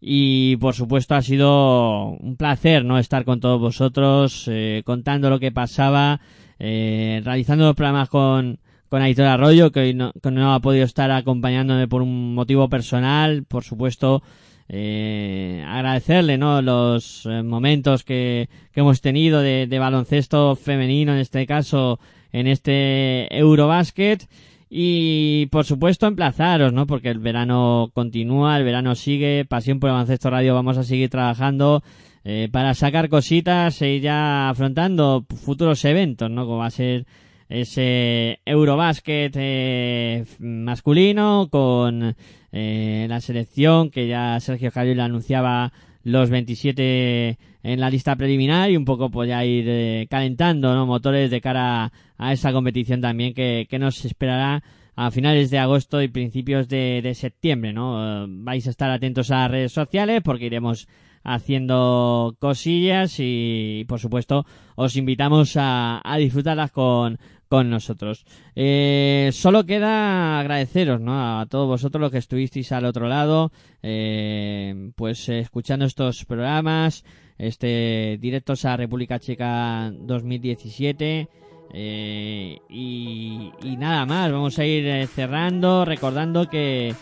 y 0.02 0.58
por 0.58 0.74
supuesto 0.74 1.14
ha 1.14 1.22
sido 1.22 2.10
un 2.10 2.36
placer 2.36 2.84
no 2.84 2.98
estar 2.98 3.24
con 3.24 3.40
todos 3.40 3.62
vosotros 3.62 4.48
eh, 4.52 4.82
contando 4.84 5.30
lo 5.30 5.40
que 5.40 5.52
pasaba 5.52 6.20
eh, 6.58 7.22
realizando 7.24 7.66
los 7.66 7.76
programas 7.76 8.10
con 8.10 8.60
con 8.92 9.02
Aitor 9.02 9.26
Arroyo 9.26 9.72
que 9.72 9.80
hoy 9.80 9.94
no, 9.94 10.12
que 10.22 10.32
no 10.32 10.54
ha 10.54 10.60
podido 10.60 10.84
estar 10.84 11.10
acompañándome 11.12 11.88
por 11.88 12.02
un 12.02 12.36
motivo 12.36 12.68
personal. 12.68 13.46
Por 13.46 13.64
supuesto 13.64 14.22
eh, 14.68 15.64
agradecerle 15.66 16.38
no 16.38 16.62
los 16.62 17.26
eh, 17.26 17.42
momentos 17.42 18.04
que, 18.04 18.50
que 18.74 18.82
hemos 18.82 19.00
tenido 19.00 19.40
de, 19.40 19.66
de 19.66 19.80
baloncesto 19.80 20.58
femenino 20.58 21.14
en 21.14 21.20
este 21.20 21.48
caso 21.48 22.02
en 22.34 22.48
este 22.48 23.34
Eurobasket 23.34 24.28
y 24.74 25.48
por 25.48 25.66
supuesto 25.66 26.08
emplazaros, 26.08 26.72
¿no? 26.72 26.88
Porque 26.88 27.10
el 27.10 27.20
verano 27.20 27.92
continúa, 27.94 28.58
el 28.58 28.64
verano 28.64 28.96
sigue, 28.96 29.44
Pasión 29.44 29.82
por 29.82 29.90
el 29.90 29.96
Baloncesto 29.96 30.30
Radio 30.30 30.56
vamos 30.56 30.78
a 30.78 30.86
seguir 30.86 31.10
trabajando 31.10 31.84
eh, 32.24 32.48
para 32.50 32.74
sacar 32.74 33.10
cositas 33.10 33.82
e 33.82 33.96
ir 33.96 34.04
ya 34.04 34.50
afrontando 34.50 35.26
futuros 35.44 35.84
eventos, 35.84 36.32
¿no? 36.32 36.46
Como 36.46 36.60
va 36.60 36.68
a 36.68 36.72
ser 36.72 37.06
ese 37.50 38.40
Eurobasket 38.46 39.34
eh, 39.36 40.24
masculino 40.40 41.50
con 41.52 42.16
eh, 42.54 43.08
la 43.10 43.20
selección 43.20 43.92
que 43.92 44.08
ya 44.08 44.40
Sergio 44.40 44.72
Javier 44.72 45.02
anunciaba 45.02 45.74
los 46.04 46.30
27 46.30 47.38
en 47.64 47.80
la 47.80 47.90
lista 47.90 48.16
preliminar 48.16 48.72
y 48.72 48.78
un 48.78 48.86
poco 48.86 49.10
pues 49.10 49.30
ya 49.30 49.44
ir 49.46 49.66
eh, 49.68 50.08
calentando 50.10 50.74
¿no? 50.74 50.86
motores 50.86 51.30
de 51.32 51.42
cara 51.42 51.92
a 52.18 52.34
esa 52.34 52.52
competición 52.52 53.02
también 53.02 53.34
que, 53.34 53.68
que 53.70 53.80
nos 53.80 54.04
esperará 54.06 54.64
a 54.96 55.12
finales 55.12 55.50
de 55.50 55.60
agosto 55.60 56.02
y 56.02 56.08
principios 56.08 56.68
de, 56.68 57.02
de 57.02 57.16
septiembre, 57.16 57.74
¿no? 57.74 58.24
Eh, 58.24 58.28
vais 58.30 58.68
a 58.68 58.70
estar 58.70 58.92
atentos 58.92 59.32
a 59.32 59.40
las 59.40 59.52
redes 59.52 59.72
sociales 59.72 60.22
porque 60.24 60.46
iremos 60.46 60.88
haciendo 61.24 62.36
cosillas 62.40 63.16
y, 63.20 63.86
por 63.88 64.00
supuesto 64.00 64.46
os 64.76 64.96
invitamos 64.96 65.56
a, 65.56 66.02
a 66.04 66.18
disfrutarlas 66.18 66.72
con, 66.72 67.20
con 67.52 67.70
nosotros. 67.70 68.26
Eh, 68.56 69.30
solo 69.34 69.66
queda 69.66 70.40
agradeceros 70.40 71.02
¿no? 71.02 71.40
a 71.42 71.46
todos 71.48 71.68
vosotros 71.68 72.00
los 72.00 72.10
que 72.10 72.18
estuvisteis 72.18 72.72
al 72.72 72.86
otro 72.86 73.10
lado, 73.10 73.52
eh, 73.84 74.92
pues 74.96 75.28
escuchando 75.28 75.84
estos 75.84 76.24
programas, 76.24 77.04
este 77.42 78.20
directos 78.22 78.66
a 78.66 78.78
República 78.78 79.20
Checa 79.20 79.92
2017. 79.92 81.28
Eh, 81.74 82.60
y, 82.70 83.52
nada 83.78 84.06
más, 84.06 84.32
vamos 84.32 84.60
a 84.60 84.66
ir 84.66 84.86
eh, 84.86 85.08
cerrando, 85.08 85.84
recordando 85.84 86.48
que 86.50 86.94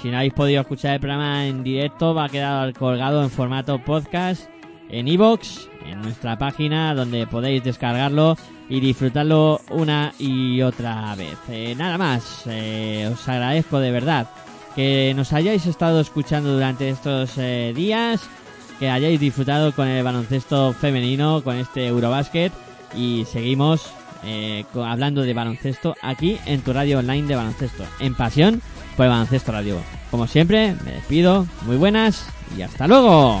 si 0.00 0.10
no 0.10 0.18
habéis 0.18 0.34
podido 0.34 0.60
escuchar 0.60 0.94
el 0.94 1.00
programa 1.00 1.46
en 1.46 1.64
directo, 1.64 2.14
va 2.14 2.26
a 2.26 2.28
quedar 2.28 2.72
colgado 2.74 3.22
en 3.22 3.30
formato 3.30 3.82
podcast 3.84 4.48
en 4.90 5.08
iBox, 5.08 5.68
en 5.86 6.00
nuestra 6.02 6.38
página 6.38 6.94
donde 6.94 7.26
podéis 7.26 7.64
descargarlo 7.64 8.36
y 8.68 8.80
disfrutarlo 8.80 9.60
una 9.70 10.12
y 10.18 10.62
otra 10.62 11.14
vez. 11.16 11.36
Eh, 11.48 11.74
nada 11.76 11.98
más, 11.98 12.46
os 12.46 13.28
agradezco 13.28 13.80
de 13.80 13.90
verdad 13.90 14.28
que 14.76 15.12
nos 15.16 15.32
hayáis 15.32 15.66
estado 15.66 16.00
escuchando 16.00 16.52
durante 16.52 16.88
estos 16.88 17.36
días, 17.74 18.28
que 18.78 18.90
hayáis 18.90 19.20
disfrutado 19.20 19.72
con 19.72 19.88
el 19.88 20.02
baloncesto 20.04 20.72
femenino, 20.72 21.42
con 21.42 21.56
este 21.56 21.86
Eurobasket 21.86 22.52
y 22.94 23.24
seguimos 23.30 23.90
eh, 24.24 24.64
hablando 24.74 25.22
de 25.22 25.34
baloncesto 25.34 25.94
aquí 26.02 26.38
en 26.46 26.60
tu 26.62 26.72
radio 26.72 26.98
online 26.98 27.26
de 27.26 27.36
baloncesto, 27.36 27.84
en 28.00 28.14
pasión 28.14 28.62
por 28.96 29.06
el 29.06 29.10
baloncesto 29.10 29.52
radio. 29.52 29.76
Como 30.10 30.26
siempre, 30.26 30.74
me 30.84 30.92
despido, 30.92 31.46
muy 31.62 31.76
buenas 31.76 32.26
y 32.56 32.62
hasta 32.62 32.86
luego. 32.86 33.40